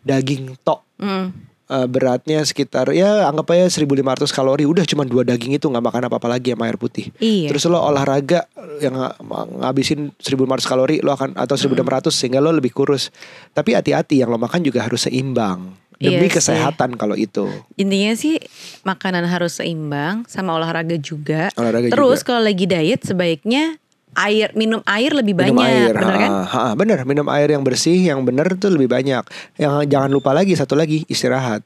daging 0.05 0.61
tok. 0.61 0.85
Mm. 1.01 1.33
Eh, 1.69 1.85
beratnya 1.85 2.41
sekitar 2.41 2.89
ya 2.97 3.29
anggap 3.29 3.53
aja 3.53 3.69
1500 3.69 4.33
kalori 4.33 4.65
udah 4.65 4.89
cuma 4.89 5.05
dua 5.05 5.21
daging 5.21 5.61
itu 5.61 5.69
nggak 5.69 5.85
makan 5.85 6.09
apa-apa 6.09 6.25
lagi 6.25 6.57
sama 6.57 6.65
air 6.65 6.81
putih. 6.81 7.13
Iya. 7.21 7.53
Terus 7.53 7.69
lo 7.69 7.77
olahraga 7.77 8.49
yang 8.81 8.97
nga- 8.97 9.13
ngabisin 9.45 10.17
1500 10.17 10.65
kalori 10.65 11.05
lo 11.05 11.13
akan 11.13 11.37
atau 11.37 11.61
1600 11.61 12.09
sehingga 12.09 12.41
lo 12.41 12.57
lebih 12.57 12.73
kurus. 12.73 13.13
Tapi 13.53 13.77
hati-hati 13.77 14.25
yang 14.25 14.33
lo 14.33 14.41
makan 14.41 14.65
juga 14.65 14.81
harus 14.81 15.05
seimbang 15.05 15.77
demi 15.95 16.17
Iya 16.17 16.25
sih. 16.25 16.33
kesehatan 16.41 16.97
kalau 16.97 17.13
itu. 17.13 17.45
Intinya 17.77 18.17
sih 18.17 18.41
makanan 18.81 19.29
harus 19.29 19.61
seimbang 19.61 20.25
sama 20.25 20.57
olahraga 20.57 20.97
juga. 20.97 21.53
Olahraga 21.53 21.93
Terus 21.93 22.25
juga. 22.25 22.27
kalau 22.27 22.49
lagi 22.49 22.65
diet 22.65 23.05
sebaiknya 23.05 23.77
air 24.19 24.51
minum 24.59 24.83
air 24.83 25.15
lebih 25.15 25.39
Minum 25.39 25.63
banyak, 25.63 25.71
air, 25.71 25.95
bener 25.95 26.17
kan? 26.19 26.31
ha, 26.31 26.43
ha, 26.51 26.63
bener. 26.75 26.99
Minum 27.07 27.27
air 27.31 27.55
yang 27.55 27.63
bersih, 27.63 27.99
yang 27.99 28.27
bener 28.27 28.59
tuh 28.59 28.75
lebih 28.75 28.91
banyak. 28.91 29.23
Yang 29.55 29.75
jangan 29.87 30.11
lupa 30.11 30.35
lagi 30.35 30.59
satu 30.59 30.75
lagi 30.75 31.07
istirahat. 31.07 31.63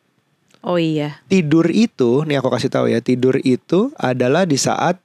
Oh 0.62 0.78
iya. 0.78 1.18
Tidur 1.26 1.66
itu, 1.72 2.22
nih 2.22 2.38
aku 2.38 2.52
kasih 2.52 2.70
tahu 2.70 2.86
ya, 2.92 3.02
tidur 3.02 3.34
itu 3.42 3.90
adalah 3.98 4.46
di 4.46 4.54
saat 4.54 5.00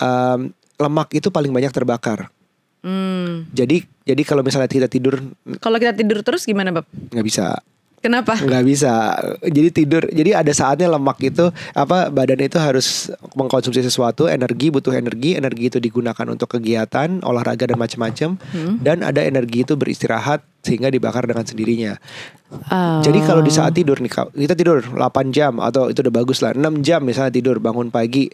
em, 0.00 0.48
lemak 0.80 1.12
itu 1.12 1.28
paling 1.28 1.52
banyak 1.52 1.74
terbakar. 1.74 2.32
Hmm. 2.80 3.50
Jadi 3.50 3.82
jadi 4.06 4.22
kalau 4.22 4.46
misalnya 4.46 4.70
kita 4.70 4.86
tidur 4.86 5.18
Kalau 5.58 5.76
kita 5.82 5.92
tidur 5.92 6.22
terus 6.22 6.46
gimana, 6.46 6.70
Bab? 6.70 6.86
nggak 7.12 7.26
bisa. 7.26 7.60
Kenapa? 8.00 8.38
nggak 8.38 8.64
bisa. 8.68 9.16
Jadi 9.42 9.68
tidur 9.72 10.02
jadi 10.12 10.38
ada 10.38 10.52
saatnya 10.52 10.86
lemak 10.92 11.18
itu 11.24 11.48
apa 11.72 12.12
badan 12.12 12.44
itu 12.44 12.60
harus 12.60 13.10
mengkonsumsi 13.34 13.82
sesuatu 13.82 14.28
energi 14.28 14.68
butuh 14.70 14.94
energi 14.94 15.34
energi 15.34 15.72
itu 15.72 15.78
digunakan 15.80 16.26
untuk 16.28 16.54
kegiatan 16.54 17.24
olahraga 17.24 17.66
dan 17.66 17.80
macam-macam 17.80 18.36
dan 18.84 19.02
ada 19.02 19.24
energi 19.24 19.64
itu 19.64 19.74
beristirahat 19.74 20.44
sehingga 20.62 20.92
dibakar 20.92 21.26
dengan 21.26 21.46
sendirinya. 21.46 21.98
Oh. 22.46 23.02
jadi 23.02 23.26
kalau 23.26 23.42
di 23.42 23.50
saat 23.50 23.74
tidur 23.74 23.98
nih 23.98 24.06
kita 24.46 24.54
tidur 24.54 24.78
8 24.78 25.34
jam 25.34 25.58
atau 25.58 25.90
itu 25.90 25.98
udah 25.98 26.14
bagus 26.14 26.38
lah 26.46 26.54
6 26.54 26.62
jam 26.78 27.02
misalnya 27.02 27.34
tidur 27.34 27.58
bangun 27.58 27.90
pagi 27.90 28.30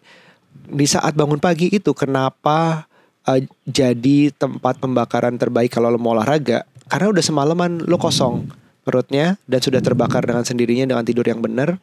di 0.53 0.85
saat 0.85 1.17
bangun 1.17 1.41
pagi 1.41 1.73
itu 1.73 1.97
kenapa 1.97 2.85
eh, 3.25 3.49
jadi 3.65 4.33
tempat 4.37 4.85
pembakaran 4.85 5.41
terbaik 5.41 5.73
kalau 5.73 5.89
lo 5.89 5.97
mau 5.97 6.13
olahraga? 6.13 6.69
Karena 6.93 7.09
udah 7.09 7.25
semalaman 7.25 7.89
lo 7.89 7.97
kosong 7.97 8.62
perutnya 8.83 9.39
dan 9.47 9.63
sudah 9.63 9.81
terbakar 9.81 10.27
dengan 10.27 10.43
sendirinya 10.43 10.91
dengan 10.91 11.07
tidur 11.07 11.27
yang 11.27 11.41
benar 11.41 11.79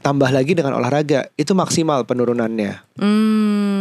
tambah 0.00 0.32
lagi 0.32 0.56
dengan 0.56 0.80
olahraga 0.80 1.28
itu 1.36 1.52
maksimal 1.52 2.08
penurunannya 2.08 2.80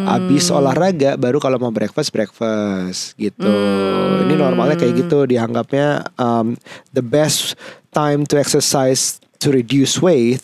Hmm. 0.03 0.09
Abis 0.09 0.51
olahraga 0.51 1.15
baru 1.15 1.39
kalau 1.39 1.55
mau 1.61 1.71
breakfast 1.71 2.11
breakfast 2.11 3.15
gitu. 3.15 3.47
Hmm. 3.47 4.27
Ini 4.27 4.35
normalnya 4.35 4.75
kayak 4.75 5.05
gitu 5.05 5.23
dianggapnya 5.23 6.11
um, 6.19 6.59
the 6.91 7.05
best 7.05 7.55
time 7.95 8.27
to 8.27 8.35
exercise 8.35 9.21
to 9.39 9.53
reduce 9.53 10.01
weight 10.01 10.43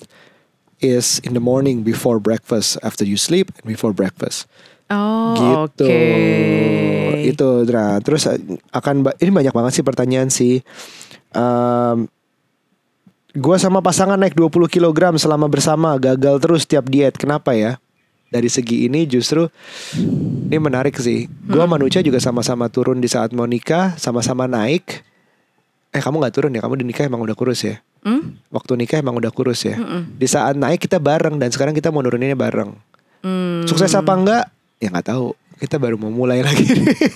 is 0.80 1.20
in 1.28 1.36
the 1.36 1.44
morning 1.44 1.84
before 1.84 2.24
breakfast, 2.24 2.80
after 2.86 3.04
you 3.04 3.20
sleep 3.20 3.52
and 3.60 3.68
before 3.68 3.92
breakfast. 3.92 4.48
Oh, 4.90 5.68
gitu. 5.68 5.86
oke. 5.86 6.02
Itu 7.20 7.68
nah, 7.68 8.00
terus 8.00 8.26
uh, 8.26 8.40
akan 8.74 9.12
ini 9.20 9.30
banyak 9.30 9.54
banget 9.54 9.82
sih 9.82 9.86
pertanyaan 9.86 10.32
sih. 10.32 10.64
Um, 11.36 12.10
Gua 13.38 13.62
sama 13.62 13.78
pasangan 13.78 14.18
naik 14.18 14.34
20 14.34 14.66
kg 14.66 15.14
selama 15.22 15.46
bersama 15.46 15.94
gagal 16.02 16.42
terus 16.42 16.66
tiap 16.66 16.90
diet. 16.90 17.14
Kenapa 17.14 17.54
ya? 17.54 17.78
Dari 18.34 18.50
segi 18.50 18.90
ini 18.90 19.06
justru 19.06 19.46
ini 20.50 20.58
menarik 20.58 20.98
sih. 20.98 21.30
Gua 21.46 21.70
sama 21.70 21.78
Nucha 21.78 22.02
juga 22.02 22.18
sama-sama 22.18 22.66
turun 22.74 22.98
di 22.98 23.06
saat 23.06 23.30
mau 23.38 23.46
nikah, 23.46 23.94
sama-sama 24.02 24.50
naik. 24.50 25.06
Eh 25.94 26.02
kamu 26.02 26.26
nggak 26.26 26.34
turun 26.34 26.58
ya? 26.58 26.62
Kamu 26.66 26.82
di 26.82 26.86
nikah 26.90 27.06
emang 27.06 27.22
udah 27.22 27.38
kurus 27.38 27.62
ya? 27.62 27.78
Hmm? 28.02 28.34
Waktu 28.50 28.82
nikah 28.82 28.98
emang 28.98 29.22
udah 29.22 29.30
kurus 29.30 29.62
ya? 29.62 29.78
Di 30.18 30.26
saat 30.26 30.58
naik 30.58 30.90
kita 30.90 30.98
bareng 30.98 31.38
dan 31.38 31.54
sekarang 31.54 31.78
kita 31.78 31.94
mau 31.94 32.02
nuruninnya 32.02 32.38
bareng. 32.38 32.74
Hmm. 33.22 33.62
Sukses 33.70 33.94
apa 33.94 34.10
enggak? 34.18 34.46
Ya 34.82 34.90
nggak 34.90 35.06
tahu. 35.06 35.38
Kita 35.60 35.76
baru 35.76 36.00
mau 36.00 36.08
mulai 36.08 36.40
lagi. 36.40 36.64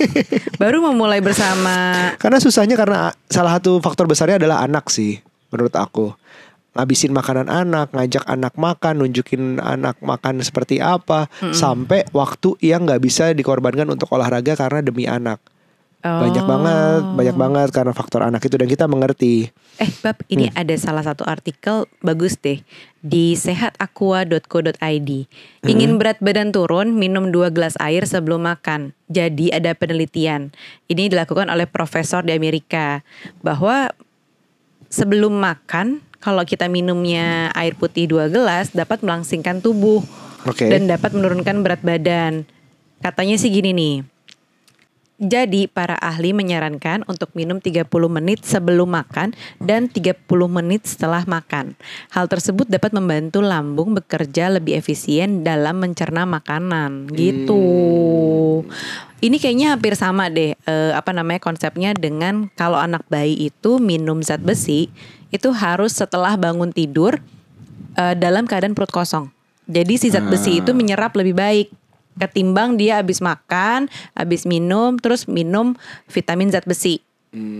Baru 0.62 0.84
memulai 0.84 1.24
bersama. 1.24 2.12
karena 2.20 2.44
susahnya 2.44 2.76
karena 2.76 3.16
salah 3.32 3.56
satu 3.56 3.80
faktor 3.80 4.04
besarnya 4.04 4.36
adalah 4.36 4.60
anak 4.68 4.92
sih 4.92 5.24
menurut 5.48 5.72
aku. 5.80 6.12
Ngabisin 6.74 7.14
makanan 7.14 7.48
anak, 7.54 7.94
ngajak 7.94 8.26
anak 8.26 8.58
makan, 8.58 9.06
nunjukin 9.06 9.62
anak 9.62 9.96
makan 10.02 10.42
seperti 10.42 10.82
apa, 10.82 11.30
sampai 11.54 12.02
waktu 12.10 12.58
yang 12.66 12.90
nggak 12.90 12.98
bisa 12.98 13.30
dikorbankan 13.38 13.86
untuk 13.94 14.10
olahraga 14.10 14.58
karena 14.58 14.82
demi 14.82 15.06
anak. 15.06 15.38
Banyak 16.04 16.44
Oh. 16.44 16.50
banget, 16.52 17.02
banyak 17.16 17.38
banget 17.40 17.70
karena 17.72 17.96
faktor 17.96 18.28
anak 18.28 18.44
itu 18.44 18.60
dan 18.60 18.68
kita 18.68 18.92
mengerti. 18.92 19.48
Eh, 19.80 19.88
Bab, 20.04 20.20
ini 20.28 20.52
Hmm. 20.52 20.60
ada 20.60 20.76
salah 20.76 21.00
satu 21.00 21.24
artikel 21.24 21.88
bagus 22.04 22.36
deh 22.36 22.60
di 23.00 23.40
sehatakua.co.id. 23.40 25.10
Ingin 25.64 25.96
Hmm. 25.96 26.00
berat 26.04 26.20
badan 26.20 26.52
turun, 26.52 27.00
minum 27.00 27.32
2 27.32 27.48
gelas 27.48 27.80
air 27.80 28.04
sebelum 28.04 28.44
makan. 28.44 28.92
Jadi 29.08 29.56
ada 29.56 29.72
penelitian. 29.72 30.52
Ini 30.92 31.08
dilakukan 31.08 31.48
oleh 31.48 31.72
profesor 31.72 32.20
di 32.20 32.36
Amerika 32.36 33.00
bahwa 33.40 33.88
sebelum 34.92 35.40
makan 35.40 36.04
kalau 36.20 36.44
kita 36.44 36.68
minumnya 36.68 37.48
air 37.56 37.80
putih 37.80 38.12
2 38.12 38.28
gelas 38.28 38.76
dapat 38.76 39.08
melangsingkan 39.08 39.64
tubuh 39.64 40.04
Oke. 40.44 40.68
dan 40.68 40.84
dapat 40.86 41.16
menurunkan 41.16 41.64
berat 41.64 41.80
badan. 41.80 42.44
Katanya 43.00 43.40
sih 43.40 43.48
gini 43.48 43.72
nih. 43.72 43.96
Jadi 45.24 45.72
para 45.72 45.96
ahli 46.04 46.36
menyarankan 46.36 47.08
untuk 47.08 47.32
minum 47.32 47.64
30 47.64 47.88
menit 48.12 48.44
sebelum 48.44 48.92
makan 48.92 49.32
dan 49.64 49.88
30 49.88 50.20
menit 50.52 50.84
setelah 50.84 51.24
makan. 51.24 51.80
Hal 52.12 52.28
tersebut 52.28 52.68
dapat 52.68 52.92
membantu 52.92 53.40
lambung 53.40 53.96
bekerja 53.96 54.52
lebih 54.52 54.76
efisien 54.76 55.48
dalam 55.48 55.80
mencerna 55.80 56.28
makanan 56.28 57.08
gitu. 57.16 57.64
Ini 59.24 59.40
kayaknya 59.40 59.80
hampir 59.80 59.96
sama 59.96 60.28
deh 60.28 60.60
eh, 60.60 60.92
apa 60.92 61.16
namanya 61.16 61.40
konsepnya 61.40 61.96
dengan 61.96 62.52
kalau 62.60 62.76
anak 62.76 63.08
bayi 63.08 63.48
itu 63.48 63.80
minum 63.80 64.20
zat 64.20 64.44
besi 64.44 64.92
itu 65.32 65.56
harus 65.56 65.96
setelah 65.96 66.36
bangun 66.36 66.76
tidur 66.76 67.24
eh, 67.96 68.16
dalam 68.20 68.44
keadaan 68.44 68.76
perut 68.76 68.92
kosong. 68.92 69.32
Jadi 69.72 69.96
si 69.96 70.12
zat 70.12 70.28
besi 70.28 70.60
itu 70.60 70.76
menyerap 70.76 71.16
lebih 71.16 71.40
baik 71.40 71.72
ketimbang 72.18 72.78
dia 72.78 73.02
habis 73.02 73.20
makan, 73.20 73.90
habis 74.14 74.46
minum, 74.46 74.98
terus 74.98 75.26
minum 75.26 75.78
vitamin 76.10 76.54
zat 76.54 76.66
besi. 76.68 77.02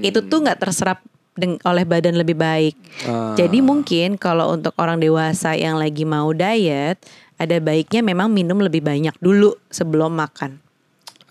Itu 0.06 0.22
tuh 0.30 0.46
nggak 0.46 0.62
terserap 0.62 1.02
oleh 1.42 1.84
badan 1.86 2.14
lebih 2.14 2.38
baik. 2.38 2.78
Ah. 3.10 3.34
Jadi 3.34 3.66
mungkin 3.66 4.22
kalau 4.22 4.54
untuk 4.54 4.78
orang 4.78 5.02
dewasa 5.02 5.58
yang 5.58 5.82
lagi 5.82 6.06
mau 6.06 6.30
diet, 6.30 7.02
ada 7.42 7.58
baiknya 7.58 8.06
memang 8.06 8.30
minum 8.30 8.62
lebih 8.62 8.86
banyak 8.86 9.18
dulu 9.18 9.58
sebelum 9.74 10.14
makan. 10.14 10.62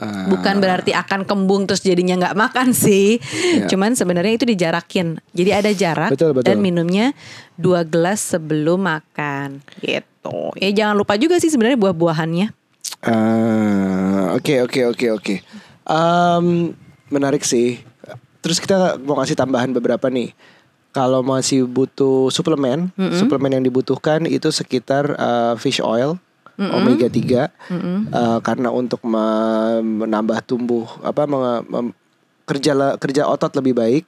Ah, 0.02 0.26
Bukan 0.26 0.58
berarti 0.58 0.90
akan 0.90 1.22
kembung 1.22 1.70
terus 1.70 1.86
jadinya 1.86 2.18
nggak 2.18 2.34
makan 2.34 2.74
sih. 2.74 3.22
Iya. 3.22 3.70
Cuman 3.70 3.94
sebenarnya 3.94 4.34
itu 4.34 4.46
dijarakin. 4.48 5.22
Jadi 5.30 5.50
ada 5.54 5.70
jarak 5.70 6.10
Betul, 6.10 6.34
betul. 6.34 6.50
dan 6.50 6.58
minumnya 6.58 7.14
dua 7.54 7.86
gelas 7.86 8.18
sebelum 8.18 8.82
makan. 8.82 9.62
Gitu. 9.78 10.38
Ya 10.58 10.70
jangan 10.74 10.98
lupa 10.98 11.14
juga 11.14 11.38
sih 11.38 11.52
sebenarnya 11.52 11.78
buah-buahannya. 11.78 12.61
Ah, 13.02 14.32
Oke 14.32 14.62
oke 14.62 14.80
oke 14.88 15.06
oke. 15.12 15.34
Menarik 17.08 17.42
sih. 17.42 17.82
Terus 18.40 18.58
kita 18.58 18.96
mau 18.98 19.14
kasih 19.16 19.34
tambahan 19.34 19.70
beberapa 19.70 20.06
nih. 20.06 20.32
Kalau 20.90 21.20
masih 21.20 21.64
butuh 21.64 22.28
suplemen, 22.28 22.92
suplemen 23.16 23.50
yang 23.50 23.64
dibutuhkan 23.64 24.24
itu 24.24 24.48
sekitar 24.48 25.08
eh, 25.10 25.54
fish 25.56 25.80
oil, 25.80 26.16
omega 26.70 27.08
3 27.08 27.48
Eh, 28.06 28.38
karena 28.40 28.68
untuk 28.68 29.00
me- 29.02 29.80
menambah 29.82 30.42
tumbuh 30.42 30.84
apa 31.00 31.24
kerja 32.42 32.72
kerja 32.96 33.22
otot 33.24 33.52
lebih 33.54 33.72
baik. 33.72 34.04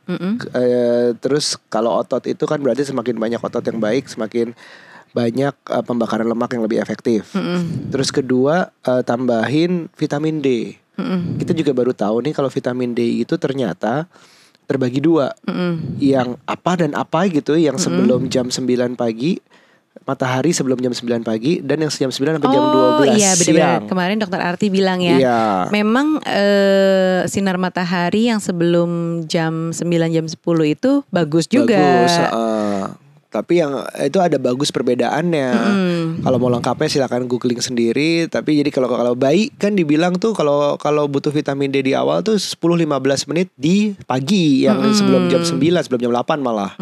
Eh, 0.50 1.08
terus 1.16 1.56
kalau 1.68 1.96
otot 1.96 2.20
itu 2.22 2.44
kan 2.44 2.58
berarti 2.58 2.84
semakin 2.84 3.16
banyak 3.16 3.40
otot 3.40 3.64
yang 3.64 3.78
baik, 3.78 4.04
semakin 4.06 4.52
banyak 5.14 5.54
eh, 5.54 5.84
pembakaran 5.86 6.26
lemak 6.26 6.50
yang 6.58 6.66
lebih 6.66 6.82
efektif. 6.82 7.32
Terus 7.88 8.10
kedua 8.10 8.74
eh, 8.82 9.02
tambahin 9.06 9.88
vitamin 9.94 10.42
D. 10.42 10.74
Kita 11.38 11.54
juga 11.54 11.70
baru 11.74 11.94
tahu 11.94 12.22
nih 12.26 12.34
kalau 12.34 12.50
vitamin 12.50 12.92
D 12.92 13.22
itu 13.22 13.38
ternyata 13.38 14.10
terbagi 14.66 14.98
dua. 14.98 15.30
Yang 16.02 16.36
apa 16.44 16.72
dan 16.82 16.92
apa 16.98 17.30
gitu 17.30 17.54
yang 17.54 17.78
sebelum 17.78 18.26
jam 18.26 18.50
9 18.50 18.98
pagi 18.98 19.38
matahari 20.04 20.50
sebelum 20.52 20.76
jam 20.82 20.92
9 20.92 21.22
pagi 21.24 21.62
dan 21.62 21.80
yang 21.80 21.88
jam 21.88 22.10
9 22.10 22.36
sampai 22.36 22.50
jam 22.50 22.64
12 23.06 23.14
iya 23.16 23.32
benar-benar. 23.38 23.38
siang. 23.38 23.82
Kemarin 23.88 24.16
dokter 24.20 24.40
Arti 24.42 24.66
bilang 24.68 24.98
ya. 25.00 25.16
Iya. 25.16 25.40
Memang 25.70 26.20
eh, 26.26 27.24
sinar 27.30 27.56
matahari 27.56 28.28
yang 28.28 28.42
sebelum 28.42 29.22
jam 29.30 29.70
9 29.72 29.80
jam 30.12 30.26
10 30.28 30.34
itu 30.66 31.06
bagus 31.08 31.46
juga. 31.48 31.78
Bagus, 31.78 32.14
heeh. 32.20 32.73
Tapi 33.34 33.58
yang 33.58 33.74
itu 33.98 34.22
ada 34.22 34.38
bagus 34.38 34.70
perbedaannya. 34.70 35.48
Kalau 36.22 36.38
mau 36.38 36.46
lengkapnya 36.48 36.86
silakan 36.86 37.26
googling 37.26 37.58
sendiri. 37.58 38.30
Tapi 38.30 38.62
jadi 38.62 38.70
kalau 38.70 38.86
kalau 38.86 39.18
bayi 39.18 39.50
kan 39.50 39.74
dibilang 39.74 40.14
tuh 40.14 40.30
kalau 40.30 40.78
kalau 40.78 41.10
butuh 41.10 41.34
vitamin 41.34 41.66
D 41.68 41.82
di 41.82 41.92
awal 41.92 42.22
tuh 42.22 42.38
10-15 42.38 42.86
menit 43.26 43.50
di 43.54 43.98
pagi 44.06 44.62
yang 44.62 44.78
sebelum 44.94 45.26
jam 45.26 45.42
9, 45.42 45.58
sebelum 45.82 46.00
jam 46.00 46.12
8 46.14 46.38
malah. 46.38 46.78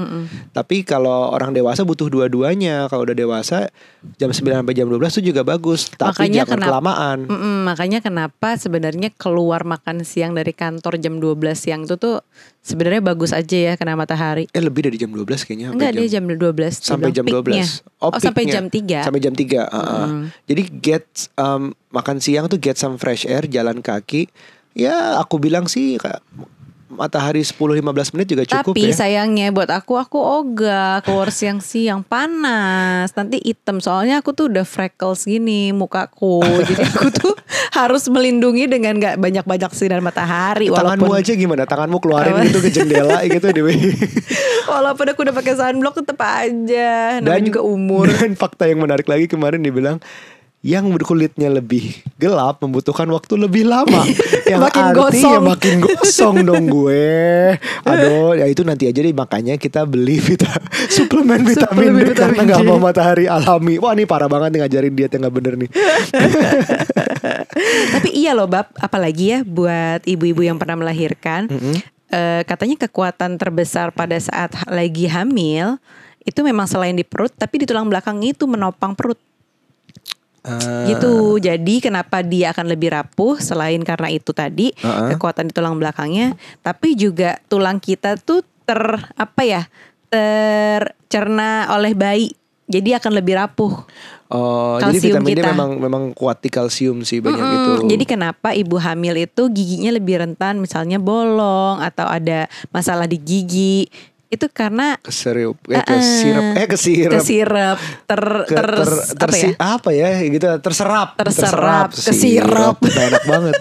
Tapi 0.52 0.84
kalau 0.84 1.32
orang 1.32 1.56
dewasa 1.56 1.82
butuh 1.82 2.12
dua-duanya. 2.12 2.84
Kalau 2.86 3.08
udah 3.08 3.16
dewasa 3.16 3.72
jam 4.20 4.28
9 4.28 4.36
sampai 4.60 4.74
jam 4.76 4.84
12 4.86 5.00
tuh 5.08 5.24
juga 5.24 5.40
bagus. 5.40 5.88
Tapi 5.88 6.28
Makanya 6.28 6.36
jangan 6.44 6.50
kenapa- 6.52 6.68
kelamaan. 6.68 7.18
Mm-mm, 7.24 7.56
makanya 7.64 7.98
kenapa 8.02 8.48
sebenarnya 8.58 9.08
keluar 9.14 9.64
makan 9.64 10.04
siang 10.04 10.34
dari 10.34 10.52
kantor 10.52 10.98
jam 10.98 11.16
12 11.16 11.56
siang 11.56 11.86
itu 11.86 11.96
tuh 11.96 12.20
sebenarnya 12.60 13.00
bagus 13.00 13.30
aja 13.30 13.72
ya 13.72 13.72
kena 13.78 13.94
matahari. 13.94 14.50
Eh 14.50 14.58
lebih 14.60 14.90
dari 14.90 14.98
jam 14.98 15.08
12 15.08 15.46
kayaknya. 15.46 15.70
Enggak 15.70 15.94
dia 15.94 16.18
jam 16.18 16.26
12 16.26 16.41
dia 16.50 16.70
sampai 16.74 17.14
bilang 17.14 17.16
jam 17.22 17.26
12. 17.30 17.30
peaknya. 17.30 17.66
Oh, 18.02 18.10
sampai 18.18 18.44
jam 18.50 18.64
3. 18.66 19.06
Sampai 19.06 19.20
jam 19.22 19.34
3. 19.38 19.46
heeh. 19.70 20.06
Jadi 20.50 20.62
get 20.82 21.06
um, 21.38 21.70
makan 21.94 22.18
siang 22.18 22.50
tuh 22.50 22.58
get 22.58 22.74
some 22.74 22.98
fresh 22.98 23.22
air, 23.30 23.46
jalan 23.46 23.78
kaki. 23.78 24.26
Ya, 24.74 25.22
aku 25.22 25.38
bilang 25.38 25.70
sih 25.70 26.00
matahari 26.92 27.40
10-15 27.40 28.12
menit 28.12 28.26
juga 28.28 28.44
cukup 28.44 28.76
Tapi 28.76 28.92
ya. 28.92 28.94
sayangnya 28.94 29.48
buat 29.48 29.72
aku 29.72 29.96
aku 29.96 30.20
ogah 30.20 31.00
keluar 31.02 31.32
siang-siang 31.32 32.04
panas. 32.04 33.10
Nanti 33.16 33.40
hitam 33.40 33.80
soalnya 33.80 34.20
aku 34.20 34.36
tuh 34.36 34.52
udah 34.52 34.68
freckles 34.68 35.24
gini 35.24 35.72
mukaku. 35.72 36.44
Jadi 36.68 36.84
aku 36.84 37.08
tuh 37.10 37.34
harus 37.72 38.04
melindungi 38.12 38.68
dengan 38.68 39.00
gak 39.00 39.16
banyak-banyak 39.16 39.72
sinar 39.72 40.04
matahari 40.04 40.68
Tanganmu 40.68 41.08
walaupun 41.08 41.20
aja 41.24 41.32
gimana? 41.32 41.64
Tanganmu 41.64 41.98
keluarin 41.98 42.36
gitu 42.46 42.60
ke 42.60 42.68
jendela 42.68 43.24
gitu 43.24 43.48
Dewi. 43.50 43.76
walaupun 44.72 45.06
aku 45.08 45.20
udah 45.24 45.34
pakai 45.34 45.54
sunblock 45.56 46.04
tetap 46.04 46.20
aja. 46.20 47.18
Namanya 47.24 47.44
juga 47.48 47.60
umur. 47.64 48.12
Dan 48.12 48.36
fakta 48.36 48.68
yang 48.68 48.84
menarik 48.84 49.08
lagi 49.08 49.26
kemarin 49.26 49.64
dibilang 49.64 49.98
yang 50.62 50.94
berkulitnya 50.94 51.50
lebih 51.50 51.90
gelap 52.14 52.62
membutuhkan 52.62 53.10
waktu 53.10 53.34
lebih 53.34 53.66
lama. 53.66 54.06
yang 54.50 54.62
Makin 54.62 54.94
artinya 54.94 54.94
gosong. 55.10 55.42
makin 55.42 55.74
gosong 55.82 56.36
dong 56.46 56.64
gue. 56.70 57.10
Aduh, 57.90 58.38
ya 58.38 58.46
itu 58.46 58.62
nanti 58.62 58.86
aja 58.86 59.02
deh 59.02 59.10
makanya 59.10 59.58
kita 59.58 59.82
beli 59.82 60.22
vita 60.22 60.46
suplemen 60.94 61.42
vitamin 61.42 61.90
Suplemen 61.90 62.02
D 62.06 62.14
karena 62.14 62.14
vitamin 62.14 62.40
nggak 62.46 62.62
D. 62.62 62.66
mau 62.70 62.78
matahari 62.78 63.26
alami. 63.26 63.74
Wah 63.82 63.90
ini 63.90 64.06
parah 64.06 64.30
banget 64.30 64.54
nih 64.54 64.60
ngajarin 64.62 64.94
diet 64.94 65.10
yang 65.10 65.22
nggak 65.26 65.34
bener 65.34 65.54
nih. 65.58 65.70
Tapi 67.92 68.08
iya 68.14 68.30
loh 68.32 68.46
Bab, 68.46 68.70
apalagi 68.78 69.24
ya 69.34 69.38
buat 69.42 70.06
ibu-ibu 70.06 70.46
yang 70.46 70.62
pernah 70.62 70.78
melahirkan. 70.78 71.50
eh, 72.12 72.44
katanya 72.44 72.76
kekuatan 72.86 73.40
terbesar 73.40 73.88
pada 73.90 74.14
saat 74.20 74.52
lagi 74.68 75.08
hamil 75.08 75.80
itu 76.22 76.38
memang 76.44 76.68
selain 76.70 76.94
di 76.94 77.02
perut, 77.02 77.32
tapi 77.34 77.64
di 77.64 77.66
tulang 77.66 77.90
belakang 77.90 78.22
itu 78.22 78.46
menopang 78.46 78.94
perut. 78.94 79.18
Ah. 80.42 80.90
gitu. 80.90 81.38
Jadi 81.38 81.78
kenapa 81.78 82.18
dia 82.26 82.50
akan 82.50 82.66
lebih 82.66 82.90
rapuh 82.90 83.38
selain 83.38 83.78
karena 83.86 84.10
itu 84.10 84.34
tadi 84.34 84.74
Uh-uh. 84.82 85.14
kekuatan 85.14 85.48
di 85.48 85.52
tulang 85.54 85.78
belakangnya, 85.78 86.34
tapi 86.66 86.98
juga 86.98 87.38
tulang 87.46 87.78
kita 87.78 88.18
tuh 88.18 88.42
ter 88.66 88.82
apa 89.14 89.42
ya 89.46 89.62
tercerna 90.10 91.70
oleh 91.70 91.94
bayi. 91.94 92.34
Jadi 92.66 92.94
akan 92.96 93.12
lebih 93.12 93.36
rapuh. 93.36 93.84
Oh, 94.32 94.80
jadi 94.80 94.96
Kalsium 94.96 95.12
vitamin 95.20 95.28
D 95.28 95.38
kita. 95.44 95.50
memang 95.52 95.70
memang 95.76 96.02
kuat 96.16 96.40
di 96.40 96.48
kalsium 96.48 97.04
sih 97.04 97.20
banyak 97.20 97.36
Mm-mm. 97.36 97.58
itu. 97.60 97.72
Jadi 97.92 98.04
kenapa 98.08 98.56
ibu 98.56 98.80
hamil 98.80 99.28
itu 99.28 99.42
giginya 99.52 99.92
lebih 99.92 100.24
rentan 100.24 100.56
misalnya 100.56 100.96
bolong 100.96 101.84
atau 101.84 102.08
ada 102.08 102.48
masalah 102.72 103.04
di 103.04 103.20
gigi 103.20 103.92
itu 104.32 104.48
karena 104.48 104.96
kesirap 104.98 105.60
eh 105.68 105.84
kesirap 105.84 106.42
eh 106.56 106.66
kesirap 106.66 107.20
kesirap 107.20 107.76
ter 108.08 108.22
Ke- 108.48 108.56
ter, 108.56 108.68
ter- 109.12 109.28
apa 109.28 109.36
ya? 109.36 109.48
apa 109.60 109.90
ya 109.92 110.08
gitu 110.24 110.46
terserap 110.64 111.08
Terserap, 111.20 111.88
kesirap. 111.92 112.74
Nggak 112.80 113.04
enak 113.12 113.24
banget 113.28 113.54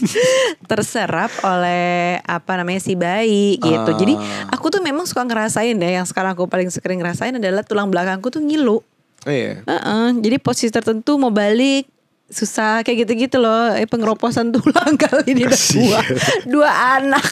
terserap 0.70 1.30
oleh 1.44 2.16
apa 2.22 2.52
namanya 2.56 2.80
si 2.80 2.96
bayi 2.96 3.60
gitu. 3.60 3.90
Ah. 3.90 3.96
Jadi 3.96 4.14
aku 4.48 4.72
tuh 4.72 4.80
memang 4.80 5.04
suka 5.04 5.20
ngerasain 5.20 5.76
deh 5.76 5.92
yang 5.92 6.08
sekarang 6.08 6.32
aku 6.32 6.48
paling 6.48 6.72
sering 6.72 6.98
ngerasain 6.98 7.36
adalah 7.36 7.60
tulang 7.60 7.92
belakangku 7.92 8.32
tuh 8.32 8.40
ngilu. 8.40 8.80
iya 9.28 9.60
Heeh, 9.62 10.06
jadi 10.16 10.40
posisi 10.40 10.72
tertentu 10.72 11.20
mau 11.20 11.28
balik 11.28 11.84
susah 12.30 12.86
kayak 12.86 13.04
gitu-gitu 13.04 13.42
loh. 13.42 13.74
Eh 13.74 13.84
pengeroposan 13.84 14.54
tulang 14.54 14.94
kali 15.02 15.34
ini 15.34 15.44
dua, 15.50 16.00
dua 16.46 16.70
anak. 17.02 17.26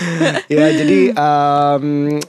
ya 0.52 0.68
jadi 0.70 1.00
em, 1.16 1.86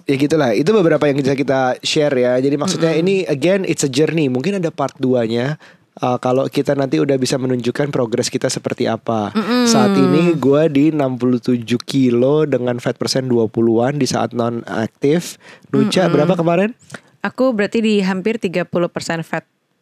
ya 0.08 0.16
gitulah. 0.16 0.56
Itu 0.56 0.72
beberapa 0.72 1.06
yang 1.06 1.20
bisa 1.20 1.36
kita 1.36 1.78
share 1.84 2.16
ya. 2.16 2.40
Jadi 2.40 2.56
maksudnya 2.56 2.96
ini 2.96 3.28
again 3.28 3.68
it's 3.68 3.84
a 3.84 3.92
journey. 3.92 4.32
Mungkin 4.32 4.58
ada 4.58 4.72
part 4.72 4.96
2 4.98 5.28
nya 5.30 5.60
Uh, 5.96 6.20
kalau 6.20 6.44
kita 6.52 6.76
nanti 6.76 7.00
udah 7.00 7.16
bisa 7.16 7.40
menunjukkan 7.40 7.88
progres 7.88 8.28
kita 8.28 8.52
seperti 8.52 8.84
apa. 8.84 9.32
Saat 9.64 9.96
ini 9.96 10.36
gue 10.36 10.68
di 10.68 10.92
67 10.92 11.64
kilo 11.88 12.44
dengan 12.44 12.84
fat 12.84 13.00
persen 13.00 13.32
20an 13.32 13.96
di 13.96 14.04
saat 14.04 14.36
non 14.36 14.60
aktif 14.68 15.40
Nuca 15.72 16.12
berapa 16.12 16.36
kemarin? 16.36 16.76
Aku 17.24 17.56
berarti 17.56 17.80
di 17.80 18.04
hampir 18.04 18.44
30% 18.44 18.76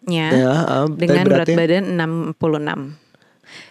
fatnya 0.03 0.27
Ya, 0.35 0.51
ah, 0.67 0.85
dengan 0.91 1.23
berat 1.23 1.47
beratnya? 1.47 1.57
badan 1.57 1.83
66. 2.35 2.99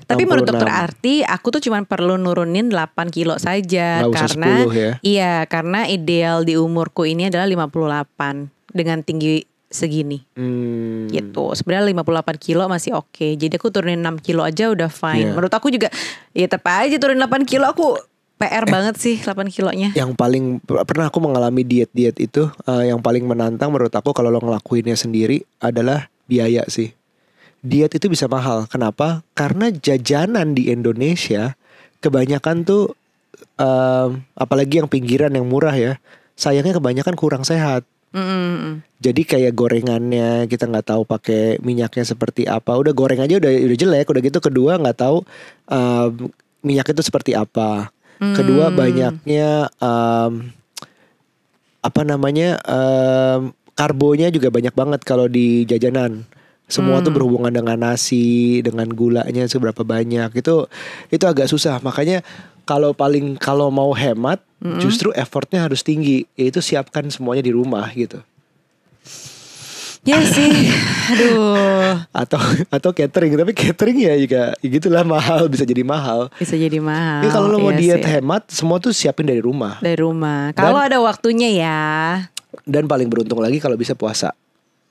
Tapi 0.07 0.23
menurut 0.23 0.47
66. 0.47 0.51
dokter 0.55 0.69
Arti, 0.71 1.15
aku 1.27 1.47
tuh 1.51 1.63
cuma 1.63 1.83
perlu 1.83 2.15
nurunin 2.15 2.71
8 2.71 3.11
kilo 3.11 3.35
saja 3.37 4.07
Nggak 4.07 4.15
karena 4.15 4.53
10 4.65 4.73
ya? 4.73 4.93
iya, 5.03 5.35
karena 5.45 5.85
ideal 5.87 6.47
di 6.47 6.55
umurku 6.55 7.03
ini 7.03 7.27
adalah 7.27 7.45
58 7.45 8.49
dengan 8.71 9.03
tinggi 9.03 9.43
segini. 9.73 10.21
Hmm. 10.37 11.09
gitu. 11.09 11.57
Sebenarnya 11.57 11.89
58 11.97 12.37
kilo 12.37 12.69
masih 12.69 12.93
oke. 12.93 13.25
Jadi 13.35 13.57
aku 13.57 13.73
turunin 13.73 14.05
6 14.05 14.21
kilo 14.21 14.45
aja 14.45 14.69
udah 14.69 14.93
fine. 14.93 15.33
Iya. 15.33 15.35
Menurut 15.35 15.53
aku 15.53 15.73
juga 15.73 15.89
ya 16.31 16.45
tetap 16.45 16.69
aja 16.69 16.93
turun 17.01 17.17
8 17.17 17.49
kilo 17.49 17.65
aku 17.65 17.97
PR 18.37 18.69
banget 18.69 19.01
sih 19.01 19.17
8 19.17 19.49
kilonya. 19.49 19.95
yang 19.95 20.13
paling 20.13 20.61
pernah 20.61 21.09
aku 21.09 21.23
mengalami 21.23 21.65
diet-diet 21.65 22.19
itu 22.19 22.53
eh, 22.67 22.91
yang 22.93 23.01
paling 23.01 23.25
menantang 23.25 23.73
menurut 23.73 23.95
aku 23.95 24.13
kalau 24.13 24.29
lo 24.29 24.43
ngelakuinnya 24.43 24.93
sendiri 24.93 25.41
adalah 25.57 26.12
biaya 26.27 26.67
sih. 26.71 26.95
Diet 27.63 27.95
itu 27.95 28.11
bisa 28.11 28.27
mahal. 28.27 28.67
Kenapa? 28.67 29.23
Karena 29.39 29.71
jajanan 29.71 30.55
di 30.55 30.75
Indonesia 30.75 31.55
kebanyakan 32.03 32.67
tuh 32.67 32.99
em, 33.55 34.27
apalagi 34.35 34.83
yang 34.83 34.91
pinggiran 34.91 35.31
yang 35.31 35.47
murah 35.47 35.75
ya. 35.75 36.03
Sayangnya 36.35 36.83
kebanyakan 36.83 37.15
kurang 37.15 37.47
sehat. 37.47 37.87
Mm-mm. 38.13 38.85
Jadi 39.01 39.23
kayak 39.25 39.57
gorengannya 39.57 40.45
kita 40.51 40.69
nggak 40.69 40.91
tahu 40.91 41.07
pakai 41.07 41.63
minyaknya 41.63 42.05
seperti 42.05 42.51
apa. 42.51 42.75
Udah 42.75 42.93
goreng 42.93 43.23
aja 43.23 43.39
udah 43.39 43.49
udah 43.49 43.79
jelek. 43.79 44.11
Udah 44.11 44.23
gitu 44.27 44.39
kedua 44.43 44.83
nggak 44.83 44.99
tahu 44.99 45.23
em, 45.71 46.35
minyak 46.67 46.91
itu 46.91 47.03
seperti 47.07 47.39
apa. 47.39 47.95
Kedua 48.23 48.71
banyaknya 48.71 49.67
em, 49.83 50.33
apa 51.83 52.03
namanya 52.07 52.59
em, 52.63 53.55
karbonya 53.83 54.31
juga 54.31 54.47
banyak 54.49 54.71
banget 54.71 55.01
kalau 55.03 55.27
di 55.27 55.67
jajanan. 55.67 56.23
Semua 56.71 57.03
tuh 57.03 57.13
berhubungan 57.13 57.53
dengan 57.53 57.77
nasi, 57.77 58.63
dengan 58.63 58.87
gulanya 58.89 59.45
seberapa 59.45 59.83
banyak. 59.83 60.31
Itu 60.33 60.71
itu 61.11 61.25
agak 61.27 61.51
susah. 61.51 61.83
Makanya 61.83 62.23
kalau 62.65 62.95
paling 62.95 63.35
kalau 63.37 63.69
mau 63.69 63.91
hemat 63.93 64.39
justru 64.79 65.11
effortnya 65.13 65.67
harus 65.67 65.83
tinggi. 65.83 66.25
Yaitu 66.33 66.63
siapkan 66.63 67.11
semuanya 67.11 67.43
di 67.43 67.53
rumah 67.53 67.91
gitu. 67.93 68.23
Ya 70.03 70.19
sih. 70.25 70.51
Aduh. 71.13 71.99
atau 72.11 72.39
atau 72.71 72.91
catering 72.91 73.35
tapi 73.35 73.53
catering 73.53 73.99
ya 74.01 74.15
juga 74.17 74.43
ya 74.59 74.69
gitulah 74.71 75.03
mahal 75.03 75.51
bisa 75.51 75.67
jadi 75.67 75.83
mahal 75.83 76.31
Bisa 76.39 76.55
jadi 76.55 76.79
mahal. 76.79 77.27
ya 77.27 77.31
kalau 77.31 77.51
lo 77.51 77.59
mau 77.59 77.75
Iya 77.75 77.99
diet 77.99 78.03
sih. 78.03 78.11
hemat 78.17 78.43
semua 78.49 78.79
tuh 78.79 78.95
siapin 78.95 79.27
dari 79.27 79.43
rumah 79.43 79.79
dari 79.79 79.99
rumah. 79.99 80.55
Kalau 80.55 80.79
ada 80.79 80.99
waktunya 80.99 81.51
ya. 81.53 81.83
Dan 82.65 82.85
paling 82.87 83.09
beruntung 83.09 83.41
lagi 83.41 83.59
kalau 83.59 83.77
bisa 83.77 83.97
puasa 83.97 84.33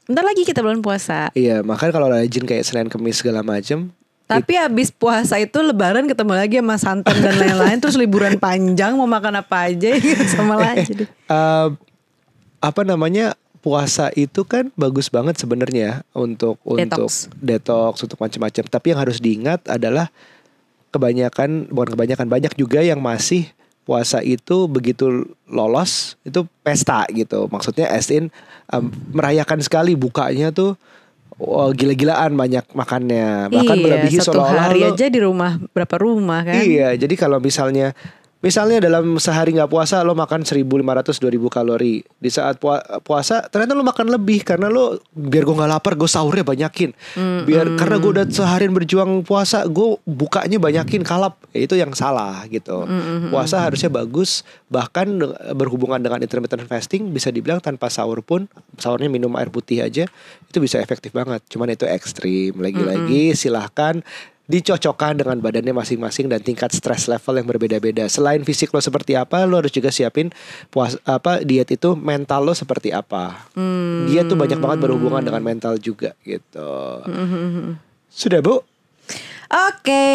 Bentar 0.02 0.26
lagi 0.26 0.44
kita 0.44 0.66
bulan 0.66 0.82
puasa. 0.82 1.30
iya 1.38 1.62
makanya 1.62 1.94
kalau 1.94 2.08
rajin 2.10 2.44
kayak 2.44 2.66
senin 2.66 2.90
kemis 2.90 3.22
segala 3.22 3.46
macem 3.46 3.94
Tapi 4.26 4.56
abis 4.56 4.96
puasa 4.96 5.36
itu 5.44 5.60
lebaran 5.60 6.08
ketemu 6.08 6.34
lagi 6.40 6.56
sama 6.64 6.76
santan 6.80 7.20
dan 7.20 7.36
lain-lain 7.36 7.78
Terus 7.84 8.00
liburan 8.00 8.40
panjang 8.40 8.96
mau 8.96 9.04
makan 9.08 9.44
apa 9.44 9.68
aja 9.68 9.92
sama 10.34 10.56
aja 10.58 10.88
deh 10.88 11.08
eh, 11.08 11.68
apa 12.62 12.82
namanya 12.86 13.36
puasa 13.62 14.10
itu 14.18 14.42
kan 14.42 14.74
bagus 14.74 15.10
banget 15.14 15.38
sebenarnya 15.38 16.02
untuk 16.18 16.58
untuk 16.66 17.08
Detox. 17.08 17.30
detox 17.38 17.94
untuk 18.02 18.18
macam-macam 18.18 18.64
tapi 18.66 18.86
yang 18.90 19.00
harus 19.00 19.22
diingat 19.22 19.62
adalah 19.70 20.10
kebanyakan 20.90 21.70
bukan 21.70 21.94
kebanyakan 21.94 22.28
banyak 22.28 22.54
juga 22.58 22.82
yang 22.82 23.00
masih 23.00 23.48
puasa 23.82 24.22
itu 24.22 24.70
begitu 24.70 25.26
lolos 25.50 26.16
itu 26.22 26.46
pesta 26.62 27.04
gitu 27.10 27.50
maksudnya 27.50 27.90
as 27.90 28.08
in 28.14 28.30
um, 28.70 28.94
merayakan 29.12 29.60
sekali 29.60 29.98
bukanya 29.98 30.54
tuh 30.54 30.78
wah, 31.42 31.74
gila-gilaan 31.74 32.38
banyak 32.38 32.66
makannya 32.72 33.50
bahkan 33.50 33.78
iya, 33.78 33.84
melebihi 33.84 34.18
satu 34.22 34.42
hari 34.46 34.86
aja 34.86 35.06
di 35.10 35.20
rumah 35.20 35.58
berapa 35.74 35.96
rumah 35.98 36.46
kan? 36.46 36.62
Iya, 36.62 36.94
jadi 36.94 37.14
kalau 37.18 37.42
misalnya 37.42 37.98
misalnya 38.42 38.82
dalam 38.82 39.22
sehari 39.22 39.54
nggak 39.54 39.70
puasa 39.70 40.02
lo 40.02 40.18
makan 40.18 40.44
1500 40.44 41.22
2000 41.22 41.48
kalori. 41.48 42.02
Di 42.18 42.30
saat 42.30 42.58
pua- 42.58 42.82
puasa 43.06 43.46
ternyata 43.48 43.78
lo 43.78 43.86
makan 43.86 44.10
lebih 44.10 44.42
karena 44.42 44.68
lo 44.68 44.98
biar 45.14 45.46
gue 45.46 45.56
nggak 45.56 45.72
lapar 45.72 45.94
gue 45.94 46.10
sahurnya 46.10 46.42
banyakin. 46.42 46.92
Biar 47.46 47.78
karena 47.78 47.96
gue 48.02 48.12
udah 48.20 48.26
seharian 48.28 48.74
berjuang 48.74 49.22
puasa 49.24 49.64
gue 49.70 49.98
bukanya 50.04 50.58
banyakin 50.58 51.06
kalap. 51.06 51.38
Ya, 51.54 51.70
itu 51.70 51.78
yang 51.78 51.94
salah 51.94 52.44
gitu. 52.50 52.84
Puasa 53.30 53.62
harusnya 53.62 53.94
bagus 53.94 54.42
bahkan 54.68 55.08
berhubungan 55.54 56.02
dengan 56.02 56.20
intermittent 56.20 56.66
fasting 56.66 57.14
bisa 57.14 57.30
dibilang 57.30 57.62
tanpa 57.62 57.88
sahur 57.94 58.26
pun 58.26 58.50
sahurnya 58.82 59.12
minum 59.12 59.32
air 59.38 59.54
putih 59.54 59.86
aja 59.86 60.10
itu 60.50 60.58
bisa 60.58 60.82
efektif 60.82 61.14
banget. 61.14 61.46
Cuman 61.48 61.70
itu 61.70 61.86
ekstrim. 61.86 62.58
Lagi-lagi 62.58 63.38
silahkan 63.38 64.02
dicocokkan 64.52 65.24
dengan 65.24 65.40
badannya 65.40 65.72
masing-masing 65.72 66.28
dan 66.28 66.44
tingkat 66.44 66.76
stress 66.76 67.08
level 67.08 67.40
yang 67.40 67.48
berbeda-beda. 67.48 68.12
Selain 68.12 68.44
fisik 68.44 68.76
lo 68.76 68.84
seperti 68.84 69.16
apa, 69.16 69.48
lo 69.48 69.64
harus 69.64 69.72
juga 69.72 69.88
siapin 69.90 70.28
puas 70.68 71.00
apa 71.08 71.40
diet 71.42 71.72
itu 71.72 71.96
mental 71.96 72.44
lo 72.44 72.54
seperti 72.54 72.92
apa. 72.92 73.48
Diet 74.06 74.28
tuh 74.28 74.36
banyak 74.36 74.60
banget 74.60 74.80
berhubungan 74.84 75.24
dengan 75.24 75.40
mental 75.40 75.80
juga 75.80 76.12
gitu. 76.28 77.02
Sudah 78.12 78.44
bu? 78.44 78.60
Oke. 79.52 80.08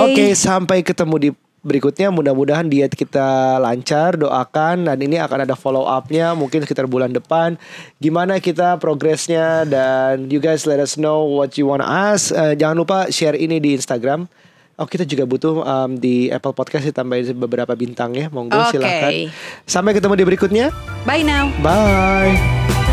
Oke, 0.00 0.24
sampai 0.32 0.80
ketemu 0.80 1.16
di 1.20 1.30
berikutnya 1.66 2.14
mudah-mudahan 2.14 2.70
diet 2.70 2.94
kita 2.94 3.58
lancar 3.58 4.14
doakan 4.14 4.86
dan 4.86 4.98
ini 5.02 5.18
akan 5.18 5.42
ada 5.42 5.58
follow 5.58 5.82
upnya 5.82 6.38
mungkin 6.38 6.62
sekitar 6.62 6.86
bulan 6.86 7.10
depan. 7.10 7.58
Gimana 7.98 8.38
kita 8.38 8.78
progresnya? 8.78 9.66
Dan 9.66 10.30
you 10.30 10.38
guys 10.38 10.62
let 10.64 10.78
us 10.78 10.94
know 10.94 11.26
what 11.26 11.58
you 11.58 11.66
wanna 11.66 11.84
ask. 11.84 12.30
Eh, 12.30 12.54
jangan 12.54 12.78
lupa 12.78 12.98
share 13.10 13.34
ini 13.34 13.58
di 13.58 13.74
Instagram. 13.74 14.30
Oh 14.76 14.84
kita 14.84 15.08
juga 15.08 15.24
butuh 15.24 15.64
um, 15.64 15.96
di 15.96 16.28
Apple 16.28 16.52
Podcast 16.52 16.84
ditambahin 16.84 17.32
beberapa 17.40 17.72
bintang 17.72 18.12
ya 18.12 18.28
monggo 18.28 18.60
Oke. 18.60 18.76
silahkan. 18.76 19.32
Sampai 19.64 19.96
ketemu 19.96 20.14
di 20.20 20.24
berikutnya. 20.28 20.66
Bye 21.08 21.24
now. 21.24 21.48
Bye 21.64 22.85